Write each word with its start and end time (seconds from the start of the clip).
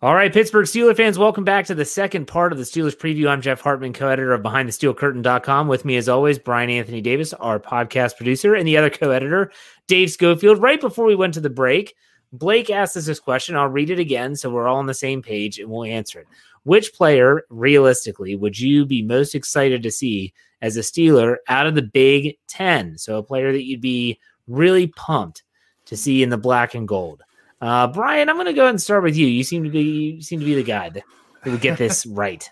All 0.00 0.14
right, 0.14 0.32
Pittsburgh 0.32 0.66
Steelers 0.66 0.96
fans, 0.96 1.18
welcome 1.18 1.42
back 1.42 1.66
to 1.66 1.74
the 1.74 1.84
second 1.84 2.26
part 2.26 2.52
of 2.52 2.58
the 2.58 2.62
Steelers 2.62 2.96
preview. 2.96 3.28
I'm 3.28 3.42
Jeff 3.42 3.60
Hartman, 3.60 3.92
co-editor 3.92 4.32
of 4.32 4.42
BehindTheSteelCurtain.com. 4.42 5.66
With 5.66 5.84
me, 5.84 5.96
as 5.96 6.08
always, 6.08 6.38
Brian 6.38 6.70
Anthony 6.70 7.00
Davis, 7.00 7.32
our 7.32 7.58
podcast 7.58 8.16
producer, 8.16 8.54
and 8.54 8.64
the 8.64 8.76
other 8.76 8.90
co-editor, 8.90 9.50
Dave 9.88 10.12
Schofield. 10.12 10.62
Right 10.62 10.80
before 10.80 11.04
we 11.04 11.16
went 11.16 11.34
to 11.34 11.40
the 11.40 11.50
break, 11.50 11.96
Blake 12.32 12.70
asked 12.70 12.96
us 12.96 13.06
this 13.06 13.18
question. 13.18 13.56
I'll 13.56 13.66
read 13.66 13.90
it 13.90 13.98
again 13.98 14.36
so 14.36 14.50
we're 14.50 14.68
all 14.68 14.76
on 14.76 14.86
the 14.86 14.94
same 14.94 15.20
page 15.20 15.58
and 15.58 15.68
we'll 15.68 15.82
answer 15.82 16.20
it. 16.20 16.28
Which 16.62 16.94
player, 16.94 17.42
realistically, 17.50 18.36
would 18.36 18.56
you 18.56 18.86
be 18.86 19.02
most 19.02 19.34
excited 19.34 19.82
to 19.82 19.90
see 19.90 20.32
as 20.62 20.76
a 20.76 20.80
Steeler 20.80 21.38
out 21.48 21.66
of 21.66 21.74
the 21.74 21.82
Big 21.82 22.38
Ten? 22.46 22.96
So 22.98 23.18
a 23.18 23.22
player 23.24 23.50
that 23.50 23.64
you'd 23.64 23.80
be 23.80 24.20
really 24.46 24.86
pumped 24.86 25.42
to 25.86 25.96
see 25.96 26.22
in 26.22 26.28
the 26.28 26.38
black 26.38 26.76
and 26.76 26.86
gold. 26.86 27.24
Uh, 27.60 27.88
Brian, 27.88 28.28
I'm 28.28 28.36
going 28.36 28.46
to 28.46 28.52
go 28.52 28.62
ahead 28.62 28.70
and 28.70 28.82
start 28.82 29.02
with 29.02 29.16
you. 29.16 29.26
You 29.26 29.42
seem 29.42 29.64
to 29.64 29.70
be 29.70 29.82
you 29.82 30.22
seem 30.22 30.40
to 30.40 30.46
be 30.46 30.54
the 30.54 30.62
guy 30.62 30.90
that, 30.90 31.02
would 31.44 31.60
get 31.60 31.78
this 31.78 32.06
right. 32.06 32.48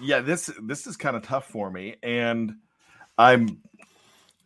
Yeah, 0.00 0.20
this 0.20 0.50
this 0.62 0.86
is 0.86 0.96
kind 0.96 1.16
of 1.16 1.22
tough 1.22 1.48
for 1.48 1.70
me, 1.70 1.96
and 2.02 2.54
I'm. 3.18 3.60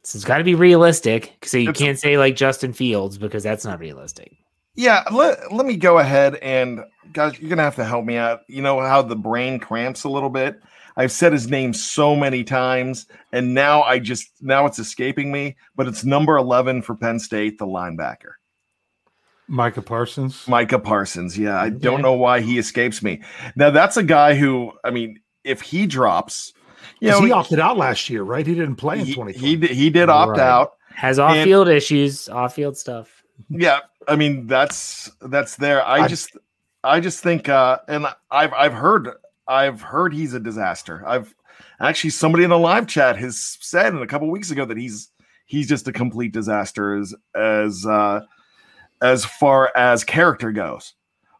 So 0.02 0.16
it's 0.16 0.24
got 0.24 0.38
to 0.38 0.44
be 0.44 0.54
realistic. 0.54 1.44
So 1.44 1.58
you 1.58 1.72
can't 1.72 1.98
say 1.98 2.16
like 2.16 2.36
Justin 2.36 2.72
Fields 2.72 3.18
because 3.18 3.42
that's 3.42 3.64
not 3.64 3.78
realistic. 3.78 4.36
Yeah, 4.74 5.02
let, 5.10 5.52
let 5.52 5.66
me 5.66 5.76
go 5.76 5.98
ahead 5.98 6.36
and 6.36 6.84
guys, 7.12 7.38
you're 7.40 7.50
gonna 7.50 7.62
have 7.62 7.74
to 7.76 7.84
help 7.84 8.04
me 8.04 8.16
out. 8.16 8.42
You 8.46 8.62
know 8.62 8.80
how 8.80 9.02
the 9.02 9.16
brain 9.16 9.58
cramps 9.58 10.04
a 10.04 10.08
little 10.08 10.30
bit. 10.30 10.62
I've 10.96 11.12
said 11.12 11.32
his 11.32 11.48
name 11.48 11.74
so 11.74 12.14
many 12.14 12.44
times, 12.44 13.06
and 13.32 13.54
now 13.54 13.82
I 13.82 13.98
just 13.98 14.30
now 14.40 14.66
it's 14.66 14.78
escaping 14.78 15.32
me. 15.32 15.56
But 15.74 15.88
it's 15.88 16.04
number 16.04 16.36
eleven 16.36 16.80
for 16.82 16.94
Penn 16.94 17.18
State, 17.18 17.58
the 17.58 17.66
linebacker. 17.66 18.37
Micah 19.48 19.82
Parsons. 19.82 20.46
Micah 20.46 20.78
Parsons. 20.78 21.36
Yeah, 21.36 21.60
I 21.60 21.70
don't 21.70 22.02
know 22.02 22.12
why 22.12 22.40
he 22.40 22.58
escapes 22.58 23.02
me. 23.02 23.22
Now 23.56 23.70
that's 23.70 23.96
a 23.96 24.02
guy 24.02 24.34
who, 24.34 24.72
I 24.84 24.90
mean, 24.90 25.20
if 25.42 25.62
he 25.62 25.86
drops, 25.86 26.52
you 27.00 27.10
know, 27.10 27.20
he 27.22 27.32
opted 27.32 27.58
out 27.58 27.76
last 27.76 28.10
year, 28.10 28.22
right? 28.22 28.46
He 28.46 28.54
didn't 28.54 28.76
play 28.76 29.00
in 29.00 29.12
twenty. 29.14 29.32
He, 29.32 29.56
he 29.56 29.66
he 29.66 29.90
did 29.90 30.08
opt 30.08 30.32
right. 30.32 30.40
out. 30.40 30.72
Has 30.94 31.18
off 31.18 31.34
field 31.44 31.68
issues, 31.68 32.28
off 32.28 32.54
field 32.54 32.76
stuff. 32.76 33.22
Yeah, 33.48 33.80
I 34.06 34.16
mean 34.16 34.46
that's 34.46 35.10
that's 35.22 35.56
there. 35.56 35.82
I, 35.84 36.00
I 36.00 36.08
just 36.08 36.36
I 36.84 37.00
just 37.00 37.22
think, 37.22 37.48
uh, 37.48 37.78
and 37.88 38.06
I've 38.30 38.52
I've 38.52 38.74
heard 38.74 39.10
I've 39.46 39.80
heard 39.80 40.12
he's 40.12 40.34
a 40.34 40.40
disaster. 40.40 41.02
I've 41.06 41.34
actually 41.80 42.10
somebody 42.10 42.44
in 42.44 42.50
the 42.50 42.58
live 42.58 42.86
chat 42.86 43.16
has 43.16 43.56
said 43.60 43.94
in 43.94 44.02
a 44.02 44.06
couple 44.06 44.30
weeks 44.30 44.50
ago 44.50 44.64
that 44.64 44.76
he's 44.76 45.10
he's 45.46 45.68
just 45.68 45.88
a 45.88 45.92
complete 45.92 46.32
disaster 46.32 46.96
as 46.96 47.14
as 47.34 47.86
uh, 47.86 48.20
as 49.02 49.24
far 49.24 49.72
as 49.76 50.04
character 50.04 50.52
goes. 50.52 50.94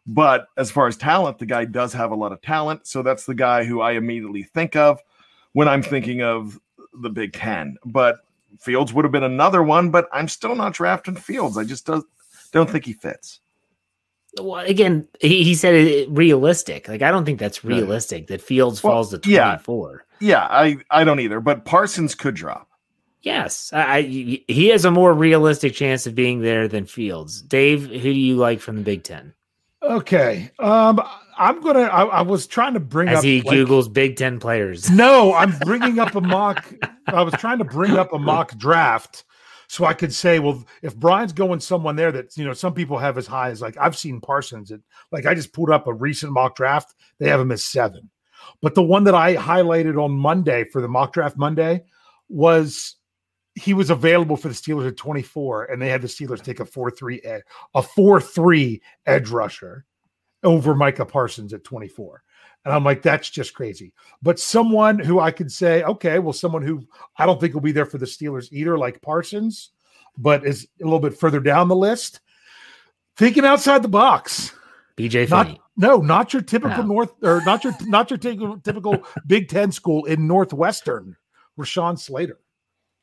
But 0.05 0.47
as 0.57 0.71
far 0.71 0.87
as 0.87 0.97
talent, 0.97 1.37
the 1.37 1.45
guy 1.45 1.65
does 1.65 1.93
have 1.93 2.11
a 2.11 2.15
lot 2.15 2.31
of 2.31 2.41
talent. 2.41 2.87
So 2.87 3.03
that's 3.03 3.25
the 3.25 3.35
guy 3.35 3.63
who 3.63 3.81
I 3.81 3.91
immediately 3.91 4.43
think 4.43 4.75
of 4.75 4.99
when 5.53 5.67
I'm 5.67 5.83
thinking 5.83 6.23
of 6.23 6.59
the 6.93 7.09
Big 7.09 7.33
Ten. 7.33 7.77
But 7.85 8.17
Fields 8.59 8.93
would 8.93 9.05
have 9.05 9.11
been 9.11 9.23
another 9.23 9.61
one, 9.61 9.91
but 9.91 10.07
I'm 10.11 10.27
still 10.27 10.55
not 10.55 10.73
drafting 10.73 11.15
Fields. 11.15 11.57
I 11.57 11.63
just 11.63 11.85
don't, 11.85 12.05
don't 12.51 12.69
think 12.69 12.85
he 12.85 12.93
fits. 12.93 13.39
Well, 14.39 14.65
again, 14.65 15.07
he, 15.19 15.43
he 15.43 15.55
said 15.55 15.75
it 15.75 16.09
realistic. 16.09 16.87
Like 16.87 17.01
I 17.01 17.11
don't 17.11 17.25
think 17.25 17.39
that's 17.39 17.63
realistic 17.63 18.27
that 18.27 18.41
Fields 18.41 18.81
well, 18.83 18.93
falls 18.93 19.09
to 19.11 19.17
24. 19.17 20.05
Yeah, 20.19 20.27
yeah, 20.27 20.47
I, 20.49 20.77
I 20.91 21.03
don't 21.03 21.19
either. 21.19 21.39
But 21.39 21.65
Parsons 21.65 22.15
could 22.15 22.35
drop. 22.35 22.68
Yes, 23.21 23.71
I, 23.73 24.01
he 24.01 24.67
has 24.67 24.85
a 24.85 24.91
more 24.91 25.13
realistic 25.13 25.73
chance 25.73 26.07
of 26.07 26.15
being 26.15 26.41
there 26.41 26.69
than 26.69 26.85
Fields. 26.85 27.41
Dave, 27.41 27.87
who 27.87 27.99
do 27.99 28.09
you 28.11 28.37
like 28.37 28.61
from 28.61 28.77
the 28.77 28.81
Big 28.81 29.03
Ten? 29.03 29.33
Okay, 29.83 30.51
um, 30.59 31.01
I'm 31.37 31.61
gonna. 31.61 31.81
I, 31.81 32.03
I, 32.03 32.21
was 32.21 32.47
trying 32.47 32.75
to 32.75 32.79
bring 32.79 33.09
as 33.09 33.19
up 33.19 33.23
he 33.23 33.41
like, 33.41 33.57
googles 33.57 33.91
Big 33.91 34.15
Ten 34.15 34.39
players. 34.39 34.89
No, 34.89 35.33
I'm 35.33 35.57
bringing 35.59 35.99
up 35.99 36.15
a 36.15 36.21
mock. 36.21 36.73
I 37.07 37.23
was 37.23 37.33
trying 37.35 37.57
to 37.57 37.65
bring 37.65 37.97
up 37.97 38.13
a 38.13 38.19
mock 38.19 38.57
draft 38.57 39.25
so 39.69 39.85
I 39.85 39.93
could 39.93 40.11
say, 40.11 40.39
well, 40.39 40.65
if 40.81 40.95
Brian's 40.95 41.31
going 41.31 41.59
someone 41.59 41.95
there 41.95 42.11
that 42.11 42.35
you 42.35 42.43
know 42.43 42.53
some 42.53 42.73
people 42.73 42.97
have 42.97 43.19
as 43.19 43.27
high 43.27 43.51
as 43.51 43.61
like 43.61 43.77
I've 43.77 43.95
seen 43.95 44.19
Parsons. 44.19 44.71
At, 44.71 44.79
like 45.11 45.27
I 45.27 45.35
just 45.35 45.53
pulled 45.53 45.69
up 45.69 45.85
a 45.85 45.93
recent 45.93 46.33
mock 46.33 46.55
draft. 46.55 46.95
They 47.19 47.29
have 47.29 47.39
him 47.39 47.51
as 47.51 47.63
seven, 47.63 48.09
but 48.63 48.73
the 48.73 48.81
one 48.81 49.03
that 49.03 49.13
I 49.13 49.35
highlighted 49.35 50.03
on 50.03 50.11
Monday 50.11 50.63
for 50.63 50.81
the 50.81 50.87
mock 50.87 51.13
draft 51.13 51.37
Monday 51.37 51.83
was 52.29 52.95
he 53.59 53.73
was 53.73 53.89
available 53.89 54.37
for 54.37 54.47
the 54.47 54.53
Steelers 54.53 54.87
at 54.87 54.97
24, 54.97 55.65
and 55.65 55.81
they 55.81 55.89
had 55.89 56.01
the 56.01 56.07
Steelers 56.07 56.41
take 56.41 56.59
a 56.59 56.65
4 56.65 56.91
3 56.91 57.21
a 57.75 57.81
4 57.81 58.21
3 58.21 58.81
edge 59.05 59.29
rusher 59.29 59.85
over 60.43 60.73
Micah 60.73 61.05
Parsons 61.05 61.53
at 61.53 61.63
24. 61.65 62.23
And 62.65 62.73
I'm 62.73 62.83
like, 62.83 63.01
that's 63.01 63.29
just 63.29 63.53
crazy. 63.53 63.93
But 64.21 64.39
someone 64.39 64.99
who 64.99 65.19
I 65.19 65.31
could 65.31 65.51
say, 65.51 65.83
okay, 65.83 66.19
well, 66.19 66.33
someone 66.33 66.61
who 66.61 66.87
I 67.17 67.25
don't 67.25 67.39
think 67.39 67.53
will 67.53 67.61
be 67.61 67.71
there 67.71 67.85
for 67.85 67.97
the 67.97 68.05
Steelers 68.05 68.51
either, 68.51 68.77
like 68.77 69.01
Parsons, 69.01 69.71
but 70.17 70.45
is 70.45 70.67
a 70.81 70.85
little 70.85 70.99
bit 70.99 71.17
further 71.17 71.39
down 71.39 71.67
the 71.67 71.75
list. 71.75 72.21
Thinking 73.17 73.45
outside 73.45 73.81
the 73.81 73.89
box. 73.89 74.53
BJ 74.97 75.29
not, 75.29 75.59
No, 75.75 75.97
not 75.97 76.33
your 76.33 76.41
typical 76.41 76.83
no. 76.83 76.93
North 76.93 77.13
or 77.23 77.41
not 77.45 77.63
your 77.63 77.73
not 77.81 78.09
your 78.09 78.17
typical, 78.17 78.57
typical 78.59 79.03
Big 79.27 79.49
Ten 79.49 79.71
school 79.71 80.05
in 80.05 80.27
Northwestern. 80.27 81.15
Rashawn 81.57 81.99
Slater. 81.99 82.39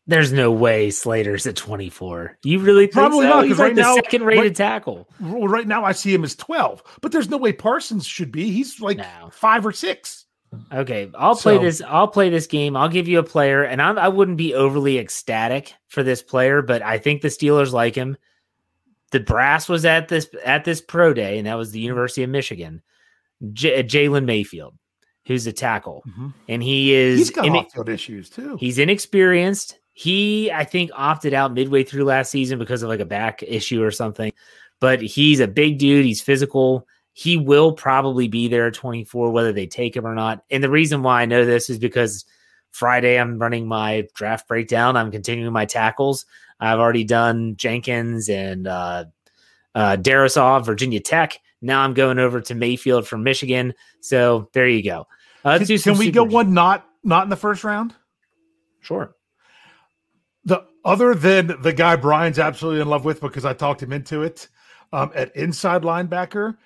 There's 0.08 0.32
no 0.32 0.52
way 0.52 0.90
Slater's 0.90 1.46
at 1.46 1.56
24. 1.56 2.38
You 2.44 2.60
really 2.60 2.86
probably 2.86 3.22
so? 3.24 3.28
not 3.28 3.42
because 3.42 3.58
like 3.58 3.68
right 3.68 3.76
now 3.76 3.94
second 3.96 4.22
rated 4.22 4.44
right, 4.44 4.54
tackle. 4.54 5.08
Well, 5.20 5.48
right 5.48 5.66
now 5.66 5.84
I 5.84 5.92
see 5.92 6.14
him 6.14 6.22
as 6.22 6.36
12, 6.36 6.82
but 7.00 7.10
there's 7.10 7.28
no 7.28 7.36
way 7.36 7.52
Parsons 7.52 8.06
should 8.06 8.30
be. 8.30 8.50
He's 8.52 8.80
like 8.80 8.98
no. 8.98 9.30
five 9.32 9.66
or 9.66 9.72
six. 9.72 10.26
Okay, 10.72 11.10
I'll 11.14 11.34
so, 11.34 11.42
play 11.42 11.64
this. 11.64 11.82
I'll 11.82 12.08
play 12.08 12.30
this 12.30 12.46
game. 12.46 12.76
I'll 12.76 12.88
give 12.88 13.08
you 13.08 13.18
a 13.18 13.24
player, 13.24 13.64
and 13.64 13.82
I'm, 13.82 13.98
I 13.98 14.08
would 14.08 14.28
not 14.28 14.36
be 14.36 14.54
overly 14.54 14.98
ecstatic 14.98 15.74
for 15.88 16.02
this 16.02 16.22
player, 16.22 16.62
but 16.62 16.82
I 16.82 16.98
think 16.98 17.20
the 17.20 17.28
Steelers 17.28 17.72
like 17.72 17.94
him. 17.94 18.16
The 19.10 19.20
brass 19.20 19.68
was 19.68 19.84
at 19.84 20.08
this 20.08 20.28
at 20.44 20.64
this 20.64 20.80
pro 20.80 21.12
day, 21.12 21.38
and 21.38 21.46
that 21.46 21.56
was 21.56 21.72
the 21.72 21.80
University 21.80 22.22
of 22.22 22.30
Michigan. 22.30 22.82
J- 23.52 23.82
Jalen 23.82 24.24
Mayfield, 24.24 24.74
who's 25.26 25.46
a 25.46 25.52
tackle, 25.52 26.02
mm-hmm. 26.08 26.28
and 26.48 26.62
he 26.62 26.94
is 26.94 27.18
he's 27.18 27.30
got 27.30 27.46
in, 27.46 27.56
off-field 27.56 27.88
issues 27.88 28.30
too. 28.30 28.56
He's 28.58 28.78
inexperienced. 28.78 29.78
He, 29.98 30.52
I 30.52 30.64
think, 30.64 30.90
opted 30.92 31.32
out 31.32 31.54
midway 31.54 31.82
through 31.82 32.04
last 32.04 32.30
season 32.30 32.58
because 32.58 32.82
of 32.82 32.90
like 32.90 33.00
a 33.00 33.06
back 33.06 33.42
issue 33.42 33.82
or 33.82 33.90
something. 33.90 34.30
But 34.78 35.00
he's 35.00 35.40
a 35.40 35.48
big 35.48 35.78
dude. 35.78 36.04
He's 36.04 36.20
physical. 36.20 36.86
He 37.14 37.38
will 37.38 37.72
probably 37.72 38.28
be 38.28 38.46
there 38.48 38.66
at 38.66 38.74
24, 38.74 39.30
whether 39.30 39.54
they 39.54 39.66
take 39.66 39.96
him 39.96 40.06
or 40.06 40.14
not. 40.14 40.44
And 40.50 40.62
the 40.62 40.68
reason 40.68 41.02
why 41.02 41.22
I 41.22 41.24
know 41.24 41.46
this 41.46 41.70
is 41.70 41.78
because 41.78 42.26
Friday 42.72 43.18
I'm 43.18 43.38
running 43.38 43.66
my 43.66 44.06
draft 44.14 44.46
breakdown. 44.46 44.98
I'm 44.98 45.10
continuing 45.10 45.54
my 45.54 45.64
tackles. 45.64 46.26
I've 46.60 46.78
already 46.78 47.04
done 47.04 47.56
Jenkins 47.56 48.28
and 48.28 48.66
uh, 48.66 49.06
uh, 49.74 49.96
Darrisaw, 49.96 50.62
Virginia 50.62 51.00
Tech. 51.00 51.40
Now 51.62 51.80
I'm 51.80 51.94
going 51.94 52.18
over 52.18 52.42
to 52.42 52.54
Mayfield 52.54 53.08
from 53.08 53.22
Michigan. 53.22 53.72
So 54.02 54.50
there 54.52 54.68
you 54.68 54.82
go. 54.82 55.06
Uh, 55.42 55.58
can, 55.58 55.78
can 55.78 55.96
we 55.96 56.10
go 56.10 56.24
one 56.24 56.52
not 56.52 56.86
not 57.02 57.24
in 57.24 57.30
the 57.30 57.36
first 57.36 57.64
round? 57.64 57.94
Sure 58.82 59.15
the 60.46 60.64
other 60.84 61.14
than 61.14 61.60
the 61.60 61.72
guy 61.72 61.96
Brian's 61.96 62.38
absolutely 62.38 62.80
in 62.80 62.88
love 62.88 63.04
with 63.04 63.20
because 63.20 63.44
I 63.44 63.52
talked 63.52 63.82
him 63.82 63.92
into 63.92 64.22
it 64.22 64.48
um, 64.92 65.10
at 65.14 65.34
inside 65.36 65.82
linebacker. 65.82 66.56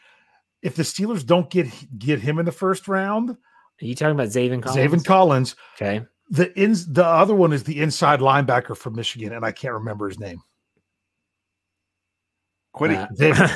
If 0.62 0.76
the 0.76 0.82
Steelers 0.82 1.24
don't 1.24 1.50
get 1.50 1.66
get 1.98 2.20
him 2.20 2.38
in 2.38 2.44
the 2.44 2.52
first 2.52 2.86
round, 2.86 3.30
are 3.30 3.36
you 3.84 3.94
talking 3.94 4.14
about 4.14 4.28
Zaven 4.28 4.62
Collins? 4.62 4.92
Zaven 4.92 5.04
Collins. 5.04 5.56
Okay. 5.76 6.04
The 6.28 6.56
ins 6.56 6.86
the 6.86 7.04
other 7.04 7.34
one 7.34 7.52
is 7.52 7.64
the 7.64 7.80
inside 7.80 8.20
linebacker 8.20 8.76
from 8.76 8.94
Michigan, 8.94 9.32
and 9.32 9.44
I 9.44 9.50
can't 9.50 9.74
remember 9.74 10.06
his 10.08 10.20
name. 10.20 10.42
Kwity. 12.76 12.96
Uh, 12.96 13.08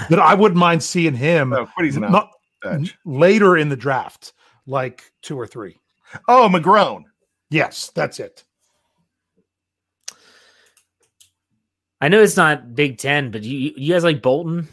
that 0.08 0.18
I 0.18 0.34
wouldn't 0.34 0.58
mind 0.58 0.82
seeing 0.82 1.14
him. 1.14 1.50
No, 1.50 1.66
Kwity's 1.66 1.98
not 1.98 2.30
later 3.04 3.58
in 3.58 3.68
the 3.68 3.76
draft, 3.76 4.32
like 4.66 5.12
two 5.22 5.38
or 5.38 5.46
three. 5.46 5.78
Oh, 6.28 6.48
McGrone. 6.50 7.04
Yes, 7.50 7.92
that's 7.94 8.18
it. 8.18 8.44
I 12.00 12.08
know 12.08 12.22
it's 12.22 12.36
not 12.36 12.74
Big 12.74 12.98
Ten, 12.98 13.30
but 13.30 13.42
you 13.42 13.72
you 13.76 13.92
guys 13.92 14.04
like 14.04 14.22
Bolton 14.22 14.68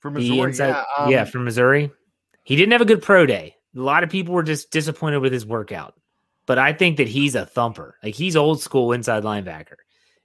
from 0.00 0.14
Missouri? 0.14 0.38
Inside, 0.38 0.68
yeah, 0.68 0.84
um, 0.98 1.10
yeah, 1.10 1.24
from 1.24 1.44
Missouri. 1.44 1.90
He 2.44 2.56
didn't 2.56 2.72
have 2.72 2.80
a 2.80 2.86
good 2.86 3.02
pro 3.02 3.26
day. 3.26 3.56
A 3.76 3.80
lot 3.80 4.04
of 4.04 4.10
people 4.10 4.34
were 4.34 4.42
just 4.42 4.70
disappointed 4.70 5.18
with 5.18 5.32
his 5.32 5.46
workout, 5.46 5.94
but 6.46 6.58
I 6.58 6.72
think 6.72 6.98
that 6.98 7.08
he's 7.08 7.34
a 7.34 7.46
thumper. 7.46 7.96
Like 8.02 8.14
he's 8.14 8.36
old 8.36 8.60
school 8.60 8.92
inside 8.92 9.22
linebacker. 9.22 9.76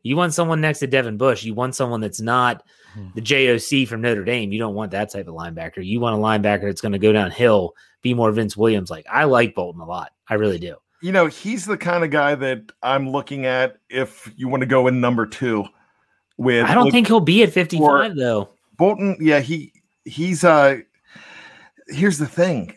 You 0.04 0.15
want 0.15 0.33
someone 0.33 0.62
next 0.62 0.80
to 0.80 0.88
Devin 0.88 1.18
Bush. 1.18 1.44
You 1.44 1.53
want 1.53 1.75
someone 1.75 2.01
that's 2.01 2.21
not 2.21 2.63
hmm. 2.94 3.07
the 3.15 3.21
JOC 3.21 3.88
from 3.88 4.01
Notre 4.01 4.24
Dame. 4.24 4.51
You 4.51 4.60
don't 4.60 4.75
want 4.75 4.92
that 4.92 5.12
type 5.12 5.27
of 5.27 5.36
linebacker. 5.36 5.86
You 5.86 6.00
want 6.00 6.15
a 6.15 6.19
linebacker 6.19 6.63
that's 6.63 6.81
going 6.81 6.94
to 6.94 7.00
go 7.00 7.12
downhill, 7.12 7.74
be 8.01 8.13
more 8.13 8.31
Vince 8.31 8.56
Williams. 8.56 8.89
Like 8.89 9.06
I 9.12 9.25
like 9.25 9.56
Bolton 9.56 9.81
a 9.81 9.86
lot. 9.86 10.12
I 10.30 10.36
really 10.36 10.60
do 10.60 10.75
you 11.01 11.11
know, 11.11 11.27
he's 11.27 11.65
the 11.65 11.77
kind 11.77 12.03
of 12.03 12.11
guy 12.11 12.35
that 12.35 12.71
I'm 12.81 13.09
looking 13.09 13.45
at 13.45 13.77
if 13.89 14.31
you 14.35 14.47
want 14.47 14.61
to 14.61 14.67
go 14.67 14.88
in 14.88 14.99
number 15.01 15.25
two. 15.25 15.65
With 16.38 16.65
I 16.65 16.75
don't 16.75 16.91
think 16.91 17.07
he'll 17.07 17.19
be 17.19 17.41
at 17.44 17.51
55 17.51 18.15
though. 18.15 18.49
Bolton, 18.77 19.17
yeah, 19.19 19.39
he 19.39 19.73
he's 20.05 20.44
uh 20.44 20.77
here's 21.88 22.19
the 22.19 22.27
thing. 22.27 22.75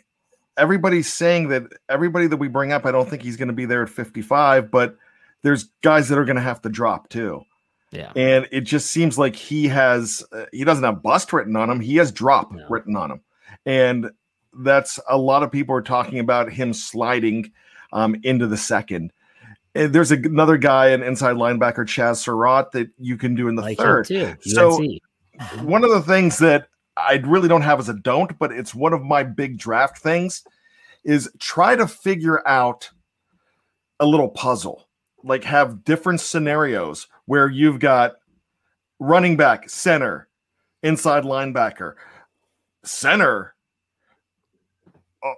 Everybody's 0.56 1.12
saying 1.12 1.48
that 1.48 1.64
everybody 1.88 2.26
that 2.26 2.36
we 2.38 2.48
bring 2.48 2.72
up, 2.72 2.86
I 2.86 2.90
don't 2.90 3.08
think 3.08 3.22
he's 3.22 3.36
going 3.36 3.48
to 3.48 3.54
be 3.54 3.66
there 3.66 3.82
at 3.82 3.88
55, 3.88 4.70
but 4.70 4.96
there's 5.42 5.64
guys 5.82 6.08
that 6.08 6.18
are 6.18 6.24
going 6.24 6.36
to 6.36 6.42
have 6.42 6.60
to 6.62 6.68
drop 6.68 7.08
too. 7.08 7.42
Yeah. 7.92 8.12
And 8.14 8.46
it 8.52 8.62
just 8.62 8.90
seems 8.90 9.18
like 9.18 9.34
he 9.34 9.68
has, 9.68 10.22
uh, 10.32 10.44
he 10.52 10.64
doesn't 10.64 10.84
have 10.84 11.02
bust 11.02 11.32
written 11.32 11.56
on 11.56 11.70
him. 11.70 11.80
He 11.80 11.96
has 11.96 12.12
drop 12.12 12.52
No. 12.52 12.64
written 12.68 12.94
on 12.94 13.10
him. 13.10 13.20
And 13.66 14.10
that's 14.62 15.00
a 15.08 15.16
lot 15.16 15.42
of 15.42 15.50
people 15.50 15.74
are 15.74 15.82
talking 15.82 16.18
about 16.18 16.52
him 16.52 16.72
sliding 16.72 17.50
um, 17.92 18.16
into 18.22 18.46
the 18.46 18.56
second. 18.56 19.12
And 19.74 19.92
there's 19.92 20.10
a, 20.12 20.16
another 20.16 20.56
guy, 20.56 20.88
an 20.88 21.02
inside 21.02 21.36
linebacker, 21.36 21.86
Chaz 21.86 22.16
Surratt, 22.16 22.72
that 22.72 22.88
you 22.98 23.16
can 23.16 23.34
do 23.34 23.48
in 23.48 23.54
the 23.54 23.62
like 23.62 23.78
third. 23.78 24.10
So- 24.40 24.76
One 25.62 25.84
of 25.84 25.90
the 25.90 26.02
things 26.02 26.38
that 26.38 26.68
I 26.96 27.14
really 27.24 27.48
don't 27.48 27.62
have 27.62 27.78
as 27.78 27.88
a 27.88 27.94
don't, 27.94 28.38
but 28.38 28.52
it's 28.52 28.74
one 28.74 28.92
of 28.92 29.02
my 29.02 29.22
big 29.22 29.56
draft 29.58 29.98
things 29.98 30.42
is 31.04 31.30
try 31.38 31.76
to 31.76 31.86
figure 31.86 32.46
out 32.46 32.90
a 34.00 34.06
little 34.06 34.28
puzzle. 34.28 34.86
Like 35.24 35.44
have 35.44 35.84
different 35.84 36.20
scenarios 36.20 37.06
where 37.26 37.48
you've 37.48 37.78
got 37.78 38.16
running 38.98 39.36
back, 39.38 39.70
center, 39.70 40.28
inside 40.82 41.24
linebacker, 41.24 41.94
center, 42.84 43.54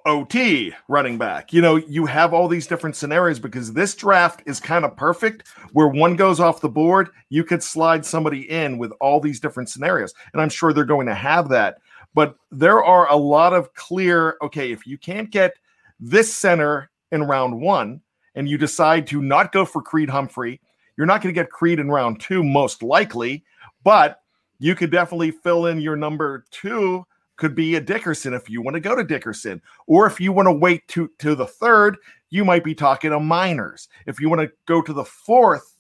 OT, 0.06 0.73
running 0.88 1.19
back. 1.19 1.52
You 1.52 1.61
know, 1.61 1.76
you 1.76 2.06
have 2.06 2.32
all 2.32 2.46
these 2.46 2.67
different 2.67 2.94
scenarios 2.94 3.38
because 3.38 3.73
this 3.73 3.94
draft 3.94 4.43
is 4.46 4.61
kind 4.61 4.84
of 4.84 4.96
perfect 4.96 5.49
where 5.73 5.88
one 5.88 6.14
goes 6.14 6.38
off 6.38 6.61
the 6.61 6.69
board, 6.69 7.11
you 7.31 7.43
could 7.43 7.62
slide 7.62 8.06
somebody 8.06 8.49
in 8.49 8.79
with 8.79 8.93
all 9.00 9.20
these 9.20 9.40
different 9.40 9.69
scenarios. 9.69 10.14
And 10.32 10.40
I'm 10.40 10.49
sure 10.49 10.73
they're 10.73 10.84
going 10.84 11.08
to 11.08 11.14
have 11.14 11.49
that. 11.49 11.79
But 12.14 12.37
there 12.50 12.84
are 12.84 13.11
a 13.11 13.17
lot 13.17 13.52
of 13.52 13.75
clear, 13.75 14.37
okay, 14.43 14.70
if 14.70 14.87
you 14.87 14.99
can't 14.99 15.31
get 15.31 15.55
this 15.99 16.32
center 16.32 16.90
in 17.11 17.25
round 17.25 17.61
one 17.61 18.00
and 18.35 18.49
you 18.49 18.58
decide 18.58 19.06
to 19.08 19.20
not 19.20 19.52
go 19.52 19.64
for 19.64 19.82
Creed 19.82 20.11
Humphrey, 20.11 20.61
you're 20.96 21.06
not 21.06 21.23
going 21.23 21.35
to 21.35 21.40
get 21.40 21.50
Creed 21.50 21.81
in 21.81 21.90
round 21.90 22.20
two, 22.20 22.44
most 22.44 22.82
likely, 22.82 23.44
but 23.82 24.20
you 24.58 24.75
could 24.75 24.90
definitely 24.90 25.31
fill 25.31 25.67
in 25.67 25.81
your 25.81 25.96
number 25.96 26.44
two 26.50 27.05
could 27.37 27.55
be 27.55 27.75
a 27.75 27.81
Dickerson 27.81 28.34
if 28.34 28.49
you 28.49 28.62
want 28.62 28.75
to 28.75 28.81
go 28.81 28.94
to 28.94 29.05
Dickerson. 29.05 29.61
Or 29.87 30.06
if 30.06 30.20
you 30.20 30.32
want 30.32 30.46
to 30.46 30.52
wait 30.52 30.87
to, 30.88 31.11
to 31.19 31.34
the 31.34 31.46
third, 31.46 31.96
you 32.31 32.44
might 32.44 32.64
be 32.64 32.75
talking 32.75 33.12
a 33.12 33.20
minors. 33.20 33.88
If 34.06 34.20
you 34.20 34.29
want 34.29 34.43
to 34.43 34.52
go 34.67 34.82
to 34.82 34.93
the 34.93 35.05
fourth 35.05 35.76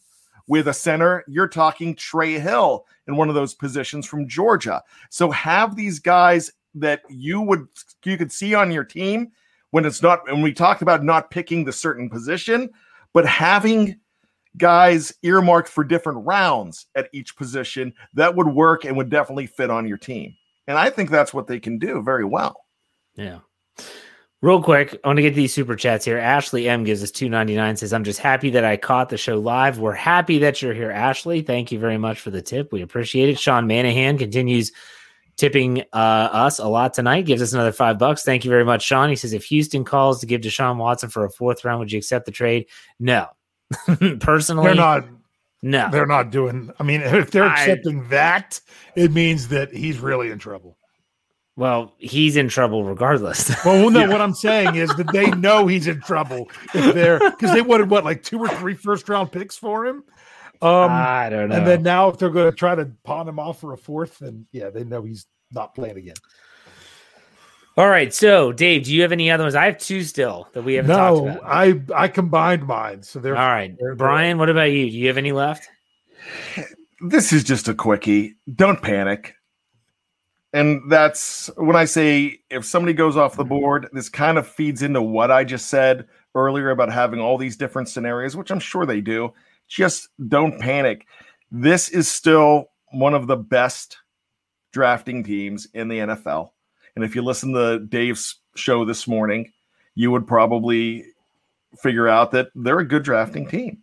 with 0.46 0.68
a 0.68 0.74
center, 0.74 1.24
you're 1.28 1.48
talking 1.48 1.94
Trey 1.94 2.38
Hill 2.38 2.84
in 3.06 3.16
one 3.16 3.28
of 3.28 3.34
those 3.34 3.54
positions 3.54 4.06
from 4.06 4.28
Georgia. 4.28 4.82
So 5.10 5.30
have 5.30 5.76
these 5.76 5.98
guys 5.98 6.50
that 6.74 7.02
you 7.08 7.40
would 7.40 7.66
you 8.04 8.16
could 8.16 8.32
see 8.32 8.54
on 8.54 8.70
your 8.70 8.84
team 8.84 9.30
when 9.70 9.84
it's 9.84 10.02
not 10.02 10.24
when 10.26 10.42
we 10.42 10.52
talked 10.52 10.82
about 10.82 11.04
not 11.04 11.30
picking 11.30 11.64
the 11.64 11.72
certain 11.72 12.08
position, 12.08 12.70
but 13.12 13.26
having 13.26 13.98
guys 14.56 15.12
earmarked 15.22 15.68
for 15.68 15.84
different 15.84 16.24
rounds 16.26 16.86
at 16.94 17.08
each 17.12 17.36
position 17.36 17.92
that 18.14 18.34
would 18.34 18.48
work 18.48 18.84
and 18.84 18.96
would 18.96 19.08
definitely 19.08 19.46
fit 19.46 19.70
on 19.70 19.88
your 19.88 19.96
team. 19.96 20.34
And 20.66 20.78
I 20.78 20.90
think 20.90 21.10
that's 21.10 21.34
what 21.34 21.46
they 21.46 21.60
can 21.60 21.78
do 21.78 22.02
very 22.02 22.24
well. 22.24 22.64
Yeah. 23.14 23.40
Real 24.42 24.60
quick, 24.60 24.98
I 25.04 25.08
want 25.08 25.18
to 25.18 25.22
get 25.22 25.36
these 25.36 25.54
super 25.54 25.76
chats 25.76 26.04
here. 26.04 26.18
Ashley 26.18 26.68
M 26.68 26.82
gives 26.82 27.00
us 27.00 27.12
two 27.12 27.28
ninety 27.28 27.54
nine. 27.54 27.76
Says, 27.76 27.92
"I'm 27.92 28.02
just 28.02 28.18
happy 28.18 28.50
that 28.50 28.64
I 28.64 28.76
caught 28.76 29.08
the 29.08 29.16
show 29.16 29.38
live. 29.38 29.78
We're 29.78 29.92
happy 29.92 30.40
that 30.40 30.60
you're 30.60 30.74
here, 30.74 30.90
Ashley. 30.90 31.42
Thank 31.42 31.70
you 31.70 31.78
very 31.78 31.96
much 31.96 32.18
for 32.18 32.30
the 32.30 32.42
tip. 32.42 32.72
We 32.72 32.82
appreciate 32.82 33.28
it." 33.28 33.38
Sean 33.38 33.68
Manahan 33.68 34.18
continues 34.18 34.72
tipping 35.36 35.82
uh, 35.92 36.28
us 36.32 36.58
a 36.58 36.66
lot 36.66 36.92
tonight. 36.92 37.24
Gives 37.24 37.40
us 37.40 37.52
another 37.52 37.70
five 37.70 38.00
bucks. 38.00 38.24
Thank 38.24 38.44
you 38.44 38.50
very 38.50 38.64
much, 38.64 38.82
Sean. 38.82 39.10
He 39.10 39.16
says, 39.16 39.32
"If 39.32 39.44
Houston 39.44 39.84
calls 39.84 40.18
to 40.20 40.26
give 40.26 40.40
Deshaun 40.40 40.76
Watson 40.76 41.08
for 41.08 41.24
a 41.24 41.30
fourth 41.30 41.64
round, 41.64 41.78
would 41.78 41.92
you 41.92 41.98
accept 41.98 42.26
the 42.26 42.32
trade?" 42.32 42.66
No, 42.98 43.28
personally, 44.18 44.66
They're 44.66 44.74
not. 44.74 45.04
No, 45.62 45.88
They're 45.92 46.06
not 46.06 46.30
doing. 46.30 46.70
I 46.80 46.82
mean, 46.82 47.02
if 47.02 47.30
they're 47.30 47.44
I- 47.44 47.60
accepting 47.60 48.08
that, 48.08 48.60
it 48.96 49.12
means 49.12 49.48
that 49.48 49.72
he's 49.72 49.98
really 50.00 50.30
in 50.30 50.38
trouble. 50.38 50.76
well, 51.56 51.94
he's 51.98 52.36
in 52.36 52.48
trouble 52.48 52.82
regardless. 52.84 53.52
Well, 53.64 53.90
no, 53.90 54.08
what 54.08 54.20
I'm 54.20 54.34
saying 54.34 54.74
is 54.74 54.88
that 54.96 55.12
they 55.12 55.30
know 55.30 55.66
he's 55.68 55.86
in 55.86 56.00
trouble 56.00 56.48
if 56.74 56.94
they're 56.94 57.18
because 57.18 57.52
they 57.52 57.62
wanted 57.62 57.90
what 57.90 58.04
like 58.04 58.22
two 58.22 58.38
or 58.40 58.48
three 58.48 58.74
first 58.74 59.08
round 59.08 59.30
picks 59.30 59.56
for 59.56 59.86
him. 59.86 60.02
Um, 60.62 60.90
I 60.90 61.28
don't 61.28 61.48
know. 61.48 61.56
and 61.56 61.66
then 61.66 61.82
now 61.82 62.08
if 62.08 62.18
they're 62.18 62.30
going 62.30 62.50
to 62.50 62.56
try 62.56 62.74
to 62.74 62.90
pawn 63.04 63.28
him 63.28 63.38
off 63.38 63.60
for 63.60 63.72
a 63.72 63.76
fourth, 63.76 64.18
then 64.18 64.46
yeah, 64.52 64.70
they 64.70 64.84
know 64.84 65.02
he's 65.02 65.26
not 65.52 65.74
playing 65.74 65.96
again. 65.98 66.14
All 67.76 67.88
right, 67.88 68.12
so 68.12 68.52
Dave, 68.52 68.84
do 68.84 68.94
you 68.94 69.00
have 69.02 69.12
any 69.12 69.30
other 69.30 69.44
ones? 69.44 69.54
I 69.54 69.64
have 69.64 69.78
two 69.78 70.02
still 70.02 70.48
that 70.52 70.62
we 70.62 70.74
haven't 70.74 70.94
talked 70.94 71.24
No. 71.24 71.40
I 71.42 71.80
I 71.94 72.08
combined 72.08 72.66
mine, 72.66 73.02
so 73.02 73.18
they're 73.18 73.36
All 73.36 73.48
right, 73.48 73.74
they're- 73.78 73.94
Brian, 73.94 74.38
what 74.38 74.50
about 74.50 74.70
you? 74.72 74.90
Do 74.90 74.96
you 74.96 75.08
have 75.08 75.18
any 75.18 75.32
left? 75.32 75.68
This 77.04 77.32
is 77.32 77.42
just 77.42 77.66
a 77.66 77.74
quickie. 77.74 78.36
Don't 78.54 78.80
panic. 78.80 79.34
And 80.52 80.88
that's 80.88 81.50
when 81.56 81.74
I 81.74 81.84
say 81.84 82.38
if 82.48 82.64
somebody 82.64 82.92
goes 82.92 83.16
off 83.16 83.34
the 83.36 83.42
board, 83.44 83.88
this 83.92 84.08
kind 84.08 84.38
of 84.38 84.46
feeds 84.46 84.82
into 84.82 85.02
what 85.02 85.32
I 85.32 85.42
just 85.42 85.66
said 85.68 86.06
earlier 86.36 86.70
about 86.70 86.92
having 86.92 87.18
all 87.18 87.38
these 87.38 87.56
different 87.56 87.88
scenarios, 87.88 88.36
which 88.36 88.52
I'm 88.52 88.60
sure 88.60 88.86
they 88.86 89.00
do. 89.00 89.32
Just 89.66 90.10
don't 90.28 90.60
panic. 90.60 91.06
This 91.50 91.88
is 91.88 92.08
still 92.08 92.66
one 92.92 93.14
of 93.14 93.26
the 93.26 93.36
best 93.36 93.98
drafting 94.72 95.24
teams 95.24 95.66
in 95.74 95.88
the 95.88 95.98
NFL. 95.98 96.50
And 96.94 97.04
if 97.04 97.14
you 97.14 97.22
listen 97.22 97.52
to 97.54 97.80
Dave's 97.80 98.36
show 98.54 98.84
this 98.84 99.08
morning, 99.08 99.52
you 99.94 100.10
would 100.10 100.26
probably 100.26 101.04
figure 101.78 102.08
out 102.08 102.30
that 102.32 102.48
they're 102.54 102.80
a 102.80 102.86
good 102.86 103.02
drafting 103.02 103.46
team. 103.46 103.78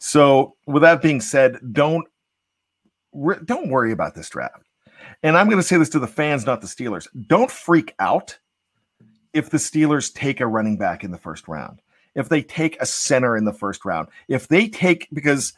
So, 0.00 0.54
with 0.66 0.82
that 0.82 1.02
being 1.02 1.20
said, 1.20 1.58
don't 1.72 2.06
don't 3.44 3.70
worry 3.70 3.92
about 3.92 4.14
this 4.14 4.28
draft. 4.28 4.62
And 5.22 5.36
I'm 5.36 5.46
going 5.46 5.58
to 5.58 5.66
say 5.66 5.78
this 5.78 5.88
to 5.90 5.98
the 5.98 6.06
fans, 6.06 6.46
not 6.46 6.60
the 6.60 6.66
Steelers. 6.66 7.06
Don't 7.26 7.50
freak 7.50 7.94
out 7.98 8.38
if 9.32 9.50
the 9.50 9.58
Steelers 9.58 10.12
take 10.12 10.40
a 10.40 10.46
running 10.46 10.76
back 10.76 11.02
in 11.02 11.10
the 11.10 11.18
first 11.18 11.48
round. 11.48 11.80
If 12.14 12.28
they 12.28 12.42
take 12.42 12.80
a 12.80 12.86
center 12.86 13.36
in 13.36 13.44
the 13.44 13.52
first 13.52 13.84
round. 13.84 14.08
If 14.28 14.48
they 14.48 14.68
take 14.68 15.08
because 15.12 15.54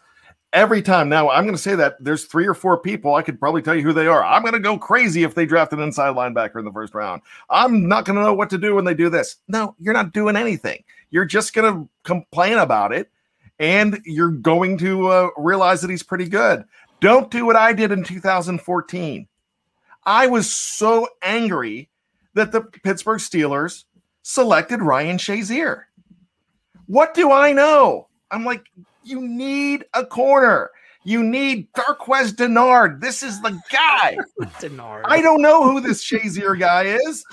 every 0.53 0.83
time 0.83 1.09
now 1.09 1.31
I'm 1.31 1.45
going 1.45 1.55
to 1.55 1.63
say 1.63 1.75
that 1.77 2.03
there's 2.03 2.25
three 2.25 2.47
or 2.47 2.55
four 2.55 2.79
people 2.79 3.15
I 3.15 3.23
could 3.23 3.39
probably 3.39 3.63
tell 3.63 3.75
you 3.75 3.83
who 3.83 3.93
they 3.93 4.07
are. 4.07 4.25
I'm 4.25 4.43
going 4.43 4.55
to 4.55 4.61
go 4.61 4.79
crazy 4.79 5.23
if 5.23 5.35
they 5.35 5.47
draft 5.47 5.73
an 5.73 5.81
inside 5.81 6.15
linebacker 6.15 6.59
in 6.59 6.65
the 6.65 6.73
first 6.73 6.95
round. 6.95 7.23
I'm 7.49 7.89
not 7.89 8.05
going 8.05 8.17
to 8.17 8.23
know 8.23 8.35
what 8.35 8.51
to 8.51 8.59
do 8.59 8.75
when 8.75 8.85
they 8.85 8.95
do 8.95 9.09
this. 9.09 9.37
No, 9.49 9.75
you're 9.79 9.95
not 9.95 10.13
doing 10.13 10.37
anything. 10.37 10.83
You're 11.11 11.25
just 11.25 11.53
going 11.55 11.73
to 11.73 11.89
complain 12.05 12.59
about 12.59 12.93
it 12.93 13.11
and 13.59 14.01
you're 14.05 14.31
going 14.31 14.79
to 14.79 15.09
uh, 15.09 15.29
realize 15.37 15.81
that 15.83 15.91
he's 15.91 16.03
pretty 16.03 16.29
good. 16.29 16.65
Don't 17.01 17.31
do 17.31 17.47
what 17.47 17.57
I 17.57 17.73
did 17.73 17.93
in 17.93 18.05
2014. 18.05 19.29
I 20.05 20.27
was 20.27 20.53
so 20.53 21.09
angry 21.23 21.89
that 22.35 22.53
the 22.53 22.63
Pittsburgh 22.63 23.21
Steelers 23.21 23.85
selected 24.23 24.83
Ryan 24.83 25.19
Shazier. 25.19 25.85
What 26.87 27.15
do 27.15 27.31
I 27.31 27.53
know? 27.53 28.09
I'm 28.31 28.45
like, 28.45 28.65
you 29.03 29.21
need 29.21 29.85
a 29.95 30.05
corner. 30.05 30.71
You 31.03 31.23
need 31.23 31.73
Darqueze 31.73 32.33
Dennard. 32.33 33.01
This 33.01 33.23
is 33.23 33.41
the 33.41 33.59
guy. 33.71 34.19
Dennard. 34.61 35.03
I 35.05 35.23
don't 35.23 35.41
know 35.41 35.63
who 35.63 35.81
this 35.81 36.05
Shazier 36.05 36.59
guy 36.59 36.85
is. 36.85 37.25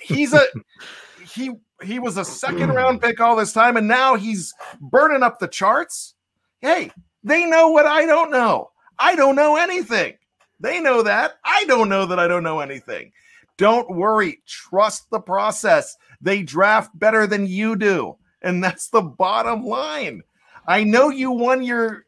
He's 0.00 0.32
a 0.32 0.44
he 1.34 1.52
he 1.82 1.98
was 1.98 2.16
a 2.16 2.24
second 2.24 2.70
round 2.70 3.00
pick 3.00 3.20
all 3.20 3.36
this 3.36 3.52
time, 3.52 3.76
and 3.76 3.86
now 3.86 4.16
he's 4.16 4.52
burning 4.80 5.22
up 5.22 5.38
the 5.38 5.48
charts. 5.48 6.14
Hey, 6.60 6.90
they 7.22 7.46
know 7.46 7.68
what 7.68 7.86
I 7.86 8.06
don't 8.06 8.30
know. 8.30 8.70
I 8.98 9.14
don't 9.14 9.36
know 9.36 9.56
anything. 9.56 10.14
They 10.60 10.80
know 10.80 11.02
that. 11.02 11.34
I 11.44 11.64
don't 11.64 11.88
know 11.88 12.06
that 12.06 12.18
I 12.18 12.28
don't 12.28 12.44
know 12.44 12.60
anything. 12.60 13.12
Don't 13.56 13.96
worry. 13.96 14.42
Trust 14.46 15.10
the 15.10 15.20
process. 15.20 15.96
They 16.20 16.42
draft 16.42 16.96
better 16.98 17.26
than 17.26 17.46
you 17.46 17.76
do. 17.76 18.16
And 18.42 18.62
that's 18.62 18.88
the 18.88 19.02
bottom 19.02 19.64
line. 19.64 20.22
I 20.66 20.84
know 20.84 21.08
you 21.10 21.30
won 21.30 21.62
your 21.62 22.04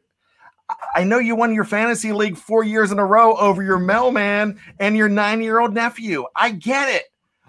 I 0.95 1.03
know 1.03 1.19
you 1.19 1.35
won 1.35 1.53
your 1.53 1.63
fantasy 1.63 2.11
league 2.11 2.37
four 2.37 2.63
years 2.63 2.91
in 2.91 2.99
a 2.99 3.05
row 3.05 3.35
over 3.35 3.61
your 3.61 3.77
mailman 3.77 4.59
and 4.79 4.97
your 4.97 5.09
nine 5.09 5.41
year 5.41 5.59
old 5.59 5.73
nephew. 5.73 6.25
I 6.35 6.51
get 6.51 6.89
it. 6.89 7.03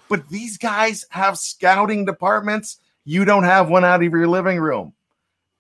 But 0.09 0.29
these 0.29 0.59
guys 0.59 1.05
have 1.11 1.39
scouting 1.39 2.05
departments. 2.05 2.79
You 3.05 3.25
don't 3.25 3.45
have 3.45 3.69
one 3.69 3.85
out 3.85 4.03
of 4.03 4.13
your 4.13 4.29
living 4.29 4.59
room. 4.59 4.93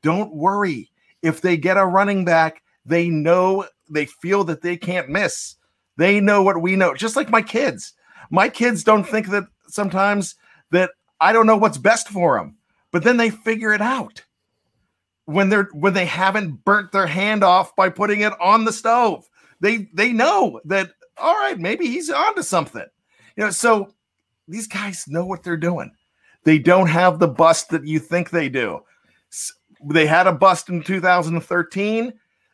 Don't 0.02 0.34
worry. 0.34 0.90
If 1.22 1.40
they 1.40 1.56
get 1.56 1.76
a 1.76 1.86
running 1.86 2.24
back, 2.24 2.62
they 2.84 3.08
know 3.08 3.66
they 3.88 4.06
feel 4.06 4.44
that 4.44 4.62
they 4.62 4.76
can't 4.76 5.08
miss. 5.08 5.56
They 5.96 6.20
know 6.20 6.42
what 6.42 6.60
we 6.60 6.76
know. 6.76 6.94
Just 6.94 7.16
like 7.16 7.30
my 7.30 7.42
kids. 7.42 7.94
My 8.30 8.48
kids 8.48 8.84
don't 8.84 9.04
think 9.04 9.28
that 9.28 9.44
sometimes 9.68 10.34
that 10.70 10.90
I 11.20 11.32
don't 11.32 11.46
know 11.46 11.56
what's 11.56 11.78
best 11.78 12.08
for 12.08 12.36
them, 12.36 12.56
but 12.92 13.02
then 13.02 13.16
they 13.16 13.30
figure 13.30 13.72
it 13.72 13.80
out 13.80 14.25
when 15.26 15.49
they're 15.49 15.68
when 15.73 15.92
they 15.92 16.06
haven't 16.06 16.64
burnt 16.64 16.92
their 16.92 17.06
hand 17.06 17.45
off 17.45 17.76
by 17.76 17.88
putting 17.88 18.23
it 18.23 18.33
on 18.40 18.64
the 18.64 18.73
stove. 18.73 19.28
They 19.61 19.88
they 19.92 20.12
know 20.12 20.61
that 20.64 20.92
all 21.18 21.35
right, 21.35 21.59
maybe 21.59 21.87
he's 21.87 22.11
onto 22.11 22.42
something. 22.42 22.85
You 23.37 23.45
know, 23.45 23.50
so 23.50 23.92
these 24.49 24.66
guys 24.66 25.06
know 25.09 25.26
what 25.26 25.42
they're 25.42 25.56
doing. 25.56 25.90
They 26.45 26.59
don't 26.59 26.88
have 26.88 27.18
the 27.18 27.28
bust 27.28 27.71
that 27.71 27.87
you 27.87 27.99
think 27.99 28.30
they 28.30 28.49
do. 28.49 28.80
They 29.85 30.06
had 30.06 30.26
a 30.26 30.33
bust 30.33 30.68
in 30.68 30.83
2013. 30.83 32.12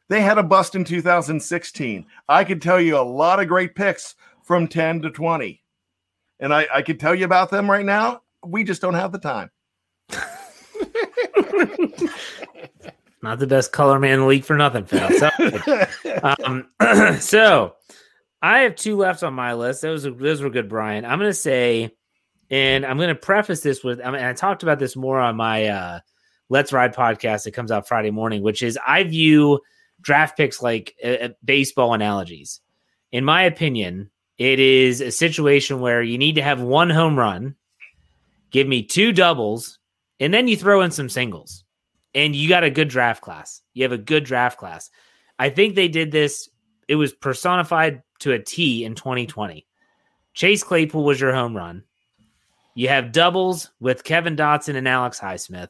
They 0.08 0.20
had 0.20 0.38
a 0.38 0.42
bust 0.42 0.74
in 0.74 0.84
2016. 0.84 2.06
I 2.28 2.44
could 2.44 2.62
tell 2.62 2.80
you 2.80 2.96
a 2.96 3.00
lot 3.00 3.40
of 3.40 3.48
great 3.48 3.74
picks 3.74 4.14
from 4.42 4.66
10 4.66 5.02
to 5.02 5.10
20. 5.10 5.62
And 6.40 6.52
I, 6.52 6.66
I 6.74 6.82
could 6.82 6.98
tell 6.98 7.14
you 7.14 7.24
about 7.24 7.50
them 7.50 7.70
right 7.70 7.84
now. 7.84 8.22
We 8.44 8.64
just 8.64 8.82
don't 8.82 8.94
have 8.94 9.12
the 9.12 9.18
time. 9.18 9.50
Not 13.22 13.38
the 13.38 13.46
best 13.46 13.70
color 13.70 14.00
man 14.00 14.14
in 14.14 14.20
the 14.20 14.26
league 14.26 14.44
for 14.44 14.56
nothing, 14.56 14.86
So, 14.86 15.30
um, 16.44 16.66
so 17.20 17.74
I 18.42 18.60
have 18.60 18.74
two 18.74 18.96
left 18.96 19.22
on 19.22 19.32
my 19.32 19.54
list. 19.54 19.82
Those 19.82 20.02
those 20.02 20.42
were 20.42 20.50
good, 20.50 20.68
Brian. 20.68 21.04
I'm 21.04 21.20
going 21.20 21.30
to 21.30 21.34
say, 21.34 21.94
and 22.50 22.84
I'm 22.84 22.96
going 22.96 23.10
to 23.10 23.14
preface 23.14 23.60
this 23.60 23.84
with, 23.84 24.00
I 24.04 24.10
mean, 24.10 24.24
I 24.24 24.32
talked 24.32 24.64
about 24.64 24.80
this 24.80 24.96
more 24.96 25.20
on 25.20 25.36
my 25.36 25.66
uh, 25.66 26.00
Let's 26.48 26.72
Ride 26.72 26.96
podcast 26.96 27.44
that 27.44 27.52
comes 27.52 27.70
out 27.70 27.86
Friday 27.86 28.10
morning, 28.10 28.42
which 28.42 28.60
is 28.60 28.76
I 28.84 29.04
view 29.04 29.60
draft 30.00 30.36
picks 30.36 30.60
like 30.60 30.96
uh, 31.04 31.28
baseball 31.44 31.94
analogies. 31.94 32.60
In 33.12 33.24
my 33.24 33.44
opinion, 33.44 34.10
it 34.36 34.58
is 34.58 35.00
a 35.00 35.12
situation 35.12 35.80
where 35.80 36.02
you 36.02 36.18
need 36.18 36.34
to 36.34 36.42
have 36.42 36.60
one 36.60 36.90
home 36.90 37.16
run, 37.16 37.54
give 38.50 38.66
me 38.66 38.82
two 38.82 39.12
doubles, 39.12 39.78
and 40.18 40.34
then 40.34 40.48
you 40.48 40.56
throw 40.56 40.82
in 40.82 40.90
some 40.90 41.08
singles 41.08 41.61
and 42.14 42.34
you 42.36 42.48
got 42.48 42.64
a 42.64 42.70
good 42.70 42.88
draft 42.88 43.22
class. 43.22 43.62
You 43.74 43.82
have 43.84 43.92
a 43.92 43.98
good 43.98 44.24
draft 44.24 44.58
class. 44.58 44.90
I 45.38 45.50
think 45.50 45.74
they 45.74 45.88
did 45.88 46.12
this. 46.12 46.48
It 46.88 46.96
was 46.96 47.12
personified 47.12 48.02
to 48.20 48.32
a 48.32 48.38
T 48.38 48.84
in 48.84 48.94
2020. 48.94 49.66
Chase 50.34 50.64
Claypool 50.64 51.04
was 51.04 51.20
your 51.20 51.34
home 51.34 51.56
run. 51.56 51.84
You 52.74 52.88
have 52.88 53.12
doubles 53.12 53.70
with 53.80 54.04
Kevin 54.04 54.36
Dotson 54.36 54.76
and 54.76 54.88
Alex 54.88 55.20
Highsmith. 55.20 55.68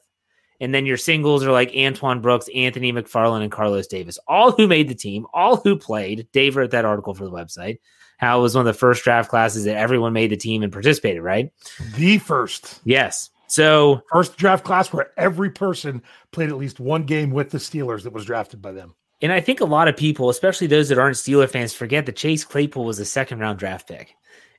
And 0.61 0.73
then 0.73 0.87
your 0.87 0.97
singles 0.97 1.45
are 1.45 1.51
like 1.51 1.75
Antoine 1.77 2.21
Brooks, 2.21 2.49
Anthony 2.55 2.93
McFarland, 2.93 3.43
and 3.43 3.51
Carlos 3.51 3.89
Davis, 3.89 4.19
all 4.29 4.53
who 4.53 4.69
made 4.69 4.89
the 4.89 4.95
team, 4.95 5.27
all 5.35 5.57
who 5.57 5.77
played. 5.77 6.29
Dave 6.31 6.55
wrote 6.55 6.71
that 6.71 6.85
article 6.85 7.15
for 7.15 7.25
the 7.25 7.33
website. 7.33 7.81
How 8.19 8.39
it 8.39 8.43
was 8.43 8.55
one 8.55 8.65
of 8.65 8.73
the 8.73 8.79
first 8.79 9.03
draft 9.03 9.29
classes 9.29 9.65
that 9.65 9.77
everyone 9.77 10.13
made 10.13 10.31
the 10.31 10.37
team 10.37 10.63
and 10.63 10.73
participated, 10.73 11.23
right? 11.23 11.51
The 11.97 12.19
first. 12.19 12.81
Yes. 12.85 13.31
So 13.53 14.01
first 14.11 14.39
draft 14.39 14.65
class 14.65 14.95
where 14.95 15.13
every 15.19 15.51
person 15.51 16.01
played 16.31 16.49
at 16.49 16.57
least 16.57 16.81
one 16.81 17.05
game 17.05 17.31
with 17.31 17.51
the 17.51 17.59
Steelers 17.59 18.03
that 18.05 18.13
was 18.15 18.25
drafted 18.25 18.63
by 18.63 18.73
them. 18.73 18.95
And 19.21 19.31
I 19.31 19.43
think 19.43 19.61
a 19.61 19.67
lot 19.67 19.89
of 19.89 19.97
people, 19.99 20.31
especially 20.31 20.69
those 20.69 20.89
that 20.89 20.99
aren't 20.99 21.17
Steeler 21.17 21.51
fans, 21.51 21.75
forget 21.75 22.07
that 22.07 22.17
Chase 22.17 22.47
Claypool 22.47 22.87
was 22.87 22.99
a 22.99 23.05
second 23.05 23.41
round 23.41 23.59
draft 23.59 23.87
pick 23.87 24.15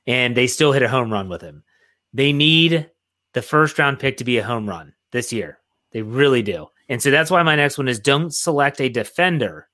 and 0.06 0.36
they 0.36 0.46
still 0.46 0.70
hit 0.70 0.84
a 0.84 0.88
home 0.88 1.12
run 1.12 1.28
with 1.28 1.40
him. 1.40 1.64
They 2.12 2.32
need 2.32 2.88
the 3.32 3.42
first 3.42 3.80
round 3.80 3.98
pick 3.98 4.18
to 4.18 4.24
be 4.24 4.38
a 4.38 4.44
home 4.44 4.68
run 4.68 4.94
this 5.10 5.32
year. 5.32 5.58
They 5.90 6.02
really 6.02 6.42
do. 6.42 6.68
And 6.88 7.02
so 7.02 7.10
that's 7.10 7.32
why 7.32 7.42
my 7.42 7.56
next 7.56 7.76
one 7.76 7.88
is 7.88 7.98
don't 7.98 8.32
select 8.32 8.80
a 8.80 8.88
defender 8.88 9.68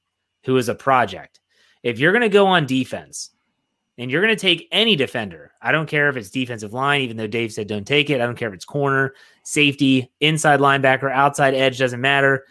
who 0.47 0.57
is 0.57 0.71
a 0.71 0.75
project. 0.75 1.41
If 1.83 1.99
you're 1.99 2.13
going 2.13 2.23
to 2.23 2.31
go 2.31 2.47
on 2.47 2.65
defense, 2.65 3.29
and 4.01 4.11
you're 4.11 4.23
going 4.23 4.35
to 4.35 4.41
take 4.41 4.67
any 4.73 4.97
defender. 4.97 5.53
I 5.61 5.73
don't 5.73 5.87
care 5.87 6.09
if 6.09 6.17
it's 6.17 6.31
defensive 6.31 6.73
line, 6.73 7.03
even 7.03 7.19
though 7.19 7.27
Dave 7.27 7.53
said 7.53 7.67
don't 7.67 7.87
take 7.87 8.09
it. 8.09 8.19
I 8.19 8.25
don't 8.25 8.35
care 8.35 8.49
if 8.49 8.55
it's 8.55 8.65
corner, 8.65 9.13
safety, 9.43 10.11
inside 10.21 10.59
linebacker, 10.59 11.13
outside 11.13 11.53
edge, 11.53 11.79
doesn't 11.79 12.01
matter. 12.01 12.47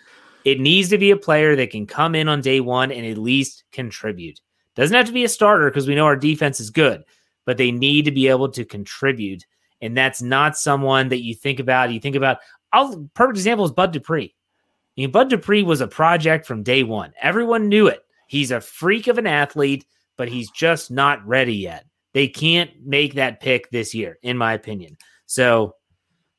It 0.46 0.60
needs 0.60 0.90
to 0.90 1.00
be 1.00 1.10
a 1.10 1.18
player 1.18 1.56
that 1.56 1.72
can 1.72 1.88
come 1.88 2.14
in 2.14 2.30
on 2.30 2.42
day 2.42 2.60
one 2.60 2.92
and 2.92 3.04
at 3.04 3.18
least 3.18 3.64
contribute. 3.72 4.40
Doesn't 4.76 4.96
have 4.96 5.08
to 5.08 5.12
be 5.12 5.24
a 5.24 5.30
starter 5.30 5.72
because 5.72 5.88
we 5.88 5.96
know 5.96 6.06
our 6.06 6.16
defense 6.16 6.60
is 6.60 6.70
good, 6.70 7.04
but 7.46 7.58
they 7.58 7.72
need 7.72 8.06
to 8.06 8.12
be 8.12 8.28
able 8.28 8.50
to 8.50 8.64
contribute. 8.64 9.44
And 9.82 9.98
that's 9.98 10.22
not 10.22 10.56
someone 10.56 11.10
that 11.10 11.24
you 11.24 11.34
think 11.34 11.60
about. 11.60 11.92
You 11.92 12.00
think 12.00 12.16
about, 12.16 12.38
I'll, 12.74 13.10
perfect 13.16 13.38
example 13.38 13.66
is 13.66 13.72
Bud 13.72 13.92
Dupree. 13.92 14.36
I 14.36 15.02
mean, 15.02 15.10
Bud 15.10 15.32
Dupree 15.32 15.64
was 15.64 15.82
a 15.82 15.88
project 15.88 16.46
from 16.46 16.62
day 16.62 16.84
one. 16.84 17.12
Everyone 17.20 17.70
knew 17.70 17.88
it. 17.88 18.06
He's 18.28 18.52
a 18.52 18.62
freak 18.62 19.08
of 19.08 19.18
an 19.18 19.26
athlete 19.26 19.88
but 20.20 20.28
he's 20.28 20.52
just 20.52 20.92
not 20.92 21.26
ready 21.26 21.56
yet. 21.56 21.86
They 22.12 22.28
can't 22.28 22.72
make 22.84 23.14
that 23.14 23.40
pick 23.40 23.72
this 23.72 23.96
year, 23.96 24.20
in 24.22 24.38
my 24.38 24.52
opinion. 24.52 24.98
So 25.28 25.76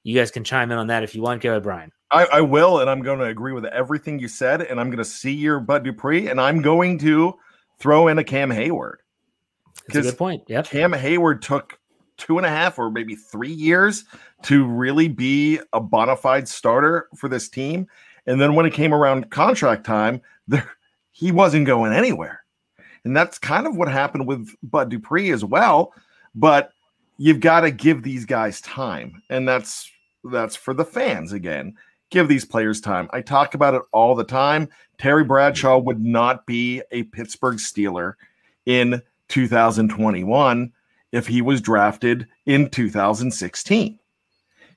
you 0.02 0.14
guys 0.14 0.30
can 0.30 0.44
chime 0.44 0.70
in 0.70 0.76
on 0.76 0.88
that 0.88 1.02
if 1.02 1.14
you 1.14 1.22
want. 1.22 1.40
Go 1.40 1.52
ahead, 1.52 1.62
Brian. 1.62 1.90
I, 2.10 2.26
I 2.26 2.40
will, 2.42 2.80
and 2.80 2.90
I'm 2.90 3.00
going 3.00 3.20
to 3.20 3.24
agree 3.24 3.54
with 3.54 3.64
everything 3.64 4.18
you 4.18 4.28
said, 4.28 4.60
and 4.60 4.78
I'm 4.78 4.88
going 4.88 4.98
to 4.98 5.04
see 5.04 5.32
your 5.32 5.60
Bud 5.60 5.82
Dupree, 5.82 6.28
and 6.28 6.38
I'm 6.38 6.60
going 6.60 6.98
to 6.98 7.32
throw 7.78 8.08
in 8.08 8.18
a 8.18 8.24
Cam 8.24 8.50
Heyward. 8.50 8.96
That's 9.88 10.08
a 10.08 10.10
good 10.10 10.18
point. 10.18 10.42
Yep. 10.48 10.66
Cam 10.66 10.92
Heyward 10.92 11.40
took 11.40 11.80
two 12.18 12.36
and 12.36 12.44
a 12.44 12.50
half 12.50 12.78
or 12.78 12.90
maybe 12.90 13.14
three 13.14 13.52
years 13.52 14.04
to 14.42 14.66
really 14.66 15.08
be 15.08 15.58
a 15.72 15.80
bona 15.80 16.16
fide 16.16 16.46
starter 16.46 17.08
for 17.16 17.30
this 17.30 17.48
team. 17.48 17.86
And 18.26 18.38
then 18.38 18.54
when 18.54 18.66
it 18.66 18.74
came 18.74 18.92
around 18.92 19.30
contract 19.30 19.86
time, 19.86 20.20
there, 20.48 20.70
he 21.12 21.32
wasn't 21.32 21.64
going 21.64 21.94
anywhere. 21.94 22.39
And 23.04 23.16
that's 23.16 23.38
kind 23.38 23.66
of 23.66 23.76
what 23.76 23.88
happened 23.88 24.26
with 24.26 24.54
Bud 24.62 24.90
Dupree 24.90 25.30
as 25.30 25.44
well. 25.44 25.94
But 26.34 26.72
you've 27.18 27.40
got 27.40 27.60
to 27.60 27.70
give 27.70 28.02
these 28.02 28.24
guys 28.24 28.60
time. 28.60 29.22
And 29.30 29.46
that's 29.46 29.90
that's 30.24 30.56
for 30.56 30.74
the 30.74 30.84
fans 30.84 31.32
again. 31.32 31.76
Give 32.10 32.28
these 32.28 32.44
players 32.44 32.80
time. 32.80 33.08
I 33.12 33.20
talk 33.20 33.54
about 33.54 33.74
it 33.74 33.82
all 33.92 34.14
the 34.14 34.24
time. 34.24 34.68
Terry 34.98 35.24
Bradshaw 35.24 35.78
would 35.78 36.04
not 36.04 36.44
be 36.44 36.82
a 36.90 37.04
Pittsburgh 37.04 37.56
Steeler 37.56 38.14
in 38.66 39.00
2021 39.28 40.72
if 41.12 41.26
he 41.26 41.40
was 41.40 41.60
drafted 41.60 42.26
in 42.46 42.68
2016 42.68 43.99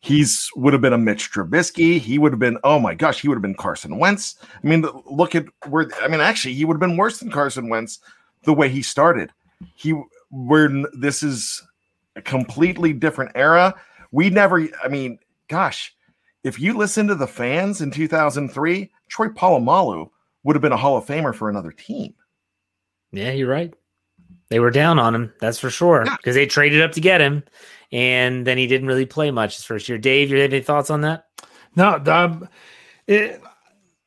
he's 0.04 0.50
would 0.56 0.74
have 0.74 0.82
been 0.82 0.94
a 0.94 0.98
Mitch 0.98 1.32
Trubisky. 1.32 1.98
He 1.98 2.20
would 2.20 2.34
have 2.34 2.40
been, 2.40 2.58
oh 2.64 2.78
my 2.78 2.94
gosh, 2.94 3.22
he 3.22 3.30
would 3.30 3.36
have 3.36 3.42
been 3.42 3.56
Carson 3.56 3.98
Wentz. 3.98 4.36
I 4.42 4.68
mean, 4.68 4.86
look 5.10 5.34
at 5.34 5.46
where 5.70 5.90
I 6.02 6.10
mean, 6.10 6.20
actually, 6.20 6.54
he 6.54 6.66
would 6.66 6.76
have 6.76 6.82
been 6.82 6.98
worse 6.98 7.20
than 7.20 7.32
Carson 7.32 7.70
Wentz 7.70 8.00
the 8.44 8.54
way 8.54 8.70
he 8.70 8.82
started. 8.82 9.32
He 9.76 10.00
where 10.30 10.70
this 10.94 11.24
is 11.24 11.66
a 12.16 12.22
completely 12.22 12.92
different 12.92 13.32
era. 13.34 13.74
We 14.12 14.30
never, 14.30 14.68
I 14.84 14.90
mean, 14.90 15.20
gosh, 15.48 15.96
if 16.44 16.60
you 16.60 16.78
listen 16.78 17.08
to 17.08 17.16
the 17.16 17.26
fans 17.26 17.82
in 17.82 17.90
2003, 17.90 18.92
Troy 19.08 19.28
Polamalu 19.30 20.10
would 20.44 20.56
have 20.56 20.62
been 20.62 20.74
a 20.74 20.78
Hall 20.78 20.98
of 20.98 21.06
Famer 21.06 21.34
for 21.34 21.50
another 21.50 21.72
team. 21.72 22.14
Yeah, 23.12 23.32
you're 23.32 23.50
right. 23.50 23.74
They 24.54 24.60
were 24.60 24.70
down 24.70 25.00
on 25.00 25.16
him, 25.16 25.34
that's 25.40 25.58
for 25.58 25.72
sure, 25.72 26.04
because 26.04 26.36
yeah. 26.36 26.44
they 26.44 26.46
traded 26.46 26.84
up 26.84 26.92
to 26.92 27.02
get 27.02 27.22
him 27.22 27.44
and 27.92 28.46
then 28.46 28.56
he 28.56 28.68
didn't 28.68 28.88
really 28.88 29.08
play 29.08 29.32
much 29.32 29.56
his 29.56 29.66
first 29.66 29.90
year. 29.90 29.98
Dave, 29.98 30.30
you 30.30 30.38
have 30.38 30.54
any 30.54 30.62
thoughts 30.62 30.92
on 30.92 31.02
that? 31.02 31.26
No, 31.76 31.96
um, 32.06 32.48
it, 33.08 33.42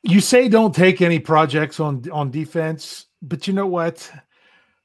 you 0.04 0.20
say 0.20 0.48
don't 0.48 0.72
take 0.72 1.02
any 1.02 1.18
projects 1.18 1.80
on 1.80 2.08
on 2.12 2.30
defense, 2.30 3.06
but 3.22 3.48
you 3.48 3.54
know 3.54 3.66
what? 3.66 4.08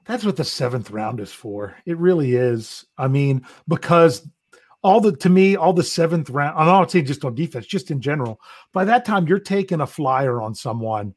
That's 0.06 0.26
what 0.26 0.36
the 0.36 0.44
seventh 0.44 0.90
round 0.90 1.20
is 1.20 1.32
for. 1.32 1.78
It 1.86 2.00
really 2.00 2.34
is. 2.34 2.84
I 2.98 3.08
mean, 3.08 3.46
because 3.68 4.28
all 4.82 5.00
the 5.00 5.16
to 5.18 5.30
me, 5.30 5.58
all 5.58 5.74
the 5.74 5.84
seventh 5.84 6.32
round, 6.32 6.58
I'm 6.58 6.66
not 6.66 6.90
saying 6.90 7.06
just 7.06 7.24
on 7.24 7.36
defense, 7.36 7.68
just 7.68 7.92
in 7.92 8.02
general. 8.02 8.42
By 8.74 8.84
that 8.86 9.06
time, 9.06 9.28
you're 9.28 9.38
taking 9.38 9.82
a 9.82 9.86
flyer 9.86 10.42
on 10.42 10.56
someone. 10.56 11.14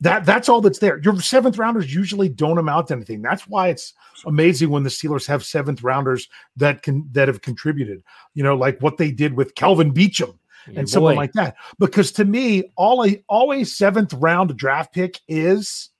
That 0.00 0.24
that's 0.24 0.48
all 0.48 0.60
that's 0.60 0.78
there. 0.78 1.00
Your 1.02 1.20
seventh 1.20 1.58
rounders 1.58 1.92
usually 1.92 2.28
don't 2.28 2.58
amount 2.58 2.88
to 2.88 2.94
anything. 2.94 3.20
That's 3.20 3.48
why 3.48 3.68
it's 3.68 3.94
amazing 4.26 4.70
when 4.70 4.84
the 4.84 4.90
Steelers 4.90 5.26
have 5.26 5.44
seventh 5.44 5.82
rounders 5.82 6.28
that 6.56 6.82
can 6.82 7.08
that 7.12 7.26
have 7.26 7.42
contributed. 7.42 8.04
You 8.34 8.44
know, 8.44 8.56
like 8.56 8.80
what 8.80 8.96
they 8.96 9.10
did 9.10 9.34
with 9.34 9.56
Kelvin 9.56 9.92
Beachum 9.92 10.38
and 10.66 10.76
boy. 10.76 10.84
someone 10.84 11.16
like 11.16 11.32
that. 11.32 11.56
Because 11.78 12.12
to 12.12 12.24
me, 12.24 12.70
all 12.76 13.04
a 13.04 13.22
always 13.28 13.76
seventh 13.76 14.12
round 14.14 14.56
draft 14.56 14.92
pick 14.92 15.20
is 15.26 15.90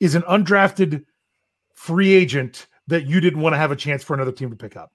is 0.00 0.14
an 0.14 0.22
undrafted 0.22 1.04
free 1.74 2.12
agent 2.12 2.66
that 2.86 3.06
you 3.06 3.20
didn't 3.20 3.40
want 3.40 3.52
to 3.52 3.58
have 3.58 3.70
a 3.70 3.76
chance 3.76 4.02
for 4.02 4.14
another 4.14 4.32
team 4.32 4.50
to 4.50 4.56
pick 4.56 4.76
up. 4.76 4.92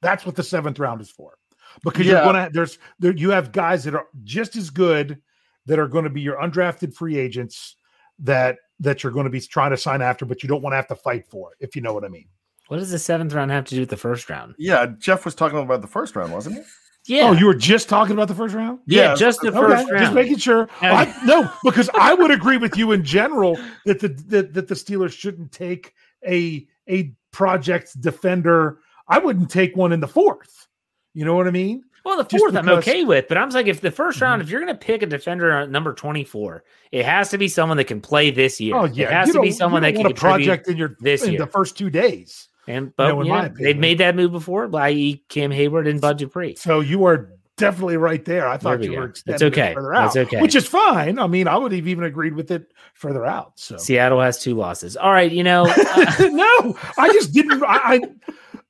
That's 0.00 0.26
what 0.26 0.36
the 0.36 0.42
seventh 0.42 0.78
round 0.78 1.00
is 1.00 1.10
for. 1.10 1.38
Because 1.82 2.06
yeah. 2.06 2.12
you're 2.12 2.24
gonna 2.24 2.50
there's 2.52 2.78
there 2.98 3.12
you 3.12 3.30
have 3.30 3.52
guys 3.52 3.84
that 3.84 3.94
are 3.94 4.06
just 4.22 4.56
as 4.56 4.70
good 4.70 5.20
that 5.66 5.78
are 5.78 5.88
going 5.88 6.04
to 6.04 6.10
be 6.10 6.20
your 6.20 6.36
undrafted 6.36 6.94
free 6.94 7.16
agents 7.16 7.76
that 8.18 8.58
that 8.80 9.02
you're 9.02 9.12
going 9.12 9.24
to 9.24 9.30
be 9.30 9.40
trying 9.40 9.70
to 9.70 9.76
sign 9.76 10.02
after, 10.02 10.24
but 10.24 10.42
you 10.42 10.48
don't 10.48 10.62
want 10.62 10.72
to 10.72 10.76
have 10.76 10.88
to 10.88 10.96
fight 10.96 11.26
for, 11.26 11.52
if 11.60 11.76
you 11.76 11.82
know 11.82 11.94
what 11.94 12.04
I 12.04 12.08
mean. 12.08 12.26
What 12.68 12.78
does 12.78 12.90
the 12.90 12.98
seventh 12.98 13.32
round 13.32 13.50
have 13.50 13.64
to 13.66 13.74
do 13.74 13.80
with 13.80 13.90
the 13.90 13.96
first 13.96 14.28
round? 14.28 14.54
Yeah, 14.58 14.86
Jeff 14.98 15.24
was 15.24 15.34
talking 15.34 15.58
about 15.58 15.80
the 15.80 15.86
first 15.86 16.16
round, 16.16 16.32
wasn't 16.32 16.56
he? 16.56 16.62
Yeah. 17.06 17.28
Oh, 17.28 17.32
you 17.32 17.46
were 17.46 17.54
just 17.54 17.88
talking 17.88 18.14
about 18.14 18.28
the 18.28 18.34
first 18.34 18.54
round? 18.54 18.78
Yeah, 18.86 19.10
yeah 19.10 19.14
just 19.14 19.42
the 19.42 19.48
okay, 19.48 19.58
first 19.58 19.90
round. 19.90 19.98
Just 19.98 20.14
making 20.14 20.38
sure. 20.38 20.68
I, 20.80 21.14
no, 21.24 21.50
because 21.62 21.90
I 21.94 22.14
would 22.14 22.30
agree 22.30 22.56
with 22.56 22.76
you 22.78 22.92
in 22.92 23.04
general 23.04 23.58
that 23.84 24.00
the 24.00 24.08
that, 24.28 24.54
that 24.54 24.68
the 24.68 24.74
Steelers 24.74 25.12
shouldn't 25.12 25.52
take 25.52 25.92
a 26.26 26.66
a 26.88 27.14
project 27.30 28.00
defender. 28.00 28.78
I 29.06 29.18
wouldn't 29.18 29.50
take 29.50 29.76
one 29.76 29.92
in 29.92 30.00
the 30.00 30.08
fourth. 30.08 30.66
You 31.12 31.26
know 31.26 31.36
what 31.36 31.46
I 31.46 31.50
mean? 31.50 31.84
Well, 32.04 32.22
the 32.22 32.38
fourth 32.38 32.54
I'm 32.54 32.68
okay 32.68 33.04
with, 33.04 33.28
but 33.28 33.38
I'm 33.38 33.48
like, 33.50 33.66
if 33.66 33.80
the 33.80 33.90
1st 33.90 34.20
round, 34.20 34.40
Mhm. 34.42 34.44
if 34.44 34.50
you're 34.50 34.60
going 34.60 34.72
to 34.72 34.78
pick 34.78 35.02
a 35.02 35.06
defender 35.06 35.50
at 35.50 35.70
number 35.70 35.94
24, 35.94 36.62
it 36.92 37.04
has 37.04 37.30
to 37.30 37.38
be 37.38 37.48
someone 37.48 37.78
that 37.78 37.84
can 37.84 38.00
play 38.00 38.30
this 38.30 38.60
year. 38.60 38.76
Oh 38.76 38.84
yeah, 38.84 39.06
it 39.06 39.12
has 39.12 39.28
you 39.28 39.34
to 39.34 39.40
be 39.40 39.50
someone 39.50 39.82
that 39.82 39.94
can 39.94 40.12
project 40.12 40.68
in 40.68 40.76
your 40.76 40.96
this 41.00 41.22
in 41.24 41.32
year. 41.32 41.40
the 41.40 41.46
first 41.46 41.78
two 41.78 41.88
days. 41.90 42.48
And 42.66 42.94
but 42.96 43.08
know, 43.08 43.22
you 43.22 43.28
know, 43.30 43.48
they've 43.58 43.76
made 43.76 43.98
that 43.98 44.16
move 44.16 44.32
before, 44.32 44.70
i.e., 44.76 45.22
Cam 45.28 45.50
Heyward 45.50 45.88
and 45.88 46.00
Bud 46.00 46.18
Dupree. 46.18 46.56
So 46.56 46.80
you 46.80 47.04
are 47.04 47.30
definitely 47.56 47.96
right 47.98 48.24
there. 48.24 48.48
I 48.48 48.56
thought 48.56 48.80
we 48.80 48.86
you 48.86 48.92
go. 48.92 49.00
were 49.00 49.06
That's 49.08 49.20
extending 49.20 49.46
it 49.46 49.52
okay. 49.52 49.74
further 49.74 49.94
out, 49.94 50.14
That's 50.14 50.28
okay. 50.28 50.40
which 50.42 50.54
is 50.54 50.66
fine. 50.66 51.18
I 51.18 51.26
mean, 51.26 51.46
I 51.46 51.56
would 51.56 51.72
have 51.72 51.86
even 51.86 52.04
agreed 52.04 52.34
with 52.34 52.50
it 52.50 52.72
further 52.94 53.24
out. 53.26 53.52
So 53.56 53.76
Seattle 53.76 54.20
has 54.20 54.38
two 54.38 54.54
losses. 54.54 54.96
All 54.96 55.12
right, 55.12 55.30
you 55.30 55.42
know, 55.44 55.66
uh, 55.68 56.28
no, 56.32 56.78
I 56.98 57.08
just 57.12 57.32
didn't. 57.34 57.62
I, 57.62 58.00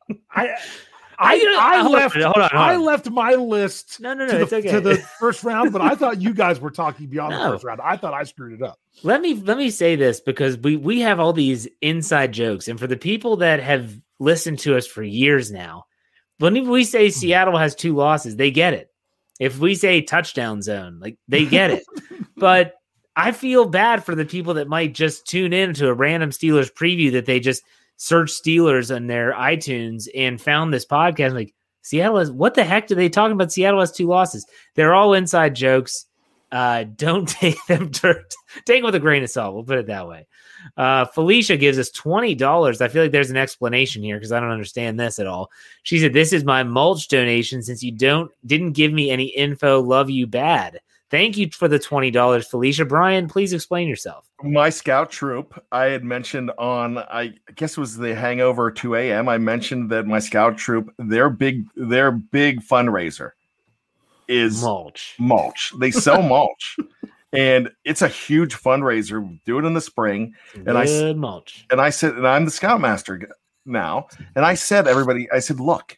I, 0.08 0.10
I, 0.34 0.56
I, 1.18 1.34
uh, 1.36 1.60
I 1.60 1.82
hold 1.82 1.94
on, 1.94 2.00
left. 2.00 2.14
hold 2.14 2.36
on, 2.36 2.50
hold 2.50 2.52
I 2.52 2.76
left 2.76 3.10
my 3.10 3.34
list 3.34 4.00
no, 4.00 4.14
no, 4.14 4.26
no, 4.26 4.38
to, 4.38 4.46
the, 4.46 4.56
okay. 4.56 4.70
to 4.70 4.80
the 4.80 4.96
first 5.18 5.44
round, 5.44 5.72
but 5.72 5.80
I 5.80 5.94
thought 5.94 6.20
you 6.20 6.34
guys 6.34 6.60
were 6.60 6.70
talking 6.70 7.06
beyond 7.06 7.32
No. 7.32 7.44
the 7.44 7.50
first 7.52 7.64
round. 7.64 7.80
I 7.80 7.96
thought 7.96 8.14
I 8.14 8.24
screwed 8.24 8.52
it 8.54 8.62
up. 8.62 8.78
let 9.02 9.20
me 9.20 9.34
let 9.34 9.56
me 9.56 9.70
say 9.70 9.96
this 9.96 10.20
because 10.20 10.58
we 10.58 10.76
we 10.76 11.00
have 11.00 11.20
all 11.20 11.32
these 11.32 11.68
inside 11.80 12.32
jokes, 12.32 12.68
and 12.68 12.78
for 12.78 12.86
the 12.86 12.96
people 12.96 13.36
that 13.36 13.60
have 13.60 13.98
listened 14.18 14.58
to 14.60 14.76
us 14.76 14.86
for 14.86 15.02
years 15.02 15.50
now, 15.50 15.84
when 16.38 16.68
we 16.68 16.84
say 16.84 17.06
hmm. 17.06 17.12
Seattle 17.12 17.56
has 17.58 17.74
two 17.74 17.94
losses, 17.94 18.36
they 18.36 18.50
get 18.50 18.74
it. 18.74 18.90
If 19.40 19.58
we 19.58 19.74
say 19.74 20.00
touchdown 20.00 20.62
zone, 20.62 21.00
like 21.00 21.16
they 21.28 21.44
get 21.44 21.70
it. 21.70 21.84
but 22.36 22.74
I 23.16 23.32
feel 23.32 23.64
bad 23.64 24.04
for 24.04 24.14
the 24.14 24.24
people 24.24 24.54
that 24.54 24.68
might 24.68 24.94
just 24.94 25.26
tune 25.26 25.52
in 25.52 25.74
to 25.74 25.88
a 25.88 25.94
random 25.94 26.30
Steelers 26.30 26.72
preview 26.72 27.12
that 27.12 27.26
they 27.26 27.40
just 27.40 27.62
searched 27.96 28.42
Steelers 28.42 28.94
on 28.94 29.06
their 29.06 29.32
iTunes 29.32 30.08
and 30.14 30.40
found 30.40 30.72
this 30.72 30.86
podcast. 30.86 31.34
Like 31.34 31.54
Seattle 31.82 32.18
is 32.18 32.30
what 32.30 32.54
the 32.54 32.64
heck 32.64 32.86
do 32.86 32.94
they 32.94 33.08
talking 33.08 33.32
about? 33.34 33.52
Seattle 33.52 33.80
has 33.80 33.92
two 33.92 34.06
losses. 34.06 34.46
They're 34.74 34.94
all 34.94 35.14
inside 35.14 35.54
jokes. 35.54 36.06
Uh, 36.50 36.84
don't 36.96 37.28
take 37.28 37.58
them 37.66 37.90
dirt. 37.90 38.32
take 38.64 38.78
them 38.78 38.84
with 38.84 38.94
a 38.94 39.00
grain 39.00 39.22
of 39.22 39.30
salt. 39.30 39.54
We'll 39.54 39.64
put 39.64 39.78
it 39.78 39.86
that 39.88 40.08
way. 40.08 40.26
Uh, 40.76 41.04
Felicia 41.04 41.56
gives 41.56 41.78
us 41.78 41.90
twenty 41.90 42.34
dollars. 42.34 42.80
I 42.80 42.88
feel 42.88 43.02
like 43.02 43.12
there's 43.12 43.30
an 43.30 43.36
explanation 43.36 44.02
here 44.02 44.16
because 44.16 44.32
I 44.32 44.40
don't 44.40 44.50
understand 44.50 44.98
this 44.98 45.18
at 45.18 45.26
all. 45.26 45.50
She 45.82 45.98
said, 45.98 46.12
"This 46.12 46.32
is 46.32 46.44
my 46.44 46.62
mulch 46.62 47.08
donation 47.08 47.62
since 47.62 47.82
you 47.82 47.92
don't 47.92 48.30
didn't 48.46 48.72
give 48.72 48.92
me 48.92 49.10
any 49.10 49.26
info. 49.26 49.80
Love 49.80 50.08
you 50.10 50.26
bad. 50.26 50.80
Thank 51.14 51.36
you 51.36 51.48
for 51.52 51.68
the 51.68 51.78
twenty 51.78 52.10
dollars, 52.10 52.48
Felicia. 52.48 52.84
Brian, 52.84 53.28
please 53.28 53.52
explain 53.52 53.86
yourself. 53.86 54.28
my 54.42 54.68
scout 54.68 55.10
troop 55.12 55.64
i 55.70 55.84
had 55.84 56.02
mentioned 56.02 56.50
on 56.58 56.98
i 56.98 57.32
guess 57.54 57.72
it 57.76 57.80
was 57.80 57.96
the 57.96 58.14
hangover 58.16 58.68
2 58.70 58.96
a.m 58.96 59.28
i 59.28 59.38
mentioned 59.38 59.90
that 59.90 60.06
my 60.06 60.18
scout 60.18 60.58
troop 60.58 60.92
their 60.98 61.30
big 61.30 61.64
their 61.76 62.10
big 62.10 62.60
fundraiser 62.60 63.30
is 64.26 64.60
Mulch. 64.60 65.14
mulch 65.20 65.72
they 65.78 65.90
sell 65.92 66.20
mulch 66.34 66.76
and 67.32 67.70
it's 67.84 68.02
a 68.02 68.08
huge 68.08 68.54
fundraiser 68.56 69.38
do 69.46 69.58
it 69.58 69.64
in 69.64 69.72
the 69.74 69.80
spring 69.80 70.34
And 70.66 70.76
I 70.76 70.84
Good 70.86 71.16
mulch. 71.16 71.64
and 71.70 71.80
i 71.80 71.90
said 71.90 72.16
and 72.16 72.26
i'm 72.26 72.44
the 72.44 72.50
scoutmaster 72.50 73.30
now 73.64 74.08
and 74.34 74.44
i 74.44 74.54
said 74.54 74.86
everybody 74.88 75.30
i 75.30 75.38
said 75.38 75.60
look 75.60 75.96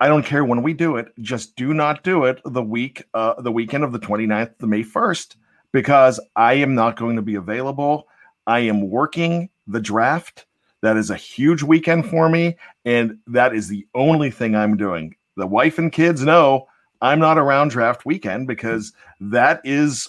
i 0.00 0.08
don't 0.08 0.24
care 0.24 0.44
when 0.44 0.62
we 0.62 0.72
do 0.72 0.96
it 0.96 1.12
just 1.20 1.56
do 1.56 1.74
not 1.74 2.02
do 2.02 2.24
it 2.24 2.40
the 2.44 2.62
week 2.62 3.04
uh 3.14 3.40
the 3.40 3.52
weekend 3.52 3.84
of 3.84 3.92
the 3.92 3.98
29th 3.98 4.56
to 4.58 4.66
may 4.66 4.82
1st 4.82 5.36
because 5.72 6.20
i 6.36 6.54
am 6.54 6.74
not 6.74 6.96
going 6.96 7.16
to 7.16 7.22
be 7.22 7.34
available 7.34 8.08
i 8.46 8.58
am 8.58 8.90
working 8.90 9.48
the 9.66 9.80
draft 9.80 10.46
that 10.80 10.96
is 10.96 11.10
a 11.10 11.16
huge 11.16 11.62
weekend 11.62 12.08
for 12.08 12.28
me 12.28 12.56
and 12.84 13.18
that 13.26 13.54
is 13.54 13.68
the 13.68 13.86
only 13.94 14.30
thing 14.30 14.54
i'm 14.54 14.76
doing 14.76 15.14
the 15.36 15.46
wife 15.46 15.78
and 15.78 15.92
kids 15.92 16.22
know 16.22 16.66
i'm 17.02 17.18
not 17.18 17.38
around 17.38 17.68
draft 17.68 18.06
weekend 18.06 18.46
because 18.46 18.92
that 19.20 19.60
is 19.64 20.08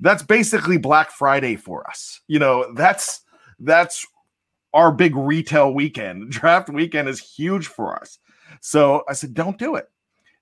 that's 0.00 0.22
basically 0.22 0.76
black 0.76 1.10
friday 1.10 1.56
for 1.56 1.88
us 1.88 2.20
you 2.26 2.38
know 2.38 2.72
that's 2.74 3.22
that's 3.60 4.06
our 4.74 4.90
big 4.92 5.16
retail 5.16 5.72
weekend. 5.72 6.30
Draft 6.30 6.68
weekend 6.68 7.08
is 7.08 7.20
huge 7.20 7.68
for 7.68 7.98
us. 7.98 8.18
So 8.60 9.04
I 9.08 9.12
said, 9.12 9.34
don't 9.34 9.58
do 9.58 9.76
it. 9.76 9.90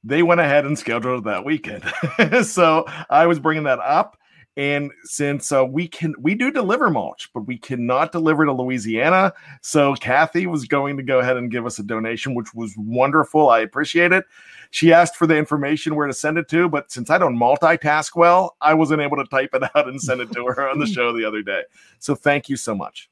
They 0.04 0.22
went 0.22 0.40
ahead 0.40 0.64
and 0.64 0.78
scheduled 0.78 1.24
that 1.24 1.44
weekend. 1.44 1.84
so 2.46 2.84
I 3.08 3.26
was 3.26 3.38
bringing 3.38 3.64
that 3.64 3.78
up. 3.78 4.18
And 4.56 4.90
since 5.04 5.50
uh, 5.50 5.64
we 5.64 5.88
can, 5.88 6.14
we 6.18 6.34
do 6.34 6.50
deliver 6.50 6.90
mulch, 6.90 7.30
but 7.32 7.46
we 7.46 7.56
cannot 7.56 8.12
deliver 8.12 8.44
to 8.44 8.52
Louisiana. 8.52 9.32
So 9.62 9.94
Kathy 9.94 10.46
was 10.46 10.66
going 10.66 10.98
to 10.98 11.02
go 11.02 11.20
ahead 11.20 11.38
and 11.38 11.50
give 11.50 11.64
us 11.64 11.78
a 11.78 11.82
donation, 11.82 12.34
which 12.34 12.52
was 12.52 12.74
wonderful. 12.76 13.48
I 13.48 13.60
appreciate 13.60 14.12
it. 14.12 14.24
She 14.70 14.92
asked 14.92 15.16
for 15.16 15.26
the 15.26 15.36
information 15.36 15.94
where 15.94 16.06
to 16.06 16.12
send 16.12 16.36
it 16.36 16.48
to, 16.48 16.68
but 16.68 16.92
since 16.92 17.08
I 17.08 17.16
don't 17.16 17.36
multitask 17.36 18.14
well, 18.14 18.56
I 18.60 18.74
wasn't 18.74 19.00
able 19.00 19.16
to 19.18 19.24
type 19.24 19.54
it 19.54 19.62
out 19.74 19.88
and 19.88 20.00
send 20.00 20.20
it 20.20 20.30
to 20.32 20.44
her 20.46 20.68
on 20.68 20.78
the 20.78 20.86
show 20.86 21.16
the 21.16 21.24
other 21.24 21.42
day. 21.42 21.62
So 21.98 22.14
thank 22.14 22.50
you 22.50 22.56
so 22.56 22.74
much. 22.74 23.08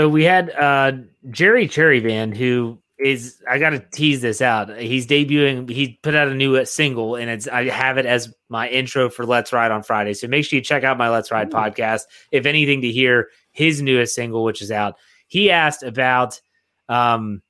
So 0.00 0.08
we 0.08 0.24
had 0.24 0.50
uh, 0.50 0.92
Jerry 1.30 1.68
Cherryvan, 1.68 2.36
who 2.36 2.78
is 2.98 3.42
I 3.48 3.58
got 3.58 3.70
to 3.70 3.78
tease 3.92 4.22
this 4.22 4.40
out. 4.40 4.74
He's 4.78 5.06
debuting. 5.06 5.68
He 5.68 5.98
put 6.02 6.14
out 6.14 6.28
a 6.28 6.34
new 6.34 6.56
uh, 6.56 6.64
single, 6.64 7.16
and 7.16 7.28
it's 7.28 7.46
I 7.46 7.68
have 7.68 7.98
it 7.98 8.06
as 8.06 8.32
my 8.48 8.68
intro 8.68 9.10
for 9.10 9.26
Let's 9.26 9.52
Ride 9.52 9.70
on 9.70 9.82
Friday. 9.82 10.14
So 10.14 10.28
make 10.28 10.44
sure 10.44 10.56
you 10.56 10.62
check 10.62 10.82
out 10.82 10.96
my 10.96 11.10
Let's 11.10 11.30
Ride 11.30 11.48
Ooh. 11.48 11.56
podcast 11.56 12.02
if 12.32 12.46
anything 12.46 12.80
to 12.82 12.90
hear 12.90 13.28
his 13.50 13.82
newest 13.82 14.14
single, 14.14 14.44
which 14.44 14.62
is 14.62 14.70
out. 14.70 14.96
He 15.26 15.50
asked 15.50 15.82
about 15.82 16.40
um, 16.88 17.42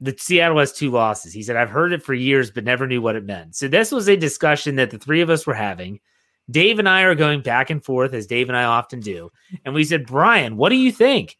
the 0.00 0.14
Seattle 0.18 0.58
has 0.58 0.72
two 0.72 0.90
losses. 0.90 1.32
He 1.32 1.42
said 1.42 1.56
I've 1.56 1.70
heard 1.70 1.92
it 1.92 2.02
for 2.02 2.14
years, 2.14 2.50
but 2.50 2.64
never 2.64 2.86
knew 2.86 3.02
what 3.02 3.16
it 3.16 3.24
meant. 3.24 3.54
So 3.54 3.68
this 3.68 3.92
was 3.92 4.08
a 4.08 4.16
discussion 4.16 4.76
that 4.76 4.90
the 4.90 4.98
three 4.98 5.20
of 5.20 5.30
us 5.30 5.46
were 5.46 5.54
having. 5.54 6.00
Dave 6.50 6.78
and 6.78 6.88
I 6.88 7.02
are 7.02 7.16
going 7.16 7.42
back 7.42 7.70
and 7.70 7.84
forth 7.84 8.14
as 8.14 8.28
Dave 8.28 8.48
and 8.48 8.56
I 8.56 8.64
often 8.64 9.00
do, 9.00 9.30
and 9.64 9.74
we 9.74 9.84
said, 9.84 10.06
Brian, 10.06 10.56
what 10.56 10.68
do 10.68 10.76
you 10.76 10.92
think? 10.92 11.36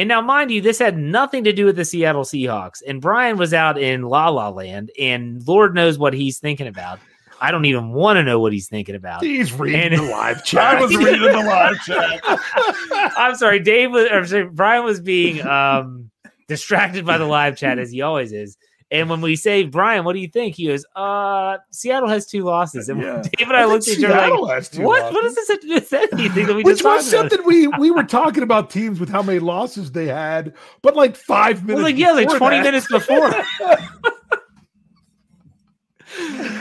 And 0.00 0.08
now, 0.08 0.22
mind 0.22 0.50
you, 0.50 0.62
this 0.62 0.78
had 0.78 0.96
nothing 0.96 1.44
to 1.44 1.52
do 1.52 1.66
with 1.66 1.76
the 1.76 1.84
Seattle 1.84 2.22
Seahawks. 2.24 2.80
And 2.88 3.02
Brian 3.02 3.36
was 3.36 3.52
out 3.52 3.76
in 3.76 4.00
La 4.00 4.30
La 4.30 4.48
Land, 4.48 4.90
and 4.98 5.46
Lord 5.46 5.74
knows 5.74 5.98
what 5.98 6.14
he's 6.14 6.38
thinking 6.38 6.66
about. 6.66 7.00
I 7.38 7.50
don't 7.50 7.66
even 7.66 7.92
want 7.92 8.16
to 8.16 8.22
know 8.22 8.40
what 8.40 8.54
he's 8.54 8.66
thinking 8.66 8.94
about. 8.94 9.22
He's 9.22 9.52
reading 9.52 9.78
And- 9.92 9.98
the 9.98 10.02
live 10.10 10.42
chat. 10.42 10.78
I 10.78 10.80
was 10.80 10.96
reading 10.96 11.20
the 11.20 11.42
live 11.42 11.78
chat. 11.84 12.20
I'm 13.18 13.34
sorry, 13.34 13.60
Dave 13.60 13.90
was, 13.92 14.06
or 14.10 14.24
sorry, 14.26 14.46
Brian 14.48 14.84
was 14.84 15.00
being 15.02 15.46
um, 15.46 16.10
distracted 16.48 17.04
by 17.04 17.18
the 17.18 17.26
live 17.26 17.58
chat 17.58 17.78
as 17.78 17.90
he 17.90 18.00
always 18.00 18.32
is. 18.32 18.56
And 18.92 19.08
when 19.08 19.20
we 19.20 19.36
say, 19.36 19.62
Brian, 19.64 20.04
what 20.04 20.14
do 20.14 20.18
you 20.18 20.26
think? 20.26 20.56
He 20.56 20.66
goes, 20.66 20.84
uh, 20.96 21.58
Seattle 21.70 22.08
has 22.08 22.26
two 22.26 22.42
losses. 22.42 22.88
And 22.88 23.00
Yeah. 23.00 23.22
Dave 23.22 23.46
and 23.48 23.56
I, 23.56 23.64
looked 23.64 23.86
at 23.86 23.98
each 23.98 24.04
other 24.04 24.36
like, 24.36 24.54
has 24.56 24.68
two 24.68 24.82
what? 24.82 25.12
What 25.12 25.22
does 25.22 25.36
this 25.36 25.46
have 25.48 25.60
to 25.60 25.66
do 25.68 25.74
with 25.74 25.92
anything 25.92 26.46
that 26.48 26.56
we 26.56 26.64
Which 26.64 26.78
just 26.78 26.84
was 26.84 27.12
about? 27.12 27.30
something 27.30 27.46
we 27.46 27.68
we 27.78 27.92
were 27.92 28.02
talking 28.02 28.42
about 28.42 28.68
teams 28.70 28.98
with 28.98 29.08
how 29.08 29.22
many 29.22 29.38
losses 29.38 29.92
they 29.92 30.06
had, 30.08 30.54
but 30.82 30.96
like 30.96 31.14
five 31.16 31.58
Well, 31.64 31.78
minutes. 31.78 31.82
like, 31.84 31.96
yeah, 31.98 32.10
like 32.10 32.36
20 32.36 32.56
that- 32.56 32.62
minutes 32.64 32.88
before. 32.90 33.30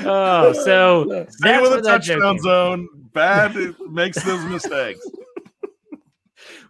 oh, 0.06 0.54
so 0.54 1.26
Stay 1.30 1.60
with 1.62 1.74
a 1.74 1.82
touchdown 1.82 2.38
zone. 2.40 2.88
Bad 3.14 3.56
makes 3.90 4.22
those 4.24 4.44
mistakes. 4.46 5.00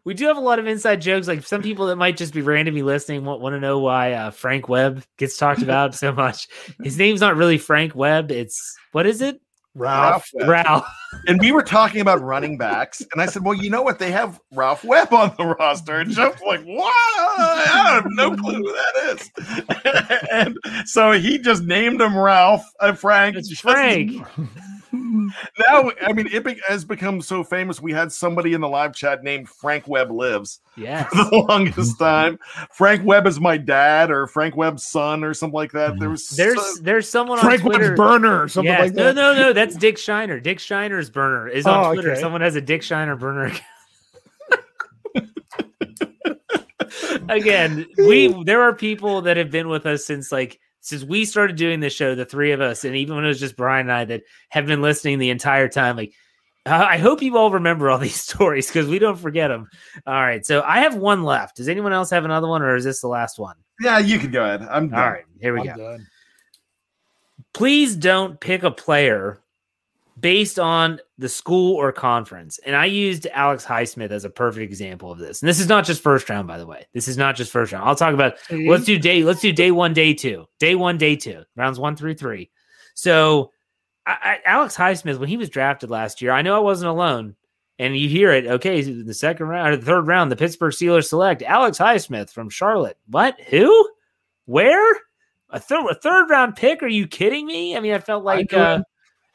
We 0.05 0.13
do 0.13 0.27
have 0.27 0.37
a 0.37 0.41
lot 0.41 0.59
of 0.59 0.67
inside 0.67 1.01
jokes. 1.01 1.27
Like 1.27 1.43
some 1.43 1.61
people 1.61 1.87
that 1.87 1.95
might 1.95 2.17
just 2.17 2.33
be 2.33 2.41
randomly 2.41 2.81
listening 2.81 3.25
want, 3.25 3.41
want 3.41 3.53
to 3.53 3.59
know 3.59 3.79
why 3.79 4.13
uh, 4.13 4.31
Frank 4.31 4.69
Webb 4.69 5.03
gets 5.17 5.37
talked 5.37 5.61
about 5.61 5.95
so 5.95 6.11
much. 6.11 6.47
His 6.83 6.97
name's 6.97 7.21
not 7.21 7.35
really 7.35 7.57
Frank 7.57 7.95
Webb. 7.95 8.31
It's 8.31 8.77
what 8.91 9.05
is 9.05 9.21
it? 9.21 9.41
Ralph. 9.75 10.29
Ralph 10.33 10.49
Ralph. 10.49 10.87
And 11.27 11.39
we 11.39 11.51
were 11.51 11.63
talking 11.63 12.01
about 12.01 12.21
running 12.21 12.57
backs, 12.57 13.01
and 13.11 13.21
I 13.21 13.25
said, 13.25 13.43
"Well, 13.43 13.55
you 13.55 13.69
know 13.69 13.81
what? 13.81 13.97
They 13.97 14.11
have 14.11 14.39
Ralph 14.51 14.83
Webb 14.83 15.13
on 15.13 15.33
the 15.37 15.45
roster." 15.45 15.95
And 15.99 16.11
Jeff's 16.11 16.41
like, 16.41 16.63
"What? 16.63 16.93
I 16.93 17.91
have 17.93 18.05
no 18.09 18.35
clue 18.35 18.55
who 18.55 18.73
that 18.73 19.19
is." 19.19 20.19
and 20.31 20.57
so 20.87 21.11
he 21.11 21.37
just 21.37 21.63
named 21.63 22.01
him 22.01 22.17
Ralph. 22.17 22.63
Uh, 22.79 22.93
Frank. 22.93 23.37
It's 23.37 23.59
Frank. 23.59 24.11
Now, 24.91 25.91
I 26.01 26.13
mean, 26.13 26.27
it 26.27 26.43
be- 26.43 26.59
has 26.67 26.83
become 26.83 27.21
so 27.21 27.43
famous. 27.43 27.81
We 27.81 27.91
had 27.91 28.11
somebody 28.11 28.53
in 28.53 28.61
the 28.61 28.67
live 28.67 28.93
chat 28.95 29.23
named 29.23 29.47
Frank 29.49 29.87
Webb 29.87 30.11
lives 30.11 30.61
Yeah, 30.75 31.03
for 31.03 31.15
the 31.15 31.45
longest 31.49 31.99
time. 31.99 32.39
Frank 32.71 33.05
Webb 33.05 33.27
is 33.27 33.39
my 33.39 33.57
dad, 33.57 34.09
or 34.11 34.25
Frank 34.27 34.55
Webb's 34.55 34.85
son, 34.85 35.23
or 35.23 35.33
something 35.33 35.53
like 35.55 35.71
that. 35.73 35.99
There 35.99 36.09
was 36.09 36.23
mm-hmm. 36.27 36.35
There's 36.37 36.75
so- 36.77 36.81
there's 36.83 37.09
someone 37.09 37.39
Frank 37.39 37.63
on 37.63 37.69
Twitter. 37.71 37.89
Webb's 37.89 37.97
burner 37.97 38.41
or 38.43 38.47
something 38.47 38.71
Yes. 38.71 38.81
like 38.81 38.93
that. 38.93 39.15
no, 39.15 39.33
no. 39.33 39.39
No, 39.39 39.53
that's 39.53 39.75
Dick 39.75 39.97
Shiner. 39.97 40.39
Dick 40.39 40.59
Shiner's 40.59 41.09
burner 41.09 41.47
is 41.47 41.65
on 41.65 41.85
Oh, 41.85 41.93
Twitter. 41.93 42.11
okay. 42.13 42.21
Someone 42.21 42.41
has 42.41 42.55
a 42.55 42.61
Dick 42.61 42.81
Shiner 42.83 43.15
burner. 43.15 43.51
Again, 47.29 47.85
we 47.97 48.43
there 48.43 48.61
are 48.63 48.73
people 48.73 49.21
that 49.21 49.37
have 49.37 49.51
been 49.51 49.67
with 49.69 49.85
us 49.85 50.05
since 50.05 50.31
like 50.31 50.59
since 50.81 51.03
we 51.03 51.25
started 51.25 51.55
doing 51.55 51.79
this 51.79 51.93
show, 51.93 52.15
the 52.15 52.25
three 52.25 52.51
of 52.51 52.61
us, 52.61 52.83
and 52.85 52.95
even 52.95 53.15
when 53.15 53.25
it 53.25 53.29
was 53.29 53.39
just 53.39 53.57
Brian 53.57 53.87
and 53.87 53.91
I 53.91 54.05
that 54.05 54.23
have 54.49 54.65
been 54.65 54.81
listening 54.81 55.19
the 55.19 55.29
entire 55.29 55.67
time. 55.67 55.97
Like, 55.97 56.13
uh, 56.65 56.85
I 56.89 56.97
hope 56.97 57.21
you 57.21 57.37
all 57.37 57.51
remember 57.51 57.89
all 57.89 57.97
these 57.99 58.21
stories 58.21 58.67
because 58.67 58.87
we 58.87 58.99
don't 58.99 59.17
forget 59.17 59.49
them. 59.49 59.67
All 60.07 60.13
right, 60.21 60.45
so 60.45 60.61
I 60.61 60.79
have 60.79 60.95
one 60.95 61.23
left. 61.23 61.57
Does 61.57 61.69
anyone 61.69 61.93
else 61.93 62.09
have 62.11 62.25
another 62.25 62.47
one, 62.47 62.61
or 62.61 62.75
is 62.75 62.83
this 62.83 63.01
the 63.01 63.07
last 63.07 63.39
one? 63.39 63.55
yeah, 63.81 63.97
you 63.99 64.19
can 64.19 64.29
go 64.31 64.43
ahead. 64.43 64.61
I'm 64.63 64.89
done. 64.89 64.99
All 64.99 65.09
right, 65.09 65.25
here 65.39 65.53
we 65.53 65.69
I'm 65.69 65.77
go. 65.77 65.91
done. 65.91 66.07
please 67.53 67.95
don't 67.95 68.39
pick 68.39 68.63
a 68.63 68.71
player 68.71 69.39
based 70.19 70.59
on 70.59 70.99
the 71.17 71.29
school 71.29 71.75
or 71.75 71.91
conference. 71.91 72.59
And 72.65 72.75
I 72.75 72.85
used 72.85 73.27
Alex 73.27 73.65
Highsmith 73.65 74.11
as 74.11 74.25
a 74.25 74.29
perfect 74.29 74.63
example 74.63 75.11
of 75.11 75.19
this. 75.19 75.41
And 75.41 75.49
this 75.49 75.59
is 75.59 75.67
not 75.67 75.85
just 75.85 76.01
first 76.01 76.29
round, 76.29 76.47
by 76.47 76.57
the 76.57 76.65
way. 76.65 76.87
This 76.93 77.07
is 77.07 77.17
not 77.17 77.35
just 77.35 77.51
first 77.51 77.71
round. 77.71 77.87
I'll 77.87 77.95
talk 77.95 78.13
about 78.13 78.35
let's 78.49 78.85
do 78.85 78.97
day, 78.97 79.23
let's 79.23 79.41
do 79.41 79.51
day 79.51 79.71
one, 79.71 79.93
day 79.93 80.13
two, 80.13 80.45
day 80.59 80.75
one, 80.75 80.97
day 80.97 81.15
two, 81.15 81.43
rounds 81.55 81.79
one 81.79 81.95
through 81.95 82.15
three. 82.15 82.49
So 82.95 83.51
I, 84.05 84.11
I, 84.11 84.37
Alex 84.45 84.75
Highsmith, 84.75 85.19
when 85.19 85.29
he 85.29 85.37
was 85.37 85.49
drafted 85.49 85.89
last 85.89 86.21
year, 86.21 86.31
I 86.31 86.41
know 86.41 86.55
I 86.55 86.59
wasn't 86.59 86.89
alone. 86.89 87.35
And 87.77 87.95
you 87.95 88.09
hear 88.09 88.33
it, 88.33 88.45
okay, 88.45 88.81
the 88.81 89.13
second 89.13 89.47
round 89.47 89.73
or 89.73 89.77
the 89.77 89.85
third 89.85 90.05
round, 90.05 90.29
the 90.29 90.35
Pittsburgh 90.35 90.73
Steelers 90.73 91.07
select 91.07 91.41
Alex 91.43 91.77
Highsmith 91.77 92.29
from 92.29 92.49
Charlotte. 92.49 92.97
What? 93.07 93.39
Who? 93.49 93.89
Where? 94.45 94.97
A 95.51 95.59
third 95.59 95.89
a 95.89 95.95
third 95.95 96.29
round 96.29 96.57
pick? 96.57 96.83
Are 96.83 96.87
you 96.87 97.07
kidding 97.07 97.45
me? 97.45 97.77
I 97.77 97.79
mean, 97.79 97.93
I 97.93 97.99
felt 97.99 98.25
like 98.25 98.53
I 98.53 98.57
uh, 98.57 98.83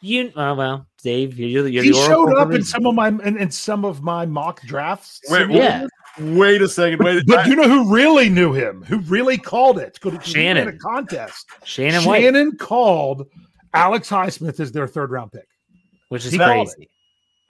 you. 0.04 0.32
Uh, 0.36 0.54
well, 0.56 0.86
Dave, 1.02 1.38
you're, 1.38 1.66
you're 1.66 1.82
he 1.82 1.92
showed 1.92 2.34
up 2.34 2.52
in 2.52 2.62
some 2.62 2.86
of 2.86 2.94
my 2.94 3.08
in, 3.08 3.36
in, 3.36 3.50
some 3.50 3.84
of 3.84 4.02
my 4.02 4.26
mock 4.26 4.62
drafts. 4.62 5.20
Wait, 5.28 5.50
yeah. 5.50 5.86
Wait 6.18 6.62
a 6.62 6.68
second. 6.68 7.04
Wait, 7.04 7.26
but, 7.26 7.36
but 7.36 7.46
you 7.46 7.56
know 7.56 7.68
who 7.68 7.92
really 7.92 8.28
knew 8.28 8.52
him? 8.52 8.84
Who 8.84 9.00
really 9.00 9.36
called 9.36 9.78
it? 9.78 9.98
Shannon. 10.22 10.68
A 10.68 10.78
contest. 10.78 11.46
Shannon. 11.64 12.02
Shannon 12.02 12.46
White. 12.46 12.58
called 12.58 13.26
Alex 13.72 14.08
Highsmith 14.08 14.60
as 14.60 14.72
their 14.72 14.86
third 14.86 15.10
round 15.10 15.32
pick, 15.32 15.48
which 16.08 16.24
is 16.24 16.32
he 16.32 16.38
crazy. 16.38 16.88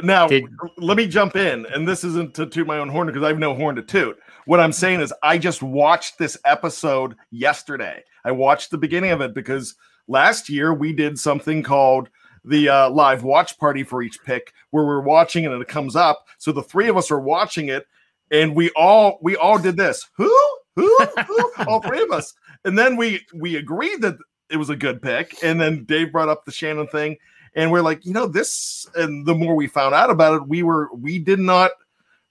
Now, 0.02 0.26
Did, 0.26 0.44
let 0.78 0.96
me 0.96 1.06
jump 1.06 1.36
in, 1.36 1.66
and 1.66 1.86
this 1.86 2.02
isn't 2.02 2.34
to 2.34 2.46
toot 2.46 2.66
my 2.66 2.78
own 2.78 2.88
horn 2.88 3.06
because 3.06 3.22
I 3.22 3.28
have 3.28 3.38
no 3.38 3.54
horn 3.54 3.76
to 3.76 3.82
toot. 3.82 4.18
What 4.46 4.58
I'm 4.58 4.72
saying 4.72 5.00
is, 5.00 5.14
I 5.22 5.38
just 5.38 5.62
watched 5.62 6.18
this 6.18 6.36
episode 6.44 7.14
yesterday. 7.30 8.02
I 8.24 8.32
watched 8.32 8.70
the 8.70 8.78
beginning 8.78 9.12
of 9.12 9.20
it 9.20 9.34
because 9.34 9.76
last 10.08 10.48
year 10.48 10.74
we 10.74 10.92
did 10.92 11.18
something 11.18 11.62
called 11.62 12.08
the 12.44 12.68
uh, 12.68 12.90
live 12.90 13.24
watch 13.24 13.58
party 13.58 13.84
for 13.84 14.02
each 14.02 14.22
pick, 14.24 14.52
where 14.70 14.84
we're 14.84 15.00
watching 15.00 15.46
and 15.46 15.60
it 15.60 15.68
comes 15.68 15.96
up. 15.96 16.26
So 16.38 16.52
the 16.52 16.62
three 16.62 16.88
of 16.88 16.96
us 16.96 17.10
are 17.10 17.20
watching 17.20 17.68
it, 17.68 17.86
and 18.30 18.54
we 18.54 18.70
all 18.70 19.18
we 19.22 19.36
all 19.36 19.58
did 19.58 19.76
this. 19.76 20.08
Who? 20.16 20.34
Who? 20.76 20.96
Who? 21.26 21.52
all 21.66 21.80
three 21.80 22.02
of 22.02 22.10
us, 22.10 22.34
and 22.64 22.78
then 22.78 22.96
we 22.96 23.24
we 23.34 23.56
agreed 23.56 24.02
that 24.02 24.16
it 24.50 24.56
was 24.56 24.70
a 24.70 24.76
good 24.76 25.00
pick, 25.00 25.36
and 25.42 25.60
then 25.60 25.84
Dave 25.84 26.12
brought 26.12 26.28
up 26.28 26.44
the 26.44 26.52
Shannon 26.52 26.86
thing 26.88 27.16
and 27.54 27.70
we're 27.70 27.82
like, 27.82 28.04
you 28.04 28.12
know, 28.12 28.26
this. 28.26 28.86
And 28.94 29.26
the 29.26 29.34
more 29.34 29.54
we 29.54 29.66
found 29.66 29.94
out 29.94 30.10
about 30.10 30.34
it, 30.34 30.48
we 30.48 30.62
were 30.62 30.88
we 30.94 31.18
did 31.18 31.38
not 31.38 31.70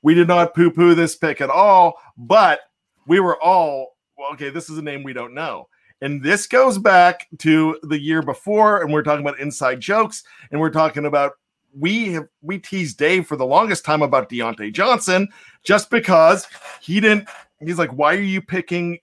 we 0.01 0.13
did 0.13 0.27
not 0.27 0.53
poo 0.53 0.71
poo 0.71 0.95
this 0.95 1.15
pick 1.15 1.41
at 1.41 1.49
all, 1.49 1.95
but 2.17 2.59
we 3.07 3.19
were 3.19 3.41
all 3.41 3.95
well, 4.17 4.33
okay. 4.33 4.49
This 4.49 4.69
is 4.69 4.77
a 4.77 4.81
name 4.81 5.03
we 5.03 5.13
don't 5.13 5.33
know. 5.33 5.67
And 6.03 6.21
this 6.21 6.47
goes 6.47 6.77
back 6.77 7.29
to 7.37 7.79
the 7.81 7.97
year 7.97 8.21
before, 8.21 8.81
and 8.81 8.91
we're 8.91 9.03
talking 9.03 9.25
about 9.25 9.39
inside 9.39 9.79
jokes, 9.79 10.21
and 10.51 10.59
we're 10.59 10.69
talking 10.69 11.05
about 11.05 11.31
we 11.73 12.11
have 12.11 12.27
we 12.41 12.59
teased 12.59 12.97
Dave 12.97 13.25
for 13.25 13.37
the 13.37 13.45
longest 13.45 13.85
time 13.85 14.01
about 14.01 14.29
Diontae 14.29 14.73
Johnson 14.73 15.29
just 15.63 15.89
because 15.89 16.45
he 16.81 16.99
didn't. 16.99 17.29
He's 17.61 17.79
like, 17.79 17.91
why 17.91 18.15
are 18.15 18.21
you 18.21 18.41
picking 18.41 18.99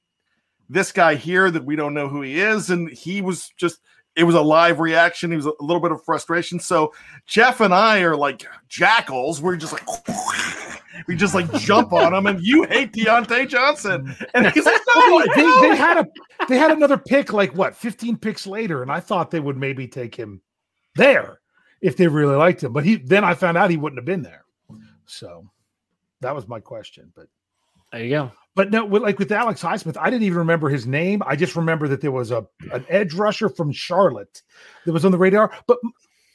this 0.69 0.93
guy 0.93 1.15
here 1.15 1.51
that 1.51 1.65
we 1.65 1.75
don't 1.75 1.95
know 1.95 2.07
who 2.07 2.21
he 2.21 2.39
is? 2.39 2.69
And 2.69 2.91
he 2.91 3.23
was 3.23 3.49
just 3.57 3.81
it 4.17 4.25
was 4.25 4.35
a 4.35 4.41
live 4.41 4.81
reaction. 4.81 5.31
He 5.31 5.37
was 5.37 5.47
a 5.47 5.53
little 5.61 5.81
bit 5.81 5.93
of 5.93 6.05
frustration. 6.05 6.59
So 6.59 6.93
Jeff 7.27 7.61
and 7.61 7.73
I 7.73 8.01
are 8.01 8.17
like 8.17 8.47
jackals. 8.69 9.41
We're 9.41 9.57
just 9.57 9.73
like 9.73 9.87
we 11.07 11.17
just 11.17 11.35
like 11.35 11.51
jump 11.55 11.93
on 11.93 12.13
him, 12.13 12.27
and 12.27 12.41
you 12.43 12.65
hate 12.65 12.93
Diontae 12.93 13.49
Johnson, 13.49 14.15
and 14.35 14.47
he's 14.53 14.67
like, 14.67 14.81
no, 14.95 15.25
they, 15.35 15.69
they, 15.69 15.77
had 15.77 15.99
a 15.99 16.07
they 16.49 16.59
had 16.59 16.71
another 16.71 16.99
pick 16.99 17.33
like 17.33 17.55
what 17.55 17.77
15 17.77 18.17
picks 18.17 18.47
later, 18.47 18.83
and 18.83 18.91
I 18.91 19.01
thought 19.01 19.31
they 19.31 19.41
would 19.41 19.57
maybe 19.57 19.87
take 19.87 20.15
him 20.15 20.41
there 20.97 21.41
if 21.81 21.97
they 21.97 22.09
really 22.09 22.37
liked 22.37 22.63
him, 22.63 22.73
but 22.73 22.85
he 22.85 22.97
then 22.97 23.25
I 23.25 23.35
found 23.35 23.57
out 23.57 23.71
he 23.71 23.77
wouldn't 23.77 23.99
have 23.99 24.07
been 24.07 24.23
there. 24.23 24.45
So 25.07 25.51
that 26.21 26.35
was 26.35 26.47
my 26.47 26.61
question, 26.61 27.13
but 27.17 27.27
there 27.93 28.05
you 28.05 28.11
go. 28.11 28.33
But 28.57 28.71
no, 28.71 28.85
with, 28.85 29.03
like 29.03 29.19
with 29.19 29.31
Alex 29.33 29.63
Highsmith, 29.63 29.97
I 29.97 30.11
didn't 30.11 30.25
even 30.25 30.39
remember 30.39 30.69
his 30.69 30.87
name. 30.87 31.23
I 31.25 31.37
just 31.37 31.57
remember 31.57 31.89
that 31.89 32.01
there 32.01 32.11
was 32.11 32.31
a 32.31 32.47
an 32.73 32.85
edge 32.89 33.15
rusher 33.15 33.49
from 33.49 33.73
Charlotte 33.73 34.43
that 34.85 34.93
was 34.93 35.05
on 35.05 35.13
the 35.13 35.19
radar. 35.19 35.53
But 35.67 35.79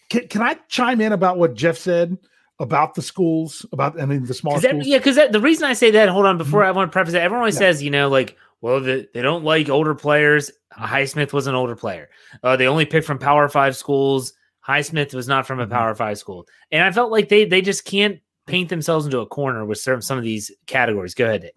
can, 0.09 0.27
can 0.27 0.41
I 0.41 0.57
chime 0.69 1.01
in 1.01 1.11
about 1.11 1.37
what 1.37 1.55
Jeff 1.55 1.77
said 1.77 2.17
about 2.59 2.95
the 2.95 3.01
schools, 3.01 3.65
about 3.71 3.99
I 4.01 4.05
mean 4.05 4.25
the 4.25 4.33
small 4.33 4.59
that, 4.59 4.69
schools? 4.69 4.87
Yeah, 4.87 4.97
because 4.97 5.17
the 5.29 5.41
reason 5.41 5.65
I 5.65 5.73
say 5.73 5.91
that, 5.91 6.09
hold 6.09 6.25
on, 6.25 6.37
before 6.37 6.61
mm-hmm. 6.61 6.69
I 6.69 6.71
want 6.71 6.91
to 6.91 6.93
preface 6.93 7.13
that, 7.13 7.21
everyone 7.21 7.41
always 7.41 7.55
yeah. 7.55 7.71
says, 7.71 7.83
you 7.83 7.91
know, 7.91 8.07
like, 8.09 8.37
well, 8.61 8.79
the, 8.79 9.07
they 9.13 9.21
don't 9.21 9.43
like 9.43 9.69
older 9.69 9.93
players. 9.93 10.51
Highsmith 10.73 11.33
was 11.33 11.47
an 11.47 11.55
older 11.55 11.75
player. 11.75 12.09
Uh, 12.41 12.55
they 12.55 12.67
only 12.67 12.85
picked 12.85 13.05
from 13.05 13.19
Power 13.19 13.49
Five 13.49 13.75
schools. 13.75 14.33
Highsmith 14.65 15.13
was 15.13 15.27
not 15.27 15.45
from 15.45 15.59
a 15.59 15.63
mm-hmm. 15.63 15.73
Power 15.73 15.95
Five 15.95 16.17
school, 16.17 16.47
and 16.71 16.81
I 16.83 16.91
felt 16.91 17.11
like 17.11 17.27
they 17.29 17.45
they 17.45 17.61
just 17.61 17.85
can't 17.85 18.19
paint 18.47 18.69
themselves 18.69 19.05
into 19.05 19.19
a 19.19 19.25
corner 19.25 19.65
with 19.65 19.79
some 19.79 20.01
some 20.01 20.17
of 20.17 20.23
these 20.23 20.51
categories. 20.67 21.13
Go 21.13 21.25
ahead. 21.25 21.41
Dave 21.41 21.51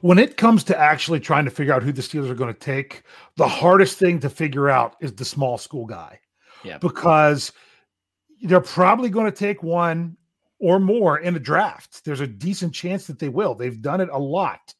when 0.00 0.18
it 0.18 0.36
comes 0.36 0.64
to 0.64 0.78
actually 0.78 1.20
trying 1.20 1.44
to 1.44 1.50
figure 1.50 1.72
out 1.72 1.82
who 1.82 1.92
the 1.92 2.02
Steelers 2.02 2.30
are 2.30 2.34
going 2.34 2.52
to 2.52 2.58
take, 2.58 3.02
the 3.36 3.48
hardest 3.48 3.98
thing 3.98 4.20
to 4.20 4.30
figure 4.30 4.68
out 4.68 4.96
is 5.00 5.12
the 5.12 5.24
small 5.24 5.58
school 5.58 5.86
guy. 5.86 6.20
Yeah. 6.62 6.78
Because 6.78 7.52
they're 8.42 8.60
probably 8.60 9.10
going 9.10 9.26
to 9.26 9.36
take 9.36 9.62
one 9.62 10.16
or 10.58 10.80
more 10.80 11.18
in 11.18 11.36
a 11.36 11.40
draft. 11.40 12.04
There's 12.04 12.20
a 12.20 12.26
decent 12.26 12.74
chance 12.74 13.06
that 13.06 13.18
they 13.18 13.28
will. 13.28 13.54
They've 13.54 13.80
done 13.80 14.00
it 14.00 14.08
a 14.10 14.18
lot. 14.18 14.74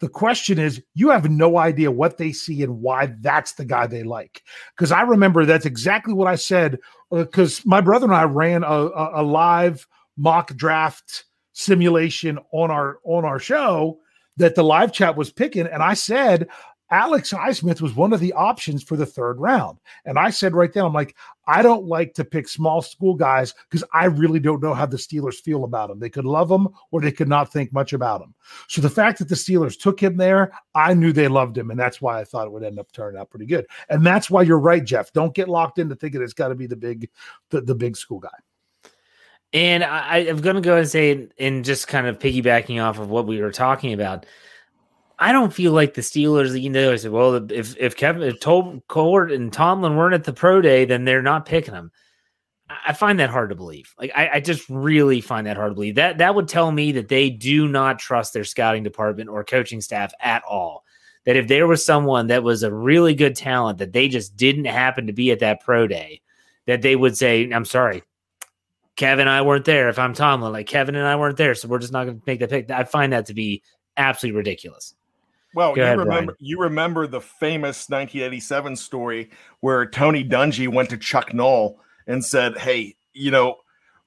The 0.00 0.08
question 0.08 0.58
is, 0.58 0.82
you 0.94 1.10
have 1.10 1.28
no 1.28 1.58
idea 1.58 1.90
what 1.90 2.18
they 2.18 2.32
see 2.32 2.62
and 2.62 2.80
why 2.80 3.14
that's 3.20 3.52
the 3.52 3.64
guy 3.64 3.86
they 3.86 4.04
like. 4.04 4.42
Because 4.76 4.92
I 4.92 5.02
remember 5.02 5.44
that's 5.44 5.66
exactly 5.66 6.14
what 6.14 6.28
I 6.28 6.36
said. 6.36 6.78
Because 7.10 7.60
uh, 7.60 7.62
my 7.66 7.80
brother 7.80 8.06
and 8.06 8.14
I 8.14 8.24
ran 8.24 8.62
a, 8.62 8.66
a, 8.66 9.22
a 9.22 9.22
live 9.22 9.86
mock 10.18 10.54
draft 10.56 11.24
simulation 11.52 12.38
on 12.52 12.70
our 12.70 12.98
on 13.04 13.24
our 13.24 13.38
show 13.38 13.98
that 14.36 14.54
the 14.54 14.62
live 14.62 14.92
chat 14.92 15.16
was 15.16 15.32
picking. 15.32 15.66
And 15.66 15.82
I 15.82 15.94
said, 15.94 16.48
Alex 16.90 17.32
Highsmith 17.32 17.82
was 17.82 17.94
one 17.94 18.14
of 18.14 18.20
the 18.20 18.32
options 18.32 18.82
for 18.82 18.96
the 18.96 19.04
third 19.04 19.38
round. 19.38 19.78
And 20.06 20.18
I 20.18 20.30
said 20.30 20.54
right 20.54 20.72
then, 20.72 20.86
I'm 20.86 20.94
like, 20.94 21.16
I 21.46 21.60
don't 21.60 21.84
like 21.84 22.14
to 22.14 22.24
pick 22.24 22.48
small 22.48 22.80
school 22.80 23.14
guys 23.14 23.52
because 23.68 23.86
I 23.92 24.06
really 24.06 24.40
don't 24.40 24.62
know 24.62 24.72
how 24.72 24.86
the 24.86 24.96
Steelers 24.96 25.34
feel 25.34 25.64
about 25.64 25.90
him. 25.90 25.98
They 25.98 26.08
could 26.08 26.24
love 26.24 26.50
him 26.50 26.68
or 26.90 27.02
they 27.02 27.12
could 27.12 27.28
not 27.28 27.52
think 27.52 27.72
much 27.74 27.92
about 27.92 28.22
him. 28.22 28.34
So 28.68 28.80
the 28.80 28.88
fact 28.88 29.18
that 29.18 29.28
the 29.28 29.34
Steelers 29.34 29.78
took 29.78 30.00
him 30.00 30.16
there, 30.16 30.52
I 30.74 30.94
knew 30.94 31.12
they 31.12 31.28
loved 31.28 31.58
him. 31.58 31.70
And 31.70 31.78
that's 31.78 32.00
why 32.00 32.20
I 32.20 32.24
thought 32.24 32.46
it 32.46 32.52
would 32.52 32.64
end 32.64 32.78
up 32.78 32.90
turning 32.92 33.20
out 33.20 33.30
pretty 33.30 33.46
good. 33.46 33.66
And 33.90 34.06
that's 34.06 34.30
why 34.30 34.42
you're 34.42 34.58
right, 34.58 34.84
Jeff. 34.84 35.12
Don't 35.12 35.34
get 35.34 35.48
locked 35.48 35.78
into 35.78 35.94
thinking 35.94 36.22
it's 36.22 36.32
got 36.32 36.48
to 36.48 36.54
be 36.54 36.66
the 36.66 36.76
big, 36.76 37.10
the, 37.50 37.60
the 37.60 37.74
big 37.74 37.98
school 37.98 38.20
guy. 38.20 38.30
And 39.52 39.82
I, 39.82 40.18
am 40.18 40.42
going 40.42 40.56
to 40.56 40.62
go 40.62 40.76
and 40.76 40.88
say, 40.88 41.28
and 41.38 41.64
just 41.64 41.88
kind 41.88 42.06
of 42.06 42.18
piggybacking 42.18 42.82
off 42.82 42.98
of 42.98 43.08
what 43.08 43.26
we 43.26 43.40
were 43.40 43.50
talking 43.50 43.94
about, 43.94 44.26
I 45.18 45.32
don't 45.32 45.52
feel 45.52 45.72
like 45.72 45.94
the 45.94 46.02
Steelers, 46.02 46.60
you 46.60 46.70
know, 46.70 46.92
I 46.92 46.96
said, 46.96 47.10
well, 47.10 47.50
if 47.50 47.76
if 47.76 47.96
Kevin, 47.96 48.22
if 48.22 48.40
Court 48.88 49.32
and 49.32 49.52
Tomlin 49.52 49.96
weren't 49.96 50.14
at 50.14 50.24
the 50.24 50.32
pro 50.32 50.60
day, 50.60 50.84
then 50.84 51.04
they're 51.04 51.22
not 51.22 51.46
picking 51.46 51.74
them. 51.74 51.90
I 52.86 52.92
find 52.92 53.18
that 53.18 53.30
hard 53.30 53.48
to 53.48 53.56
believe. 53.56 53.94
Like, 53.98 54.12
I, 54.14 54.28
I 54.34 54.40
just 54.40 54.68
really 54.68 55.22
find 55.22 55.46
that 55.46 55.56
hard 55.56 55.70
to 55.70 55.74
believe. 55.74 55.94
That 55.96 56.18
that 56.18 56.34
would 56.34 56.46
tell 56.46 56.70
me 56.70 56.92
that 56.92 57.08
they 57.08 57.30
do 57.30 57.66
not 57.66 57.98
trust 57.98 58.32
their 58.32 58.44
scouting 58.44 58.82
department 58.82 59.30
or 59.30 59.42
coaching 59.42 59.80
staff 59.80 60.12
at 60.20 60.42
all. 60.44 60.84
That 61.24 61.36
if 61.36 61.48
there 61.48 61.66
was 61.66 61.84
someone 61.84 62.28
that 62.28 62.44
was 62.44 62.62
a 62.62 62.72
really 62.72 63.14
good 63.14 63.34
talent 63.34 63.78
that 63.78 63.92
they 63.92 64.08
just 64.08 64.36
didn't 64.36 64.66
happen 64.66 65.06
to 65.06 65.12
be 65.12 65.32
at 65.32 65.40
that 65.40 65.62
pro 65.62 65.86
day, 65.86 66.20
that 66.66 66.82
they 66.82 66.94
would 66.94 67.16
say, 67.16 67.50
"I'm 67.50 67.64
sorry, 67.64 68.02
Kevin 68.98 69.28
and 69.28 69.30
I 69.30 69.42
weren't 69.42 69.64
there. 69.64 69.88
If 69.88 69.98
I'm 69.98 70.12
Tomlin, 70.12 70.52
like 70.52 70.66
Kevin 70.66 70.96
and 70.96 71.06
I 71.06 71.16
weren't 71.16 71.36
there, 71.36 71.54
so 71.54 71.68
we're 71.68 71.78
just 71.78 71.92
not 71.92 72.04
going 72.04 72.18
to 72.18 72.22
make 72.26 72.40
the 72.40 72.48
pick. 72.48 72.70
I 72.70 72.82
find 72.84 73.12
that 73.12 73.26
to 73.26 73.34
be 73.34 73.62
absolutely 73.96 74.36
ridiculous. 74.36 74.94
Well, 75.54 75.72
Go 75.72 75.76
you 75.80 75.84
ahead, 75.84 75.98
remember 75.98 76.32
Brian. 76.32 76.36
you 76.40 76.60
remember 76.60 77.06
the 77.06 77.20
famous 77.20 77.88
1987 77.88 78.76
story 78.76 79.30
where 79.60 79.86
Tony 79.86 80.24
Dungy 80.24 80.68
went 80.68 80.90
to 80.90 80.98
Chuck 80.98 81.32
Noll 81.32 81.80
and 82.08 82.24
said, 82.24 82.58
"Hey, 82.58 82.96
you 83.14 83.30
know, 83.30 83.56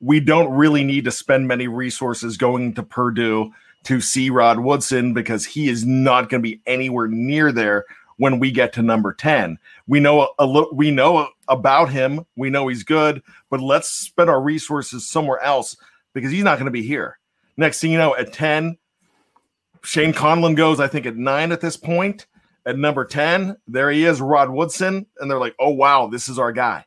we 0.02 0.20
don't 0.20 0.54
really 0.54 0.84
need 0.84 1.06
to 1.06 1.12
spend 1.12 1.48
many 1.48 1.68
resources 1.68 2.36
going 2.36 2.74
to 2.74 2.84
Purdue 2.84 3.52
to 3.86 4.02
see 4.02 4.30
Rod 4.30 4.60
Woodson 4.60 5.14
because 5.14 5.46
he 5.46 5.70
is 5.70 5.86
not 5.86 6.30
going 6.30 6.44
to 6.44 6.48
be 6.50 6.62
anywhere 6.68 7.08
near 7.08 7.52
there 7.52 7.86
when 8.18 8.40
we 8.40 8.52
get 8.52 8.74
to 8.74 8.82
number 8.82 9.14
10. 9.14 9.58
We 9.88 10.00
know 10.00 10.22
a, 10.22 10.28
a 10.40 10.46
little 10.46 10.76
we 10.76 10.92
know 10.92 11.30
about 11.52 11.90
him, 11.90 12.26
we 12.36 12.50
know 12.50 12.68
he's 12.70 12.84
good, 12.84 13.22
but 13.50 13.62
let's 13.62 13.90
spend 13.90 14.30
our 14.30 14.42
resources 14.42 15.08
somewhere 15.08 15.40
else 15.42 15.76
because 16.14 16.32
he's 16.32 16.46
not 16.46 16.58
going 16.58 16.66
to 16.66 16.72
be 16.72 16.82
here. 16.82 17.20
Next 17.58 17.80
thing 17.80 17.92
you 17.92 17.98
know, 17.98 18.16
at 18.16 18.34
10, 18.34 18.78
Shane 19.84 20.14
Conlan 20.14 20.56
goes, 20.56 20.80
I 20.80 20.88
think, 20.88 21.06
at 21.06 21.18
nine 21.18 21.52
at 21.52 21.62
this 21.62 21.78
point. 21.78 22.26
At 22.66 22.78
number 22.78 23.06
10, 23.06 23.58
there 23.68 23.92
he 23.92 24.06
is, 24.06 24.22
Rod 24.22 24.50
Woodson. 24.50 25.06
And 25.20 25.30
they're 25.30 25.40
like, 25.40 25.56
oh, 25.60 25.72
wow, 25.72 26.08
this 26.08 26.30
is 26.30 26.40
our 26.40 26.52
guy. 26.52 26.86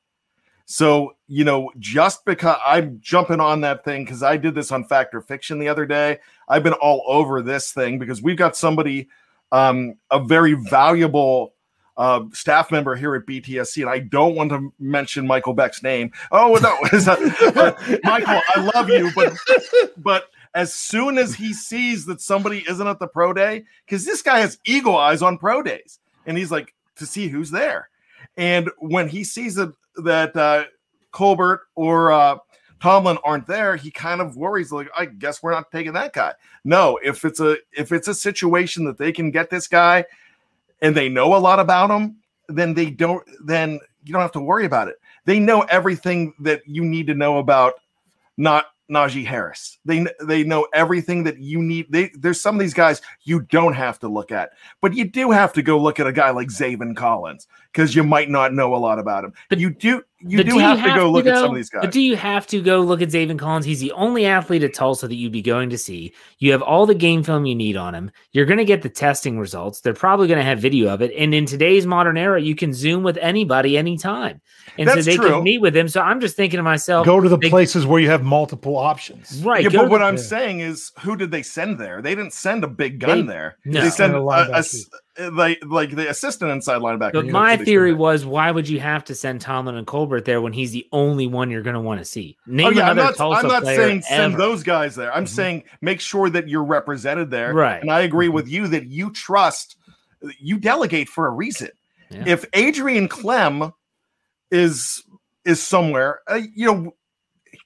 So, 0.66 1.16
you 1.26 1.44
know, 1.44 1.70
just 1.78 2.24
because 2.24 2.56
I'm 2.64 2.98
jumping 3.00 3.40
on 3.40 3.60
that 3.62 3.84
thing, 3.84 4.04
because 4.04 4.22
I 4.22 4.36
did 4.36 4.54
this 4.54 4.72
on 4.72 4.84
Fact 4.84 5.14
or 5.14 5.20
Fiction 5.20 5.58
the 5.58 5.68
other 5.68 5.84
day, 5.84 6.20
I've 6.48 6.62
been 6.62 6.72
all 6.74 7.04
over 7.06 7.42
this 7.42 7.72
thing 7.72 7.98
because 7.98 8.22
we've 8.22 8.36
got 8.36 8.56
somebody 8.56 9.08
um, 9.52 9.96
a 10.10 10.24
very 10.24 10.54
valuable 10.54 11.53
uh, 11.96 12.24
staff 12.32 12.70
member 12.70 12.96
here 12.96 13.14
at 13.14 13.26
BTSC, 13.26 13.82
and 13.82 13.90
I 13.90 14.00
don't 14.00 14.34
want 14.34 14.50
to 14.50 14.72
mention 14.78 15.26
Michael 15.26 15.54
Beck's 15.54 15.82
name. 15.82 16.12
Oh 16.32 16.58
no, 16.62 16.76
Michael, 18.04 18.40
I 18.54 18.70
love 18.74 18.88
you, 18.88 19.10
but 19.14 19.36
but 19.98 20.30
as 20.54 20.74
soon 20.74 21.18
as 21.18 21.34
he 21.34 21.52
sees 21.52 22.06
that 22.06 22.20
somebody 22.20 22.64
isn't 22.68 22.86
at 22.86 22.98
the 22.98 23.08
pro 23.08 23.32
day, 23.32 23.64
because 23.84 24.04
this 24.04 24.22
guy 24.22 24.40
has 24.40 24.58
eagle 24.64 24.96
eyes 24.96 25.22
on 25.22 25.38
pro 25.38 25.62
days, 25.62 26.00
and 26.26 26.36
he's 26.36 26.50
like 26.50 26.74
to 26.96 27.06
see 27.06 27.28
who's 27.28 27.50
there, 27.50 27.88
and 28.36 28.70
when 28.78 29.08
he 29.08 29.22
sees 29.22 29.54
that 29.54 29.72
that 29.96 30.36
uh, 30.36 30.64
Colbert 31.12 31.62
or 31.76 32.10
uh, 32.10 32.38
Tomlin 32.80 33.18
aren't 33.24 33.46
there, 33.46 33.76
he 33.76 33.90
kind 33.90 34.20
of 34.20 34.36
worries 34.36 34.70
like, 34.70 34.88
I 34.94 35.06
guess 35.06 35.42
we're 35.42 35.52
not 35.52 35.70
taking 35.70 35.94
that 35.94 36.12
guy. 36.12 36.34
No, 36.64 36.98
if 37.02 37.24
it's 37.24 37.40
a 37.40 37.56
if 37.72 37.92
it's 37.92 38.08
a 38.08 38.14
situation 38.14 38.84
that 38.84 38.98
they 38.98 39.12
can 39.12 39.30
get 39.30 39.48
this 39.48 39.68
guy 39.68 40.04
and 40.84 40.94
they 40.94 41.08
know 41.08 41.34
a 41.34 41.38
lot 41.38 41.58
about 41.58 41.88
them, 41.88 42.16
then 42.48 42.74
they 42.74 42.90
don't 42.90 43.24
then 43.42 43.80
you 44.04 44.12
don't 44.12 44.20
have 44.20 44.32
to 44.32 44.40
worry 44.40 44.66
about 44.66 44.86
it. 44.88 44.96
They 45.24 45.38
know 45.38 45.62
everything 45.62 46.34
that 46.40 46.60
you 46.66 46.84
need 46.84 47.06
to 47.06 47.14
know 47.14 47.38
about 47.38 47.72
not 48.36 48.66
Najee 48.90 49.24
Harris. 49.24 49.78
They 49.86 50.06
they 50.22 50.44
know 50.44 50.68
everything 50.74 51.24
that 51.24 51.38
you 51.38 51.62
need. 51.62 51.86
They, 51.88 52.10
there's 52.18 52.38
some 52.38 52.54
of 52.54 52.60
these 52.60 52.74
guys 52.74 53.00
you 53.22 53.40
don't 53.40 53.72
have 53.72 53.98
to 54.00 54.08
look 54.08 54.30
at, 54.30 54.50
but 54.82 54.92
you 54.92 55.06
do 55.06 55.30
have 55.30 55.54
to 55.54 55.62
go 55.62 55.78
look 55.78 55.98
at 56.00 56.06
a 56.06 56.12
guy 56.12 56.28
like 56.30 56.48
Zaven 56.48 56.94
Collins 56.94 57.46
because 57.72 57.94
you 57.94 58.04
might 58.04 58.28
not 58.28 58.52
know 58.52 58.74
a 58.74 58.76
lot 58.76 58.98
about 58.98 59.24
him. 59.24 59.32
But 59.48 59.60
you 59.60 59.70
do 59.70 60.02
you 60.26 60.38
do, 60.38 60.44
do 60.44 60.58
have, 60.58 60.78
you 60.78 60.84
have, 60.84 60.94
to 60.94 61.00
go 61.00 61.10
look 61.10 61.24
go, 61.26 61.32
at 61.32 61.36
some 61.36 61.50
of 61.50 61.56
these 61.56 61.68
guys. 61.68 61.82
But 61.82 61.92
do 61.92 62.00
you 62.00 62.16
have 62.16 62.46
to 62.46 62.62
go 62.62 62.80
look 62.80 63.02
at 63.02 63.08
Zaven 63.08 63.38
Collins? 63.38 63.66
He's 63.66 63.80
the 63.80 63.92
only 63.92 64.24
athlete 64.24 64.62
at 64.62 64.72
Tulsa 64.72 65.06
that 65.06 65.14
you'd 65.14 65.32
be 65.32 65.42
going 65.42 65.68
to 65.70 65.76
see. 65.76 66.14
You 66.38 66.52
have 66.52 66.62
all 66.62 66.86
the 66.86 66.94
game 66.94 67.22
film 67.22 67.44
you 67.44 67.54
need 67.54 67.76
on 67.76 67.94
him. 67.94 68.10
You're 68.32 68.46
going 68.46 68.58
to 68.58 68.64
get 68.64 68.82
the 68.82 68.88
testing 68.88 69.38
results. 69.38 69.80
They're 69.80 69.92
probably 69.92 70.26
going 70.26 70.38
to 70.38 70.44
have 70.44 70.58
video 70.58 70.88
of 70.92 71.02
it. 71.02 71.12
And 71.16 71.34
in 71.34 71.44
today's 71.44 71.86
modern 71.86 72.16
era, 72.16 72.40
you 72.40 72.54
can 72.54 72.72
zoom 72.72 73.02
with 73.02 73.18
anybody 73.18 73.76
anytime. 73.76 74.40
And 74.78 74.88
That's 74.88 75.04
so 75.04 75.10
they 75.10 75.16
true. 75.16 75.28
can 75.28 75.42
meet 75.42 75.58
with 75.58 75.76
him. 75.76 75.88
So 75.88 76.00
I'm 76.00 76.20
just 76.20 76.36
thinking 76.36 76.56
to 76.56 76.62
myself, 76.62 77.04
go 77.04 77.20
to 77.20 77.28
the 77.28 77.36
they, 77.36 77.50
places 77.50 77.84
where 77.84 78.00
you 78.00 78.08
have 78.08 78.22
multiple 78.22 78.76
options. 78.76 79.42
Right. 79.44 79.64
Yeah, 79.64 79.70
but 79.70 79.90
what 79.90 80.02
I'm 80.02 80.18
saying 80.18 80.60
is, 80.60 80.90
who 81.00 81.16
did 81.16 81.30
they 81.30 81.42
send 81.42 81.78
there? 81.78 82.00
They 82.00 82.14
didn't 82.14 82.32
send 82.32 82.64
a 82.64 82.68
big 82.68 82.98
gun 82.98 83.26
they, 83.26 83.32
there. 83.32 83.58
No. 83.66 83.82
They 83.82 83.90
sent 83.90 84.14
a, 84.14 84.22
a, 84.22 84.64
like 85.18 85.62
like 85.64 85.94
the 85.94 86.08
assistant 86.08 86.50
inside 86.50 86.80
linebacker. 86.80 87.12
But 87.12 87.26
my 87.26 87.56
theory 87.56 87.92
was, 87.92 88.26
why 88.26 88.50
would 88.50 88.68
you 88.68 88.80
have 88.80 89.04
to 89.04 89.14
send 89.14 89.40
Tomlin 89.40 89.76
and 89.76 89.86
Colbert 89.86 90.24
there 90.24 90.40
when 90.40 90.52
he's 90.52 90.72
the 90.72 90.86
only 90.92 91.26
one 91.26 91.50
you're 91.50 91.62
going 91.62 91.74
to 91.74 91.80
want 91.80 92.00
to 92.00 92.04
see? 92.04 92.36
Name 92.46 92.66
oh, 92.66 92.70
yeah, 92.70 92.90
I'm 92.90 92.96
not, 92.96 93.20
I'm 93.20 93.46
not 93.46 93.64
saying 93.64 94.02
send 94.02 94.36
those 94.36 94.62
guys 94.62 94.96
there. 94.96 95.12
I'm 95.14 95.24
mm-hmm. 95.24 95.34
saying 95.34 95.64
make 95.80 96.00
sure 96.00 96.28
that 96.30 96.48
you're 96.48 96.64
represented 96.64 97.30
there. 97.30 97.54
Right. 97.54 97.80
And 97.80 97.90
I 97.90 98.00
agree 98.00 98.26
mm-hmm. 98.26 98.34
with 98.34 98.48
you 98.48 98.68
that 98.68 98.86
you 98.86 99.10
trust, 99.12 99.76
you 100.40 100.58
delegate 100.58 101.08
for 101.08 101.26
a 101.26 101.30
reason. 101.30 101.70
Yeah. 102.10 102.24
If 102.26 102.44
Adrian 102.52 103.08
Klemm 103.08 103.72
is 104.50 105.02
is 105.44 105.62
somewhere, 105.62 106.20
uh, 106.26 106.40
you 106.54 106.66
know, 106.66 106.94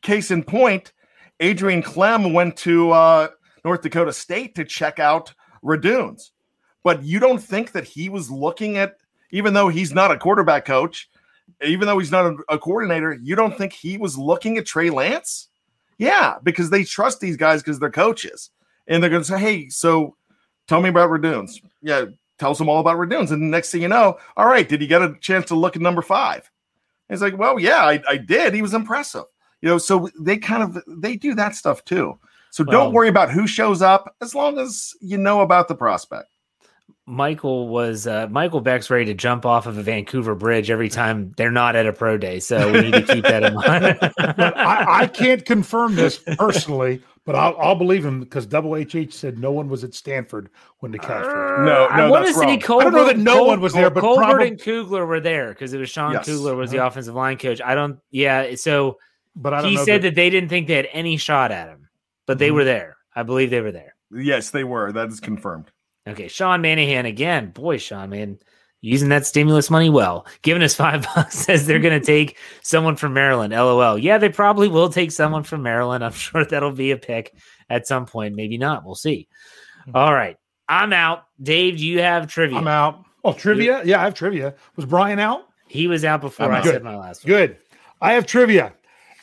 case 0.03 0.31
in 0.31 0.43
point, 0.43 0.93
Adrian 1.41 1.83
Klemm 1.83 2.33
went 2.33 2.57
to 2.59 2.91
uh, 2.91 3.29
North 3.65 3.83
Dakota 3.83 4.13
State 4.13 4.55
to 4.57 4.65
check 4.65 4.99
out 4.99 5.33
Radunz 5.65 6.31
but 6.89 7.03
you 7.03 7.19
don't 7.19 7.37
think 7.37 7.73
that 7.73 7.85
he 7.85 8.09
was 8.09 8.31
looking 8.31 8.79
at, 8.79 8.97
even 9.31 9.53
though 9.53 9.69
he's 9.69 9.93
not 9.93 10.11
a 10.11 10.17
quarterback 10.17 10.65
coach, 10.65 11.11
even 11.63 11.87
though 11.87 11.99
he's 11.99 12.11
not 12.11 12.25
a, 12.25 12.37
a 12.49 12.59
coordinator, 12.59 13.13
you 13.13 13.37
don't 13.37 13.59
think 13.59 13.75
he 13.75 13.99
was 13.99 14.17
looking 14.17 14.57
at 14.57 14.65
Trey 14.65 14.89
Lance? 14.89 15.49
Yeah, 15.99 16.39
because 16.43 16.71
they 16.71 16.85
trust 16.85 17.21
these 17.21 17.37
guys 17.37 17.63
because 17.63 17.79
they're 17.79 17.91
coaches. 17.91 18.49
And 18.87 19.03
they're 19.03 19.11
going 19.11 19.21
to 19.21 19.29
say, 19.29 19.39
hey, 19.39 19.69
so 19.69 20.17
tell 20.67 20.81
me 20.81 20.89
about 20.89 21.11
Radunz. 21.11 21.61
Yeah, 21.83 22.07
tells 22.39 22.57
them 22.57 22.71
all 22.71 22.81
about 22.81 22.97
Radunz. 22.97 23.33
And 23.33 23.43
the 23.43 23.47
next 23.49 23.71
thing 23.71 23.83
you 23.83 23.89
know, 23.89 24.17
all 24.39 24.47
right, 24.47 24.67
did 24.67 24.81
you 24.81 24.89
get 24.89 25.03
a 25.03 25.15
chance 25.21 25.45
to 25.49 25.57
look 25.57 25.77
at 25.77 25.83
number 25.83 26.01
five? 26.01 26.51
And 27.11 27.15
it's 27.15 27.21
like, 27.21 27.37
well, 27.37 27.61
yeah, 27.61 27.85
I, 27.85 28.03
I 28.09 28.17
did. 28.17 28.55
He 28.55 28.63
was 28.63 28.73
impressive. 28.73 29.25
You 29.61 29.69
know, 29.69 29.77
so 29.77 30.09
they 30.19 30.39
kind 30.39 30.63
of 30.63 30.83
they 30.89 31.17
do 31.17 31.35
that 31.35 31.55
stuff 31.55 31.85
too. 31.85 32.19
So 32.51 32.65
well, 32.65 32.73
don't 32.73 32.95
worry 32.95 33.09
about 33.09 33.31
who 33.31 33.47
shows 33.47 33.83
up 33.83 34.17
as 34.23 34.35
long 34.35 34.59
as 34.59 34.95
you 35.03 35.19
know 35.19 35.43
about 35.43 35.69
the 35.69 35.75
prospect. 35.75 36.29
Michael 37.09 37.69
was 37.69 38.07
uh, 38.07 38.29
Michael 38.31 38.61
Beck's 38.61 38.91
ready 38.91 39.07
to 39.07 39.15
jump 39.15 39.47
off 39.47 39.67
of 39.67 39.79
a 39.79 39.83
Vancouver 39.83 40.35
bridge 40.35 40.71
every 40.71 40.91
time 40.91 41.33
they're 41.39 41.51
not 41.51 41.75
at 41.75 41.87
a 41.87 41.93
pro 41.93 42.19
day, 42.19 42.39
so 42.39 42.71
we 42.71 42.83
need 42.83 42.93
to 42.93 43.03
keep 43.03 43.25
that 43.25 43.45
in 43.45 43.55
mind. 43.55 43.99
I, 44.19 45.03
I, 45.03 45.07
can't 45.07 45.43
confirm 45.43 45.95
this 45.95 46.19
personally, 46.37 47.03
but 47.25 47.35
I'll, 47.35 47.57
I'll 47.59 47.75
believe 47.75 48.05
him 48.05 48.21
because 48.21 48.45
Double 48.45 48.75
HH 48.75 49.13
said 49.13 49.39
no 49.39 49.51
one 49.51 49.71
was 49.71 49.85
at 49.85 49.95
Stanford 49.95 50.51
when 50.81 50.93
the 50.93 50.99
Castros. 50.99 51.61
Uh, 51.61 51.65
no, 51.65 51.89
no, 51.97 52.15
I 52.15 52.23
that's 52.23 52.37
wrong. 52.37 52.61
Colbert, 52.61 52.89
I 52.89 52.91
don't 52.91 52.93
know 52.93 53.07
that 53.07 53.19
no 53.19 53.37
Col- 53.39 53.47
one 53.47 53.61
was 53.63 53.73
there, 53.73 53.89
but 53.89 54.01
Colbert 54.03 54.23
probably... 54.23 54.49
and 54.49 54.61
Kugler 54.61 55.07
were 55.07 55.21
there 55.21 55.49
because 55.49 55.73
it 55.73 55.79
was 55.79 55.89
Sean 55.89 56.13
yes. 56.13 56.27
Kugler 56.27 56.57
was 56.57 56.71
the 56.71 56.79
uh-huh. 56.79 56.89
offensive 56.89 57.15
line 57.15 57.39
coach. 57.39 57.63
I 57.65 57.75
don't, 57.75 57.99
yeah. 58.11 58.55
So, 58.57 58.99
but 59.35 59.65
he 59.65 59.79
said 59.79 60.03
that... 60.03 60.09
that... 60.09 60.15
they 60.15 60.29
didn't 60.29 60.51
think 60.51 60.67
they 60.67 60.75
had 60.75 60.89
any 60.93 61.17
shot 61.17 61.53
at 61.53 61.71
him, 61.71 61.89
but 62.27 62.39
they 62.39 62.49
mm-hmm. 62.49 62.57
were 62.57 62.65
there. 62.65 62.99
I 63.17 63.23
believe 63.23 63.49
they 63.49 63.63
were 63.63 63.73
there. 63.73 63.95
Yes, 64.11 64.51
they 64.51 64.63
were. 64.63 64.93
That 64.93 65.09
is 65.09 65.21
confirmed. 65.21 65.71
Okay, 66.09 66.29
Sean 66.29 66.63
Manahan 66.63 67.07
again. 67.07 67.51
Boy, 67.51 67.79
Sean, 67.79 68.11
man, 68.11 68.39
using 68.81 69.09
that 69.11 69.27
stimulus 69.27 69.71
money 69.71 69.91
well. 69.91 70.27
Giving 70.43 70.63
us 70.63 70.75
five 70.77 71.07
bucks 71.15 71.35
says 71.35 71.67
they're 71.67 71.79
going 71.79 71.99
to 72.01 72.05
take 72.05 72.37
someone 72.63 72.97
from 72.97 73.13
Maryland. 73.13 73.53
LOL. 73.53 73.99
Yeah, 73.99 74.19
they 74.19 74.29
probably 74.29 74.69
will 74.69 74.89
take 74.89 75.13
someone 75.13 75.43
from 75.43 75.63
Maryland. 75.63 76.05
I'm 76.05 76.13
sure 76.13 76.45
that'll 76.45 76.73
be 76.73 76.91
a 76.91 76.97
pick 76.97 77.35
at 77.69 77.87
some 77.87 78.07
point. 78.07 78.35
Maybe 78.35 78.59
not. 78.59 78.85
We'll 78.85 78.95
see. 78.95 79.29
Hmm. 79.85 79.93
All 79.95 80.15
right. 80.15 80.37
I'm 80.69 80.93
out. 80.93 81.25
Dave, 81.43 81.79
do 81.79 81.87
you 81.87 82.01
have 82.03 82.27
trivia? 82.29 82.59
I'm 82.59 82.69
out. 82.69 83.05
Oh, 83.25 83.33
trivia? 83.33 83.83
Yeah, 83.85 84.01
I 84.01 84.05
have 84.05 84.15
trivia. 84.15 84.55
Was 84.77 84.85
Brian 84.85 85.19
out? 85.19 85.49
He 85.67 85.87
was 85.87 86.05
out 86.05 86.21
before 86.21 86.47
I'm 86.47 86.53
i 86.53 86.63
good. 86.63 86.73
said 86.75 86.83
my 86.83 86.97
last 86.97 87.25
one. 87.25 87.29
Good. 87.29 87.57
I 88.01 88.13
have 88.13 88.27
trivia. 88.27 88.73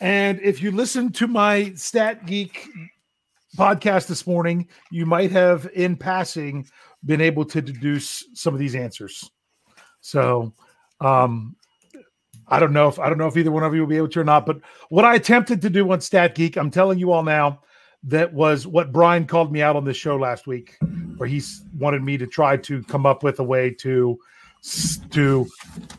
And 0.02 0.39
if 0.41 0.62
you 0.62 0.71
listen 0.71 1.12
to 1.13 1.28
my 1.28 1.74
Stat 1.76 2.26
Geek 2.26 2.67
podcast 3.56 4.08
this 4.08 4.28
morning, 4.28 4.68
you 4.91 5.06
might 5.06 5.32
have, 5.32 5.70
in 5.74 5.96
passing, 5.96 6.68
been 7.06 7.22
able 7.22 7.46
to 7.46 7.62
deduce 7.62 8.26
some 8.34 8.54
of 8.54 8.60
these 8.60 8.76
answers. 8.76 9.30
So, 10.02 10.54
um, 11.02 11.56
I 12.48 12.60
don't 12.60 12.74
know 12.74 12.88
if 12.88 13.00
I 13.00 13.10
don't 13.10 13.18
know 13.18 13.28
if 13.28 13.38
either 13.38 13.52
one 13.52 13.63
of 13.63 13.74
you 13.74 13.82
will 13.82 13.88
be 13.88 13.98
able 13.98 14.10
to 14.10 14.20
or 14.20 14.24
not. 14.24 14.46
But 14.46 14.60
what 14.89 15.06
I 15.06 15.15
attempted 15.15 15.62
to 15.63 15.70
do 15.70 15.91
on 15.91 16.02
Stat 16.02 16.36
Geek, 16.36 16.58
I'm 16.58 16.70
telling 16.70 17.00
you 17.00 17.12
all 17.12 17.24
now, 17.24 17.62
that 18.04 18.34
was 18.34 18.68
what 18.68 18.91
Brian 18.91 19.26
called 19.26 19.52
me 19.52 19.62
out 19.62 19.76
on 19.76 19.84
this 19.84 19.98
show 19.98 20.15
last 20.15 20.46
week, 20.46 20.78
where 21.18 21.28
he 21.28 21.41
wanted 21.78 22.04
me 22.04 22.18
to 22.18 22.28
try 22.28 22.56
to 22.58 22.84
come 22.84 23.06
up 23.06 23.24
with 23.24 23.39
a 23.39 23.44
way 23.44 23.72
to 23.80 24.20
to 25.12 25.48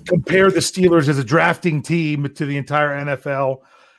compare 0.06 0.50
the 0.50 0.60
Steelers 0.60 1.08
as 1.08 1.18
a 1.18 1.24
drafting 1.24 1.82
team 1.82 2.28
to 2.34 2.46
the 2.46 2.56
entire 2.56 2.90
NFL. 3.04 3.58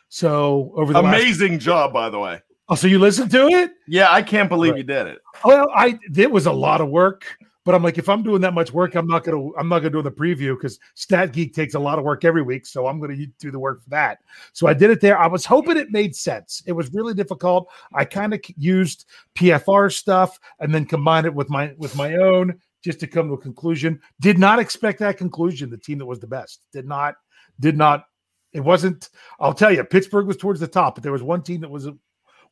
So 0.09 0.73
over 0.75 0.93
the 0.93 0.99
amazing 0.99 1.53
last- 1.53 1.63
job, 1.63 1.93
by 1.93 2.09
the 2.09 2.19
way. 2.19 2.41
Oh, 2.69 2.75
so 2.75 2.87
you 2.87 2.99
listened 2.99 3.31
to 3.31 3.47
it? 3.47 3.71
Yeah, 3.87 4.11
I 4.11 4.21
can't 4.21 4.49
believe 4.49 4.71
right. 4.71 4.79
you 4.79 4.83
did 4.83 5.07
it. 5.07 5.19
Well, 5.45 5.69
I 5.73 5.97
it 6.15 6.29
was 6.29 6.47
a 6.47 6.51
lot 6.51 6.81
of 6.81 6.89
work, 6.89 7.37
but 7.63 7.73
I'm 7.73 7.83
like, 7.83 7.97
if 7.97 8.09
I'm 8.09 8.23
doing 8.23 8.41
that 8.41 8.53
much 8.53 8.73
work, 8.73 8.95
I'm 8.95 9.07
not 9.07 9.23
gonna 9.23 9.49
I'm 9.57 9.69
not 9.69 9.79
gonna 9.79 9.91
do 9.91 10.01
the 10.01 10.11
preview 10.11 10.55
because 10.55 10.79
Stat 10.95 11.31
Geek 11.31 11.53
takes 11.53 11.75
a 11.75 11.79
lot 11.79 11.97
of 11.97 12.03
work 12.03 12.25
every 12.25 12.41
week, 12.41 12.65
so 12.65 12.87
I'm 12.87 12.99
gonna 12.99 13.15
do 13.39 13.51
the 13.51 13.59
work 13.59 13.83
for 13.83 13.89
that. 13.91 14.19
So 14.51 14.67
I 14.67 14.73
did 14.73 14.89
it 14.89 14.99
there. 14.99 15.17
I 15.17 15.27
was 15.27 15.45
hoping 15.45 15.77
it 15.77 15.91
made 15.91 16.15
sense. 16.15 16.61
It 16.65 16.73
was 16.73 16.93
really 16.93 17.13
difficult. 17.13 17.69
I 17.93 18.03
kind 18.03 18.33
of 18.33 18.41
used 18.57 19.05
PFR 19.35 19.93
stuff 19.93 20.37
and 20.59 20.73
then 20.73 20.85
combined 20.85 21.25
it 21.25 21.33
with 21.33 21.49
my 21.49 21.73
with 21.77 21.95
my 21.95 22.15
own 22.15 22.59
just 22.83 22.99
to 22.99 23.07
come 23.07 23.27
to 23.27 23.33
a 23.33 23.37
conclusion. 23.37 23.99
Did 24.19 24.39
not 24.39 24.59
expect 24.59 24.99
that 24.99 25.17
conclusion. 25.17 25.69
The 25.69 25.77
team 25.77 25.99
that 25.99 26.05
was 26.05 26.19
the 26.19 26.27
best 26.27 26.61
did 26.73 26.85
not 26.85 27.15
did 27.59 27.77
not. 27.77 28.05
It 28.53 28.61
wasn't. 28.61 29.09
I'll 29.39 29.53
tell 29.53 29.73
you, 29.73 29.83
Pittsburgh 29.83 30.27
was 30.27 30.37
towards 30.37 30.59
the 30.59 30.67
top, 30.67 30.95
but 30.95 31.03
there 31.03 31.11
was 31.11 31.23
one 31.23 31.43
team 31.43 31.61
that 31.61 31.69
was 31.69 31.87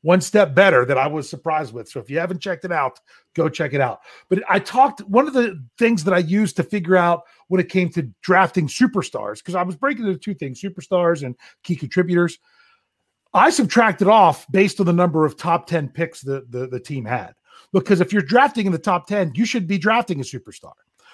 one 0.05 0.21
step 0.21 0.53
better 0.53 0.85
that 0.85 0.99
I 0.99 1.07
was 1.07 1.27
surprised 1.27 1.73
with. 1.73 1.89
So 1.89 1.99
if 1.99 2.11
you 2.11 2.19
haven't 2.19 2.39
checked 2.39 2.63
it 2.63 2.71
out, 2.71 2.99
go 3.33 3.49
check 3.49 3.73
it 3.73 3.81
out. 3.81 4.01
But 4.29 4.43
I 4.47 4.59
talked 4.59 5.01
one 5.01 5.27
of 5.27 5.33
the 5.33 5.59
things 5.79 6.03
that 6.03 6.13
I 6.13 6.19
used 6.19 6.55
to 6.57 6.63
figure 6.63 6.95
out 6.95 7.23
when 7.47 7.59
it 7.59 7.69
came 7.69 7.89
to 7.89 8.03
drafting 8.21 8.67
superstars, 8.67 9.37
because 9.39 9.55
I 9.55 9.63
was 9.63 9.75
breaking 9.75 10.05
into 10.05 10.19
two 10.19 10.35
things 10.35 10.61
superstars 10.61 11.23
and 11.23 11.35
key 11.63 11.75
contributors. 11.75 12.37
I 13.33 13.49
subtracted 13.49 14.07
off 14.07 14.45
based 14.51 14.79
on 14.79 14.85
the 14.85 14.93
number 14.93 15.25
of 15.25 15.37
top 15.37 15.65
10 15.65 15.89
picks 15.89 16.21
the, 16.21 16.45
the, 16.51 16.67
the 16.67 16.79
team 16.79 17.03
had. 17.03 17.33
Because 17.73 17.99
if 17.99 18.13
you're 18.13 18.21
drafting 18.21 18.67
in 18.67 18.71
the 18.71 18.77
top 18.77 19.07
10, 19.07 19.31
you 19.33 19.43
should 19.43 19.65
be 19.65 19.79
drafting 19.79 20.19
a 20.19 20.23
superstar. 20.23 20.73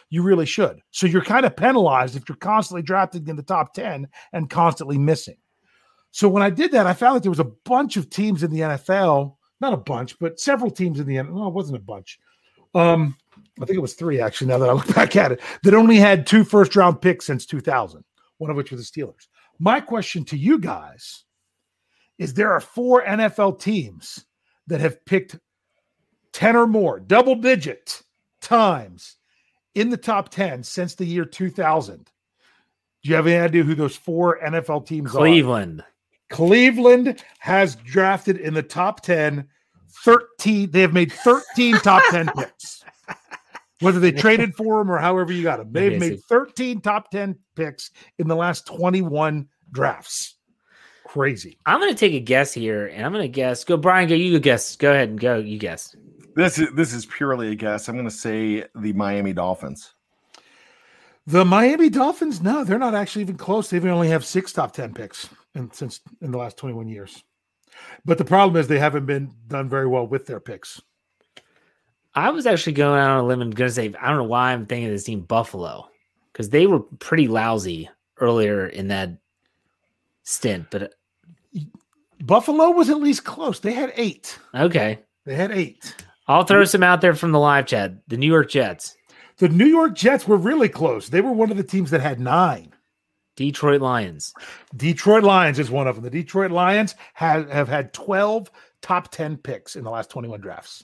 You 0.10 0.22
really 0.22 0.46
should. 0.46 0.82
So 0.92 1.08
you're 1.08 1.24
kind 1.24 1.46
of 1.46 1.56
penalized 1.56 2.18
if 2.18 2.28
you're 2.28 2.36
constantly 2.36 2.82
drafting 2.82 3.30
in 3.30 3.38
the 3.38 3.42
top 3.42 3.74
10 3.74 4.10
and 4.34 4.50
constantly 4.50 4.98
missing. 4.98 5.38
So 6.12 6.28
when 6.28 6.44
I 6.44 6.50
did 6.50 6.72
that, 6.74 6.88
I 6.88 6.94
found 6.94 7.16
that 7.16 7.24
there 7.24 7.32
was 7.32 7.40
a 7.40 7.52
bunch 7.66 7.98
of 7.98 8.10
teams 8.10 8.44
in 8.44 8.52
the 8.52 8.60
NFL, 8.60 9.36
not 9.62 9.74
a 9.74 9.78
bunch, 9.78 10.20
but 10.20 10.40
several 10.40 10.70
teams 10.70 11.00
in 11.00 11.08
the 11.08 11.16
NFL. 11.16 11.34
No, 11.34 11.48
it 11.48 11.54
wasn't 11.54 11.78
a 11.78 11.82
bunch. 11.82 12.20
Um, 12.76 13.16
I 13.62 13.66
think 13.66 13.78
it 13.78 13.82
was 13.82 13.94
three 13.94 14.20
actually. 14.20 14.48
Now 14.48 14.58
that 14.58 14.70
I 14.70 14.74
look 14.74 14.94
back 14.96 15.16
at 15.16 15.32
it, 15.32 15.42
that 15.64 15.74
only 15.74 15.96
had 15.96 16.28
two 16.28 16.44
first 16.44 16.76
round 16.76 17.02
picks 17.02 17.26
since 17.26 17.46
2000, 17.46 18.04
one 18.38 18.52
of 18.52 18.58
which 18.58 18.72
was 18.72 18.90
the 18.90 19.02
Steelers. 19.02 19.28
My 19.60 19.80
question 19.80 20.26
to 20.26 20.38
you 20.38 20.60
guys 20.60 21.24
is: 22.18 22.34
There 22.34 22.52
are 22.52 22.62
four 22.62 23.04
NFL 23.04 23.62
teams 23.62 24.26
that 24.68 24.82
have 24.82 25.04
picked 25.06 25.40
10 26.34 26.56
or 26.56 26.68
more, 26.68 27.00
double 27.00 27.36
digit 27.36 28.02
times 28.42 29.18
in 29.76 29.90
the 29.90 29.98
top 29.98 30.30
10 30.30 30.64
since 30.64 30.96
the 30.96 31.06
year 31.06 31.26
2000. 31.26 32.10
Do 33.04 33.10
you 33.10 33.16
have 33.16 33.28
any 33.28 33.38
idea 33.38 33.64
who 33.64 33.76
those 33.76 33.96
four 33.96 34.40
NFL 34.40 34.86
teams 34.86 35.12
Cleveland. 35.12 35.82
are? 35.82 35.84
Cleveland 35.84 35.84
has 37.40 37.76
drafted 37.76 38.38
in 38.38 38.54
the 38.54 38.64
top 38.64 39.02
10 39.02 39.48
13. 40.04 40.72
They 40.72 40.82
have 40.82 40.94
made 40.94 41.12
13 41.12 41.76
top 41.78 42.04
10 42.10 42.28
picks. 42.38 42.84
Whether 43.82 44.00
they 44.00 44.12
traded 44.12 44.56
for 44.56 44.78
them 44.78 44.92
or 44.92 45.00
however 45.00 45.32
you 45.32 45.44
got 45.44 45.58
them, 45.58 45.72
they've 45.72 46.00
made 46.00 46.22
13 46.24 46.82
top 46.82 47.10
10 47.10 47.38
picks 47.56 47.92
in 48.20 48.28
the 48.28 48.36
last 48.36 48.68
21 48.68 49.48
drafts. 49.72 50.36
Crazy. 51.04 51.58
I'm 51.66 51.80
going 51.80 51.92
to 51.92 52.00
take 52.00 52.14
a 52.14 52.20
guess 52.20 52.54
here, 52.54 52.88
and 52.88 53.06
I'm 53.06 53.12
going 53.12 53.24
to 53.24 53.28
guess. 53.28 53.64
Go, 53.64 53.78
Brian. 53.78 54.08
Go. 54.08 54.16
You 54.16 54.40
guess. 54.40 54.76
Go 54.76 54.92
ahead 54.92 55.10
and 55.10 55.20
go. 55.20 55.38
You 55.38 55.58
guess. 55.58 55.96
This 56.36 56.58
is 56.58 56.70
this 56.76 56.94
is 56.94 57.06
purely 57.06 57.52
a 57.52 57.56
guess. 57.56 57.90
I'm 57.90 57.96
going 57.96 58.08
to 58.08 58.12
say 58.16 58.66
the 58.76 58.94
Miami 58.94 59.34
Dolphins. 59.34 59.94
The 61.28 61.44
Miami 61.44 61.90
Dolphins, 61.90 62.42
no, 62.42 62.64
they're 62.64 62.80
not 62.80 62.96
actually 62.96 63.22
even 63.22 63.38
close. 63.38 63.70
They 63.70 63.80
only 63.90 64.08
have 64.08 64.26
six 64.26 64.54
top 64.54 64.74
ten 64.74 64.94
picks 64.94 65.30
in, 65.56 65.72
since 65.72 66.02
in 66.22 66.32
the 66.32 66.38
last 66.38 66.58
21 66.58 66.88
years. 66.88 67.24
But 68.06 68.18
the 68.18 68.26
problem 68.26 68.60
is 68.60 68.68
they 68.68 68.80
haven't 68.80 69.06
been 69.06 69.34
done 69.48 69.70
very 69.70 69.88
well 69.88 70.06
with 70.06 70.26
their 70.26 70.40
picks. 70.40 70.82
I 72.14 72.30
was 72.30 72.46
actually 72.46 72.74
going 72.74 73.00
out 73.00 73.12
on 73.12 73.24
a 73.24 73.28
limb 73.28 73.42
and 73.42 73.56
going 73.56 73.70
to 73.70 73.74
say 73.74 73.94
I 74.00 74.10
don't 74.10 74.18
know 74.18 74.24
why 74.26 74.52
I'm 74.52 74.66
thinking 74.66 74.88
of 74.88 74.92
this 74.92 75.06
team 75.06 75.22
Buffalo 75.22 75.90
because 76.32 76.50
they 76.50 76.68
were 76.68 76.80
pretty 76.80 77.28
lousy 77.28 77.90
earlier 78.20 78.68
in 78.68 78.90
that 78.90 79.18
stint, 80.24 80.68
but 80.72 80.84
uh, 80.84 80.88
Buffalo 82.22 82.72
was 82.72 82.90
at 82.90 83.02
least 83.02 83.24
close. 83.24 83.60
They 83.60 83.74
had 83.74 83.94
eight. 83.96 84.38
Okay, 84.54 85.00
they 85.26 85.36
had 85.36 85.52
eight. 85.52 85.96
I'll 86.28 86.44
throw 86.44 86.64
some 86.66 86.84
out 86.84 87.02
there 87.02 87.16
from 87.16 87.32
the 87.32 87.40
live 87.40 87.66
chat. 87.66 87.94
The 88.08 88.18
New 88.18 88.28
York 88.28 88.50
Jets. 88.50 88.96
The 89.38 89.50
New 89.50 89.66
York 89.66 89.96
Jets 89.96 90.28
were 90.28 90.38
really 90.38 90.70
close. 90.70 91.10
They 91.10 91.22
were 91.22 91.32
one 91.32 91.50
of 91.50 91.58
the 91.58 91.64
teams 91.64 91.92
that 91.92 92.02
had 92.02 92.20
nine. 92.20 92.74
Detroit 93.36 93.82
Lions. 93.82 94.34
Detroit 94.76 95.24
Lions 95.24 95.60
is 95.60 95.72
one 95.72 95.88
of 95.88 95.96
them. 95.96 96.04
The 96.04 96.10
Detroit 96.10 96.52
Lions 96.52 96.96
have, 97.14 97.50
have 97.50 97.68
had 97.68 97.94
12 97.94 98.52
top 98.82 99.12
10 99.12 99.38
picks 99.38 99.76
in 99.76 99.84
the 99.84 99.90
last 99.90 100.10
21 100.10 100.42
drafts. 100.42 100.84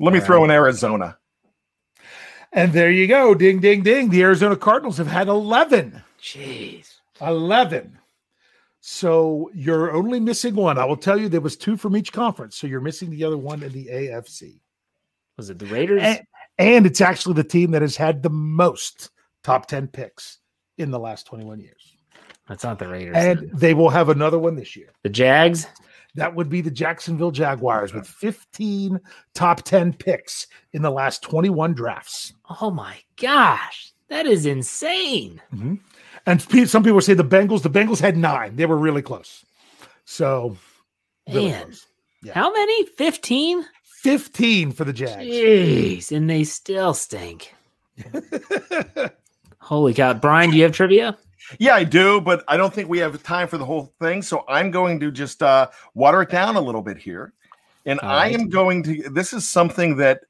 Let 0.00 0.12
me 0.12 0.20
throw 0.20 0.44
in 0.44 0.50
Arizona. 0.50 1.16
And 2.52 2.72
there 2.72 2.90
you 2.90 3.06
go. 3.06 3.34
Ding, 3.34 3.60
ding, 3.60 3.82
ding. 3.82 4.10
The 4.10 4.22
Arizona 4.22 4.56
Cardinals 4.56 4.98
have 4.98 5.06
had 5.06 5.28
11. 5.28 6.02
Jeez. 6.20 6.94
11. 7.20 7.98
So 8.80 9.50
you're 9.54 9.92
only 9.92 10.20
missing 10.20 10.54
one. 10.54 10.78
I 10.78 10.84
will 10.84 10.96
tell 10.96 11.20
you 11.20 11.28
there 11.28 11.40
was 11.40 11.56
two 11.56 11.76
from 11.76 11.96
each 11.96 12.12
conference. 12.12 12.56
So 12.56 12.66
you're 12.66 12.80
missing 12.80 13.10
the 13.10 13.24
other 13.24 13.38
one 13.38 13.62
in 13.62 13.72
the 13.72 13.86
AFC. 13.86 14.60
Was 15.36 15.50
it 15.50 15.58
the 15.58 15.66
Raiders? 15.66 16.02
And, 16.02 16.20
and 16.58 16.86
it's 16.86 17.00
actually 17.00 17.34
the 17.34 17.44
team 17.44 17.72
that 17.72 17.82
has 17.82 17.96
had 17.96 18.22
the 18.22 18.30
most 18.30 19.10
top 19.42 19.66
10 19.66 19.88
picks 19.88 20.38
in 20.78 20.90
the 20.90 20.98
last 20.98 21.26
21 21.26 21.60
years. 21.60 21.96
That's 22.48 22.64
not 22.64 22.78
the 22.78 22.88
Raiders. 22.88 23.16
And 23.16 23.38
then. 23.38 23.50
they 23.54 23.74
will 23.74 23.90
have 23.90 24.08
another 24.08 24.38
one 24.38 24.54
this 24.54 24.76
year. 24.76 24.90
The 25.02 25.08
Jags? 25.08 25.66
That 26.14 26.34
would 26.34 26.48
be 26.48 26.62
the 26.62 26.70
Jacksonville 26.70 27.30
Jaguars 27.30 27.92
with 27.92 28.06
15 28.06 28.98
top 29.34 29.62
10 29.62 29.92
picks 29.94 30.46
in 30.72 30.82
the 30.82 30.90
last 30.90 31.22
21 31.22 31.74
drafts. 31.74 32.32
Oh 32.60 32.70
my 32.70 32.96
gosh. 33.20 33.92
That 34.08 34.26
is 34.26 34.46
insane. 34.46 35.42
Mm-hmm. 35.54 35.74
And 36.24 36.68
some 36.70 36.82
people 36.82 37.00
say 37.00 37.14
the 37.14 37.24
Bengals, 37.24 37.62
the 37.62 37.70
Bengals 37.70 38.00
had 38.00 38.16
nine. 38.16 38.56
They 38.56 38.66
were 38.66 38.78
really 38.78 39.02
close. 39.02 39.44
So, 40.04 40.56
really 41.28 41.50
Man, 41.50 41.64
close. 41.64 41.86
Yeah. 42.22 42.32
how 42.34 42.52
many? 42.52 42.86
15? 42.86 43.64
15 43.84 44.72
for 44.72 44.84
the 44.84 44.92
Jags. 44.92 45.24
Jeez. 45.24 46.16
And 46.16 46.30
they 46.30 46.44
still 46.44 46.94
stink. 46.94 47.54
Holy 49.66 49.92
cow. 49.92 50.14
Brian, 50.14 50.50
do 50.50 50.56
you 50.56 50.62
have 50.62 50.70
trivia? 50.70 51.18
Yeah, 51.58 51.74
I 51.74 51.82
do, 51.82 52.20
but 52.20 52.44
I 52.46 52.56
don't 52.56 52.72
think 52.72 52.88
we 52.88 52.98
have 52.98 53.20
time 53.24 53.48
for 53.48 53.58
the 53.58 53.64
whole 53.64 53.92
thing. 54.00 54.22
So 54.22 54.44
I'm 54.46 54.70
going 54.70 55.00
to 55.00 55.10
just 55.10 55.42
uh, 55.42 55.70
water 55.92 56.22
it 56.22 56.30
down 56.30 56.54
a 56.54 56.60
little 56.60 56.82
bit 56.82 56.96
here. 56.96 57.32
And 57.84 57.98
All 57.98 58.08
I 58.08 58.26
right. 58.28 58.34
am 58.38 58.48
going 58.48 58.84
to, 58.84 59.10
this 59.10 59.32
is 59.32 59.48
something 59.48 59.96
that 59.96 60.20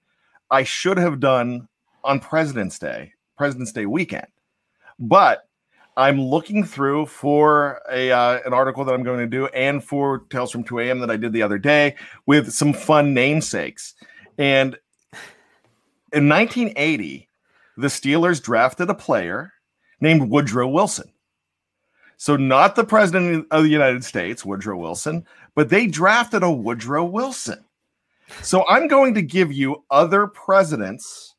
I 0.51 0.63
should 0.63 0.97
have 0.97 1.21
done 1.21 1.69
on 2.03 2.19
President's 2.19 2.79
Day, 2.79 3.13
President's 3.37 3.73
Day 3.73 3.85
weekend. 3.85 4.29
But 4.99 5.47
I'm 5.99 6.19
looking 6.19 6.65
through 6.65 7.05
for 7.05 7.83
a 7.93 8.11
uh, 8.13 8.41
an 8.47 8.55
article 8.55 8.87
that 8.87 8.95
I'm 8.95 9.03
going 9.03 9.21
to 9.21 9.27
do 9.27 9.49
and 9.49 9.85
for 9.85 10.21
Tales 10.31 10.51
from 10.51 10.65
2 10.65 10.79
a.m. 10.79 11.01
that 11.01 11.11
I 11.11 11.19
did 11.19 11.35
the 11.35 11.43
other 11.43 11.59
day 11.59 11.97
with 12.25 12.55
some 12.55 12.73
fun 12.73 13.13
namesakes. 13.13 13.93
And 14.39 14.79
in 16.15 16.27
1980, 16.27 17.26
the 17.77 17.89
Steelers 17.89 18.43
drafted 18.43 18.91
a 18.91 18.95
player 18.95 19.53
named 20.01 20.31
Woodrow 20.31 20.69
Wilson. 20.69 21.11
So, 22.19 22.37
not 22.37 22.77
the 22.77 22.85
president 22.85 23.47
of 23.51 23.65
the 23.65 23.69
United 23.69 24.03
States, 24.03 24.45
Woodrow 24.45 24.77
Wilson, 24.77 25.27
but 25.55 25.69
they 25.69 25.87
drafted 25.87 26.43
a 26.43 26.51
Woodrow 26.51 27.05
Wilson. 27.05 27.63
So, 28.43 28.67
I'm 28.69 28.89
going 28.89 29.15
to 29.15 29.23
give 29.23 29.53
you 29.53 29.85
other 29.91 30.27
presidents 30.27 31.36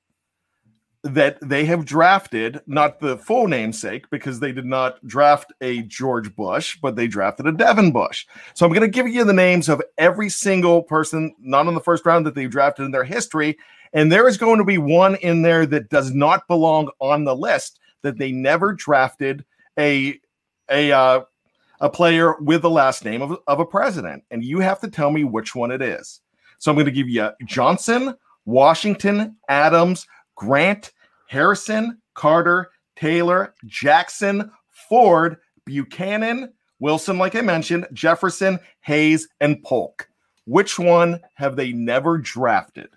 that 1.03 1.37
they 1.41 1.65
have 1.65 1.85
drafted, 1.85 2.59
not 2.67 2.99
the 2.99 3.17
full 3.17 3.47
namesake, 3.47 4.09
because 4.09 4.39
they 4.39 4.51
did 4.51 4.65
not 4.65 5.05
draft 5.05 5.53
a 5.61 5.83
George 5.83 6.35
Bush, 6.35 6.77
but 6.81 6.95
they 6.95 7.07
drafted 7.07 7.47
a 7.47 7.51
Devin 7.51 7.91
Bush. 7.91 8.25
So, 8.55 8.65
I'm 8.65 8.73
going 8.73 8.81
to 8.81 8.87
give 8.87 9.07
you 9.07 9.23
the 9.23 9.33
names 9.33 9.69
of 9.69 9.81
every 9.97 10.29
single 10.29 10.83
person, 10.83 11.35
not 11.39 11.67
in 11.67 11.75
the 11.75 11.79
first 11.79 12.05
round, 12.05 12.25
that 12.25 12.35
they've 12.35 12.49
drafted 12.49 12.85
in 12.85 12.91
their 12.91 13.03
history. 13.03 13.57
And 13.93 14.11
there 14.11 14.27
is 14.27 14.37
going 14.37 14.57
to 14.57 14.65
be 14.65 14.77
one 14.77 15.15
in 15.15 15.43
there 15.43 15.65
that 15.67 15.89
does 15.89 16.11
not 16.11 16.47
belong 16.47 16.89
on 16.99 17.23
the 17.23 17.35
list 17.35 17.79
that 18.01 18.17
they 18.17 18.31
never 18.31 18.73
drafted 18.73 19.45
a 19.79 20.19
a 20.69 20.91
uh, 20.91 21.21
a 21.79 21.89
player 21.89 22.35
with 22.39 22.61
the 22.61 22.69
last 22.69 23.05
name 23.05 23.21
of, 23.21 23.37
of 23.47 23.59
a 23.59 23.65
president, 23.65 24.23
and 24.31 24.43
you 24.43 24.59
have 24.59 24.79
to 24.81 24.89
tell 24.89 25.11
me 25.11 25.23
which 25.23 25.55
one 25.55 25.71
it 25.71 25.81
is. 25.81 26.21
So 26.59 26.71
I'm 26.71 26.75
going 26.75 26.85
to 26.85 26.91
give 26.91 27.09
you 27.09 27.29
Johnson, 27.45 28.15
Washington, 28.45 29.35
Adams, 29.47 30.07
Grant, 30.37 30.93
Harrison, 31.27 32.01
Carter, 32.13 32.69
Taylor, 32.95 33.53
Jackson, 33.65 34.49
Ford, 34.87 35.37
Buchanan, 35.65 36.53
Wilson, 36.79 37.17
like 37.17 37.35
I 37.35 37.41
mentioned, 37.41 37.87
Jefferson, 37.91 38.59
Hayes, 38.81 39.27
and 39.41 39.61
Polk. 39.63 40.07
Which 40.45 40.79
one 40.79 41.19
have 41.33 41.55
they 41.57 41.73
never 41.73 42.17
drafted? 42.17 42.89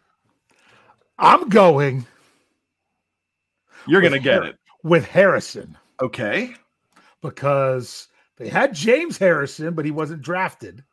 I'm 1.18 1.48
going. 1.48 2.07
You're 3.87 4.00
going 4.00 4.12
to 4.12 4.20
get 4.20 4.44
it 4.44 4.57
with 4.85 5.07
Harrison. 5.07 5.76
Okay. 6.00 6.55
Because 7.22 8.09
they 8.37 8.48
had 8.48 8.74
James 8.74 9.18
Harrison, 9.18 9.74
but 9.74 9.85
he 9.85 9.90
wasn't 9.90 10.22
drafted. 10.22 10.85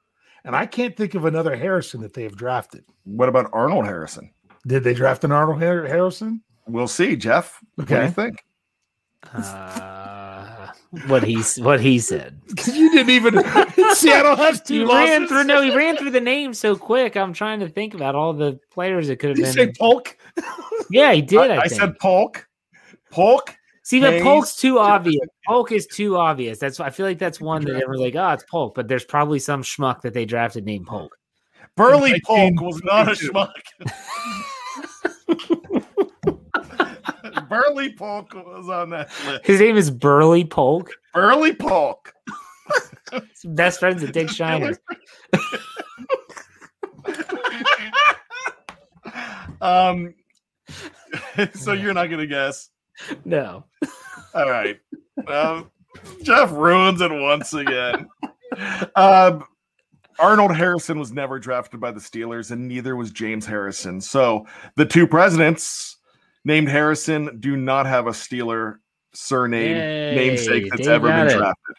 And 0.44 0.56
I 0.56 0.66
can't 0.66 0.96
think 0.96 1.14
of 1.14 1.26
another 1.26 1.56
Harrison 1.56 2.02
that 2.02 2.14
they 2.14 2.24
have 2.24 2.38
drafted. 2.38 2.86
What 3.04 3.30
about 3.30 3.50
Arnold 3.54 3.86
Harrison? 3.86 4.32
Did 4.68 4.84
they 4.84 4.94
draft 4.94 5.24
an 5.24 5.32
Arnold 5.32 5.62
Harrison? 5.62 6.42
We'll 6.68 6.90
see, 6.90 7.16
Jeff. 7.16 7.64
Okay. 7.80 7.96
What 7.96 8.00
do 8.00 8.06
you 8.06 8.12
think? 8.12 8.44
Uh, 9.34 10.68
what 11.08 11.24
he 11.24 11.42
what 11.62 11.80
he 11.80 12.00
said. 12.00 12.40
you 12.68 12.92
didn't 12.92 13.10
even 13.10 13.44
Seattle 13.94 14.36
has 14.36 14.62
two. 14.62 14.80
He 14.80 14.86
losses. 14.86 15.10
ran 15.10 15.28
through 15.28 15.44
no, 15.46 15.62
he 15.62 15.76
ran 15.76 15.98
through 15.98 16.12
the 16.12 16.22
name 16.22 16.54
so 16.54 16.76
quick. 16.76 17.16
I'm 17.16 17.34
trying 17.34 17.62
to 17.62 17.70
think 17.70 17.94
about 17.94 18.16
all 18.16 18.34
the 18.34 18.60
players 18.72 19.08
that 19.08 19.18
could 19.18 19.30
have 19.30 19.38
did 19.38 19.44
been. 19.44 19.54
say 19.54 19.74
Polk? 19.80 20.18
Yeah, 20.90 21.12
he 21.12 21.22
did. 21.22 21.52
I, 21.52 21.56
I, 21.56 21.62
I 21.64 21.68
said 21.68 22.00
Polk. 22.00 22.48
Polk. 23.12 23.54
See, 23.84 24.00
but 24.00 24.22
Polk's 24.22 24.56
too 24.56 24.80
obvious. 24.80 25.28
Polk 25.46 25.74
is 25.74 25.86
too 25.86 26.16
obvious. 26.16 26.60
That's 26.60 26.80
I 26.80 26.92
feel 26.92 27.06
like 27.06 27.20
that's 27.20 27.42
one 27.42 27.66
that 27.66 27.76
everyone's 27.76 28.00
like, 28.00 28.16
oh, 28.16 28.30
it's 28.32 28.46
Polk, 28.50 28.74
but 28.74 28.88
there's 28.88 29.04
probably 29.04 29.40
some 29.40 29.64
schmuck 29.64 30.02
that 30.02 30.14
they 30.14 30.24
drafted 30.24 30.66
named 30.66 30.88
Polk. 30.88 31.18
Burley 31.76 32.22
Polk 32.22 32.62
was 32.62 32.82
not 32.84 33.10
a 33.10 33.12
schmuck. 33.12 33.52
Burley 37.50 37.94
Polk 37.94 38.34
was 38.34 38.70
on 38.70 38.90
that 38.92 39.10
list. 39.26 39.46
His 39.46 39.60
name 39.60 39.76
is 39.78 39.92
Burley 39.92 40.46
Polk. 40.46 40.92
Burley 41.14 41.54
Polk. 41.54 42.14
Best 43.46 43.80
friends 43.80 44.02
with 44.02 44.12
Dick 44.12 44.30
Shiner. 44.30 44.78
um, 49.62 50.14
so 51.54 51.72
you're 51.74 51.94
not 51.94 52.10
gonna 52.10 52.28
guess. 52.28 52.70
No. 53.24 53.64
All 54.34 54.50
right. 54.50 54.80
Um, 55.28 55.72
Jeff 56.24 56.52
ruins 56.52 57.02
it 57.02 57.12
once 57.12 57.54
again. 57.54 58.08
Um, 58.96 59.44
Arnold 60.20 60.56
Harrison 60.56 61.00
was 61.00 61.12
never 61.12 61.40
drafted 61.40 61.80
by 61.80 61.92
the 61.92 62.00
Steelers, 62.00 62.52
and 62.52 62.68
neither 62.68 62.96
was 62.96 63.12
James 63.12 63.46
Harrison. 63.46 64.02
So 64.02 64.48
the 64.76 64.86
two 64.86 65.06
presidents 65.08 65.98
named 66.44 66.70
Harrison 66.70 67.40
do 67.40 67.56
not 67.56 67.86
have 67.86 68.08
a 68.08 68.12
Steeler 68.12 68.78
surname 69.14 69.76
Yay, 69.76 70.16
namesake 70.16 70.70
that's 70.70 70.88
ever 70.88 71.08
been 71.08 71.28
it. 71.28 71.38
drafted. 71.38 71.76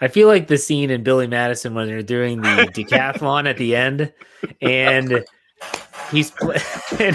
I 0.00 0.08
feel 0.08 0.28
like 0.28 0.46
the 0.46 0.58
scene 0.58 0.90
in 0.90 1.02
Billy 1.02 1.26
Madison 1.26 1.74
when 1.74 1.88
they're 1.88 2.02
doing 2.02 2.40
the 2.40 2.48
decathlon 2.74 3.48
at 3.48 3.56
the 3.56 3.74
end, 3.74 4.12
and 4.62 5.24
he's 6.10 6.30
pl- 6.30 6.54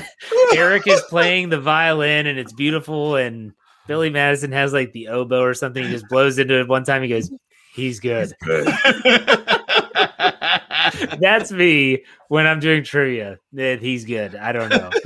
Eric 0.55 0.87
is 0.87 1.01
playing 1.09 1.49
the 1.49 1.59
violin 1.59 2.27
and 2.27 2.37
it's 2.37 2.51
beautiful 2.53 3.15
and 3.15 3.53
Billy 3.87 4.09
Madison 4.09 4.51
has 4.51 4.73
like 4.73 4.91
the 4.93 5.07
oboe 5.07 5.41
or 5.41 5.53
something. 5.53 5.83
He 5.83 5.89
just 5.91 6.07
blows 6.09 6.37
into 6.37 6.59
it 6.59 6.67
one 6.67 6.83
time. 6.83 7.01
He 7.03 7.09
goes, 7.09 7.31
"He's 7.73 7.99
good." 7.99 8.33
Good. 8.43 8.67
That's 11.19 11.51
me 11.51 12.03
when 12.27 12.45
I'm 12.47 12.59
doing 12.59 12.83
trivia. 12.83 13.37
That 13.53 13.81
he's 13.81 14.05
good. 14.05 14.35
I 14.35 14.51
don't 14.51 14.69
know. 14.69 14.89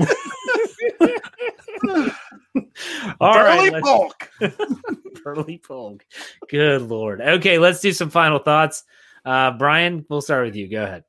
All 3.20 3.34
Burly 3.34 3.70
right, 3.72 3.84
Polk. 3.84 4.30
Burly 5.24 5.58
Polk. 5.60 6.06
Good 6.50 6.82
lord. 6.84 7.22
Okay, 7.22 7.58
let's 7.58 7.80
do 7.80 7.92
some 7.92 8.10
final 8.10 8.40
thoughts. 8.40 8.84
Uh, 9.26 9.52
Brian, 9.52 10.06
we'll 10.10 10.22
start 10.22 10.46
with 10.46 10.56
you. 10.56 10.70
Go 10.70 10.84
ahead. 10.84 11.04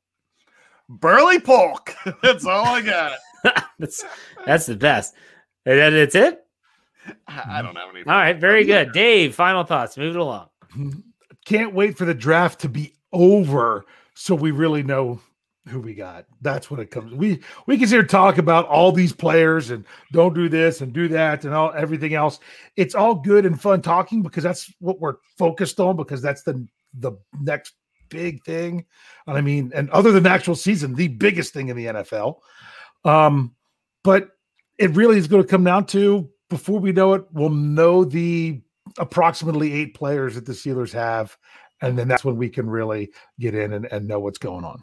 Burly 0.88 1.40
Polk. 1.40 1.94
That's 2.22 2.46
all 2.46 2.66
I 2.66 2.82
got. 2.82 3.12
That's 3.78 4.04
that's 4.46 4.66
the 4.66 4.76
best. 4.76 5.14
And 5.66 5.78
that- 5.78 5.90
That's 5.90 6.14
it. 6.14 6.40
I 7.26 7.58
I 7.58 7.62
don't 7.62 7.76
have 7.76 7.88
any. 7.90 8.00
All 8.00 8.12
right, 8.12 8.38
very 8.38 8.64
good. 8.64 8.92
Dave, 8.92 9.34
final 9.34 9.64
thoughts. 9.64 9.96
Move 9.96 10.16
it 10.16 10.20
along. 10.20 10.48
Can't 11.48 11.72
wait 11.72 11.96
for 11.96 12.04
the 12.04 12.12
draft 12.12 12.60
to 12.60 12.68
be 12.68 12.92
over 13.10 13.86
so 14.14 14.34
we 14.34 14.50
really 14.50 14.82
know 14.82 15.18
who 15.66 15.80
we 15.80 15.94
got. 15.94 16.26
That's 16.42 16.70
what 16.70 16.78
it 16.78 16.90
comes. 16.90 17.14
We 17.14 17.40
we 17.66 17.78
can 17.78 17.88
here 17.88 18.02
talk 18.02 18.36
about 18.36 18.66
all 18.66 18.92
these 18.92 19.14
players 19.14 19.70
and 19.70 19.86
don't 20.12 20.34
do 20.34 20.50
this 20.50 20.82
and 20.82 20.92
do 20.92 21.08
that 21.08 21.46
and 21.46 21.54
all 21.54 21.72
everything 21.74 22.12
else. 22.12 22.38
It's 22.76 22.94
all 22.94 23.14
good 23.14 23.46
and 23.46 23.58
fun 23.58 23.80
talking 23.80 24.22
because 24.22 24.44
that's 24.44 24.70
what 24.80 25.00
we're 25.00 25.16
focused 25.38 25.80
on 25.80 25.96
because 25.96 26.20
that's 26.20 26.42
the 26.42 26.66
the 26.98 27.12
next 27.40 27.72
big 28.10 28.44
thing. 28.44 28.84
And 29.26 29.38
I 29.38 29.40
mean, 29.40 29.72
and 29.74 29.88
other 29.88 30.12
than 30.12 30.24
the 30.24 30.30
actual 30.30 30.54
season, 30.54 30.94
the 30.94 31.08
biggest 31.08 31.54
thing 31.54 31.68
in 31.68 31.76
the 31.78 31.86
NFL. 31.86 32.40
Um, 33.06 33.54
but 34.04 34.32
it 34.76 34.90
really 34.90 35.16
is 35.16 35.28
going 35.28 35.42
to 35.42 35.48
come 35.48 35.64
down 35.64 35.86
to 35.86 36.28
before 36.50 36.78
we 36.78 36.92
know 36.92 37.14
it, 37.14 37.24
we'll 37.32 37.48
know 37.48 38.04
the 38.04 38.60
approximately 38.98 39.72
eight 39.72 39.94
players 39.94 40.34
that 40.34 40.46
the 40.46 40.52
Steelers 40.52 40.92
have, 40.92 41.36
and 41.80 41.98
then 41.98 42.08
that's 42.08 42.24
when 42.24 42.36
we 42.36 42.48
can 42.48 42.68
really 42.68 43.10
get 43.38 43.54
in 43.54 43.72
and, 43.72 43.86
and 43.86 44.06
know 44.06 44.20
what's 44.20 44.38
going 44.38 44.64
on. 44.64 44.82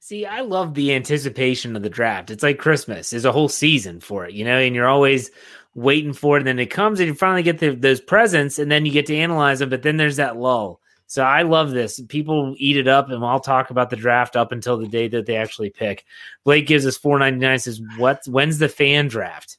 See, 0.00 0.26
I 0.26 0.40
love 0.40 0.74
the 0.74 0.92
anticipation 0.94 1.76
of 1.76 1.82
the 1.82 1.88
draft. 1.88 2.30
It's 2.30 2.42
like 2.42 2.58
Christmas. 2.58 3.10
There's 3.10 3.24
a 3.24 3.30
whole 3.30 3.48
season 3.48 4.00
for 4.00 4.24
it, 4.26 4.32
you 4.32 4.44
know, 4.44 4.58
and 4.58 4.74
you're 4.74 4.88
always 4.88 5.30
waiting 5.74 6.12
for 6.12 6.36
it. 6.36 6.40
And 6.40 6.48
then 6.48 6.58
it 6.58 6.66
comes 6.66 6.98
and 6.98 7.06
you 7.06 7.14
finally 7.14 7.44
get 7.44 7.60
the, 7.60 7.70
those 7.76 8.00
presents 8.00 8.58
and 8.58 8.68
then 8.68 8.84
you 8.84 8.90
get 8.90 9.06
to 9.06 9.16
analyze 9.16 9.60
them. 9.60 9.68
But 9.70 9.82
then 9.82 9.98
there's 9.98 10.16
that 10.16 10.36
lull. 10.36 10.80
So 11.12 11.22
I 11.22 11.42
love 11.42 11.72
this. 11.72 12.00
People 12.08 12.54
eat 12.56 12.78
it 12.78 12.88
up, 12.88 13.10
and 13.10 13.22
I'll 13.22 13.38
talk 13.38 13.68
about 13.68 13.90
the 13.90 13.96
draft 13.96 14.34
up 14.34 14.50
until 14.50 14.78
the 14.78 14.88
day 14.88 15.08
that 15.08 15.26
they 15.26 15.36
actually 15.36 15.68
pick. 15.68 16.06
Blake 16.42 16.66
gives 16.66 16.86
us 16.86 16.96
four 16.96 17.18
ninety 17.18 17.38
nine. 17.38 17.58
Says, 17.58 17.82
"What? 17.98 18.22
When's 18.26 18.56
the 18.56 18.70
fan 18.70 19.08
draft?" 19.08 19.58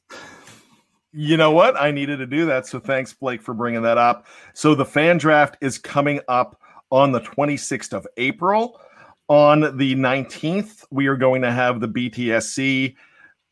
You 1.16 1.36
know 1.36 1.52
what? 1.52 1.80
I 1.80 1.92
needed 1.92 2.16
to 2.16 2.26
do 2.26 2.46
that. 2.46 2.66
So 2.66 2.80
thanks, 2.80 3.12
Blake, 3.12 3.40
for 3.40 3.54
bringing 3.54 3.82
that 3.82 3.98
up. 3.98 4.26
So 4.52 4.74
the 4.74 4.84
fan 4.84 5.16
draft 5.16 5.56
is 5.60 5.78
coming 5.78 6.20
up 6.26 6.60
on 6.90 7.12
the 7.12 7.20
26th 7.20 7.92
of 7.92 8.04
April. 8.16 8.80
On 9.28 9.60
the 9.60 9.94
19th, 9.94 10.84
we 10.90 11.06
are 11.06 11.16
going 11.16 11.42
to 11.42 11.52
have 11.52 11.78
the 11.80 11.88
BTSC 11.88 12.96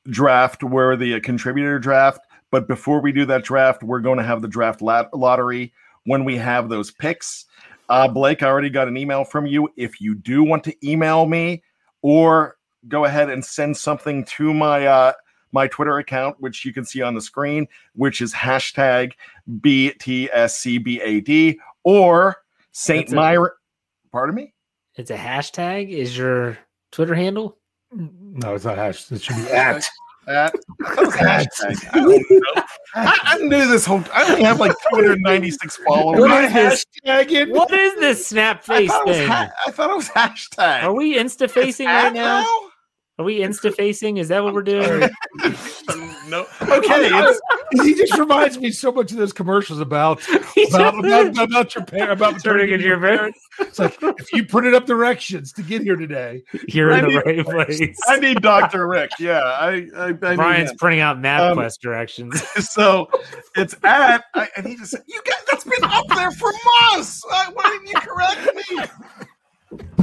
draft 0.08 0.64
where 0.64 0.96
the 0.96 1.20
contributor 1.20 1.78
draft. 1.78 2.20
But 2.50 2.66
before 2.66 3.00
we 3.00 3.12
do 3.12 3.24
that 3.26 3.44
draft, 3.44 3.84
we're 3.84 4.00
going 4.00 4.18
to 4.18 4.24
have 4.24 4.42
the 4.42 4.48
draft 4.48 4.82
lottery 4.82 5.72
when 6.04 6.24
we 6.24 6.36
have 6.38 6.68
those 6.68 6.90
picks. 6.90 7.46
Uh, 7.88 8.08
Blake, 8.08 8.42
I 8.42 8.48
already 8.48 8.70
got 8.70 8.88
an 8.88 8.96
email 8.96 9.22
from 9.22 9.46
you. 9.46 9.68
If 9.76 10.00
you 10.00 10.16
do 10.16 10.42
want 10.42 10.64
to 10.64 10.74
email 10.88 11.26
me 11.26 11.62
or 12.02 12.56
go 12.88 13.04
ahead 13.04 13.30
and 13.30 13.44
send 13.44 13.76
something 13.76 14.24
to 14.24 14.52
my 14.52 14.86
uh, 14.86 15.12
my 15.53 15.66
Twitter 15.68 15.98
account, 15.98 16.36
which 16.40 16.64
you 16.64 16.72
can 16.72 16.84
see 16.84 17.03
on 17.03 17.14
the 17.14 17.20
screen, 17.20 17.68
which 17.94 18.20
is 18.20 18.32
hashtag 18.32 19.12
BTSCBAD 19.61 21.57
or 21.84 22.36
Saint 22.72 23.07
That's 23.07 23.12
a- 23.12 23.16
Myron. 23.16 23.50
Pardon 24.11 24.34
me? 24.34 24.53
It's 24.96 25.11
a 25.11 25.16
hashtag. 25.16 25.88
Is 25.90 26.16
your 26.16 26.59
Twitter 26.90 27.14
handle? 27.14 27.57
No, 27.92 28.55
it's 28.55 28.64
not 28.64 28.76
hash. 28.76 29.11
It 29.11 29.22
should 29.22 29.36
be 29.36 29.42
at. 29.53 29.84
At, 30.28 30.55
hashtag. 30.80 31.76
I, 31.92 32.00
know. 32.00 32.18
I, 32.94 33.18
I 33.24 33.38
knew 33.38 33.66
this 33.66 33.84
whole. 33.84 34.05
I 34.12 34.30
only 34.30 34.44
have 34.44 34.61
like 34.61 34.70
296 34.92 35.78
followers. 35.78 36.20
What 36.20 36.30
I, 36.30 36.44
is 36.46 36.53
this? 36.53 36.84
Hashtagging. 37.05 37.50
What 37.50 37.72
is 37.72 37.94
this 37.98 38.24
snap 38.26 38.59
I 38.68 38.78
face 38.78 38.90
thought 38.90 39.00
it 39.00 39.09
was 39.09 39.16
thing? 39.16 39.26
ha- 39.28 39.50
I 39.66 39.70
thought 39.72 39.90
it 39.90 39.96
was 39.96 40.09
hashtag. 40.11 40.84
Are 40.84 40.94
we 40.94 41.16
insta 41.16 41.50
facing 41.50 41.86
right 41.86 42.07
at 42.07 42.12
now? 42.14 42.46
Are 43.22 43.24
we 43.24 43.38
insta 43.38 43.72
facing? 43.72 44.16
Is 44.16 44.26
that 44.28 44.42
what 44.42 44.52
we're 44.52 44.62
doing? 44.64 45.08
no. 46.28 46.44
Okay. 46.62 47.32
He 47.84 47.94
just 47.94 48.18
reminds 48.18 48.58
me 48.58 48.72
so 48.72 48.90
much 48.90 49.12
of 49.12 49.16
those 49.18 49.32
commercials 49.32 49.78
about 49.78 50.20
He's 50.56 50.74
about, 50.74 50.98
about, 50.98 51.38
about 51.38 51.74
your 51.76 51.84
parents 51.84 52.12
about 52.20 52.42
Turning 52.42 52.70
into 52.72 52.84
your 52.84 52.98
parents. 52.98 53.38
It's 53.60 53.78
like 53.78 53.96
if 54.02 54.32
you 54.32 54.44
printed 54.44 54.74
up 54.74 54.86
directions 54.86 55.52
to 55.52 55.62
get 55.62 55.82
here 55.82 55.94
today. 55.94 56.42
You're 56.66 56.90
in 56.90 57.04
the 57.04 57.22
I 57.24 57.32
need- 57.32 57.46
right 57.46 57.68
place. 57.68 57.96
I 58.08 58.18
need 58.18 58.42
Dr. 58.42 58.88
Rick. 58.88 59.12
Yeah. 59.20 59.38
I, 59.38 59.86
I, 59.96 60.06
I 60.08 60.12
Brian's 60.34 60.72
him. 60.72 60.78
printing 60.78 61.00
out 61.00 61.18
MapQuest 61.22 61.58
Um, 61.64 61.70
directions. 61.80 62.42
so 62.72 63.08
it's 63.54 63.76
at 63.84 64.24
I, 64.34 64.48
and 64.56 64.66
he 64.66 64.74
just 64.74 64.90
said 64.90 65.02
you 65.06 65.22
got 65.24 65.36
that's 65.48 65.62
been 65.62 65.84
up 65.84 66.06
there 66.08 66.32
for 66.32 66.50
months 66.90 67.24
Uh, 67.30 67.52
why 67.52 67.70
didn't 67.70 67.86
you 67.86 68.00
correct 68.00 68.68
me 68.68 69.26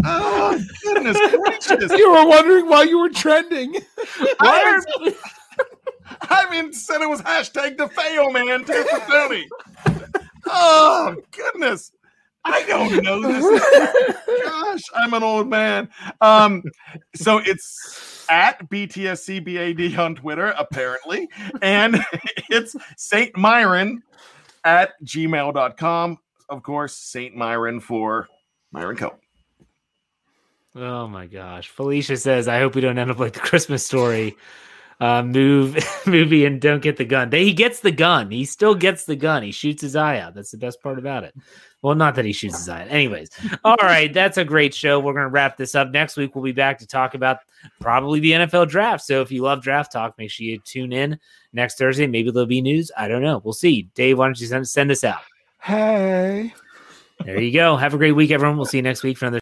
oh 0.04 0.60
goodness 0.84 1.18
gracious 1.36 1.92
You 1.92 2.12
were 2.12 2.28
wondering 2.28 2.68
why 2.68 2.84
you 2.84 3.00
were 3.00 3.10
trending. 3.10 3.76
I 4.40 4.82
haven't, 6.22 6.72
I 6.72 6.72
said 6.72 7.02
it 7.02 7.10
was 7.10 7.22
hashtag 7.22 7.78
the 7.78 7.88
fail 7.90 8.32
man 8.32 8.66
too 8.66 8.84
for 8.84 9.00
Tony 9.12 9.48
oh 10.48 11.16
goodness 11.32 11.92
I 12.46 12.64
don't 12.66 13.04
know 13.04 13.22
this 13.22 13.62
gosh 14.46 14.84
I'm 14.96 15.14
an 15.14 15.24
old 15.24 15.48
man 15.48 15.90
um 16.22 16.64
so 17.16 17.40
it's 17.40 18.26
at 18.30 18.70
BTSCBAD 18.70 19.98
on 19.98 20.16
Twitter 20.16 20.54
apparently 20.58 21.28
and 21.62 22.04
it's 22.50 22.76
Saint 22.98 23.36
Myron 23.38 24.02
at 24.64 24.92
gmail.com. 25.04 26.18
Of 26.50 26.64
course, 26.64 26.96
Saint 26.96 27.36
Myron 27.36 27.80
for 27.80 28.28
Myron 28.72 28.98
Cope. 28.98 29.20
Oh 30.82 31.08
my 31.08 31.26
gosh. 31.26 31.68
Felicia 31.68 32.16
says, 32.16 32.48
I 32.48 32.60
hope 32.60 32.74
we 32.74 32.82
don't 32.82 32.98
end 32.98 33.12
up 33.12 33.20
like 33.20 33.34
the 33.34 33.40
Christmas 33.42 33.86
story 33.86 34.38
uh, 35.02 35.24
move 35.24 35.78
movie 36.06 36.46
and 36.46 36.62
don't 36.62 36.82
get 36.82 36.98
the 36.98 37.06
gun. 37.06 37.30
They, 37.30 37.44
he 37.44 37.54
gets 37.54 37.82
the 37.82 37.92
gun. 37.92 38.32
He 38.32 38.46
still 38.46 38.76
gets 38.76 39.06
the 39.06 39.16
gun. 39.16 39.44
He 39.44 39.52
shoots 39.52 39.82
his 39.82 39.96
eye 39.96 40.20
out. 40.20 40.36
That's 40.36 40.52
the 40.52 40.58
best 40.58 40.82
part 40.82 41.00
about 41.00 41.24
it. 41.24 41.36
Well, 41.82 41.96
not 41.96 42.16
that 42.16 42.26
he 42.26 42.34
shoots 42.34 42.58
his 42.58 42.70
eye 42.70 42.84
out. 42.84 42.92
Anyways, 42.92 43.30
all 43.64 43.78
right. 43.82 44.14
That's 44.14 44.38
a 44.38 44.46
great 44.46 44.74
show. 44.74 45.00
We're 45.00 45.14
going 45.14 45.24
to 45.24 45.30
wrap 45.30 45.58
this 45.58 45.76
up. 45.76 45.92
Next 45.92 46.18
week, 46.18 46.36
we'll 46.36 46.44
be 46.44 46.52
back 46.52 46.80
to 46.80 46.88
talk 46.88 47.14
about 47.14 47.40
probably 47.80 48.20
the 48.20 48.32
NFL 48.32 48.70
draft. 48.70 49.04
So 49.04 49.22
if 49.22 49.32
you 49.32 49.42
love 49.42 49.62
draft 49.62 49.92
talk, 49.92 50.18
make 50.18 50.32
sure 50.32 50.46
you 50.46 50.60
tune 50.60 50.92
in 50.92 51.20
next 51.54 51.78
Thursday. 51.78 52.08
Maybe 52.08 52.32
there'll 52.32 52.48
be 52.48 52.62
news. 52.62 52.92
I 52.98 53.08
don't 53.08 53.22
know. 53.22 53.42
We'll 53.44 53.54
see. 53.54 53.84
Dave, 53.96 54.18
why 54.18 54.28
don't 54.28 54.40
you 54.40 54.48
send, 54.48 54.68
send 54.68 54.92
us 54.92 55.04
out? 55.04 55.22
Hey. 55.62 56.54
There 57.24 57.42
you 57.42 57.52
go. 57.52 57.76
Have 57.76 57.94
a 57.94 57.98
great 57.98 58.14
week, 58.14 58.32
everyone. 58.32 58.58
We'll 58.58 58.66
see 58.66 58.78
you 58.78 58.84
next 58.84 59.04
week 59.04 59.18
for 59.18 59.26
another. 59.26 59.38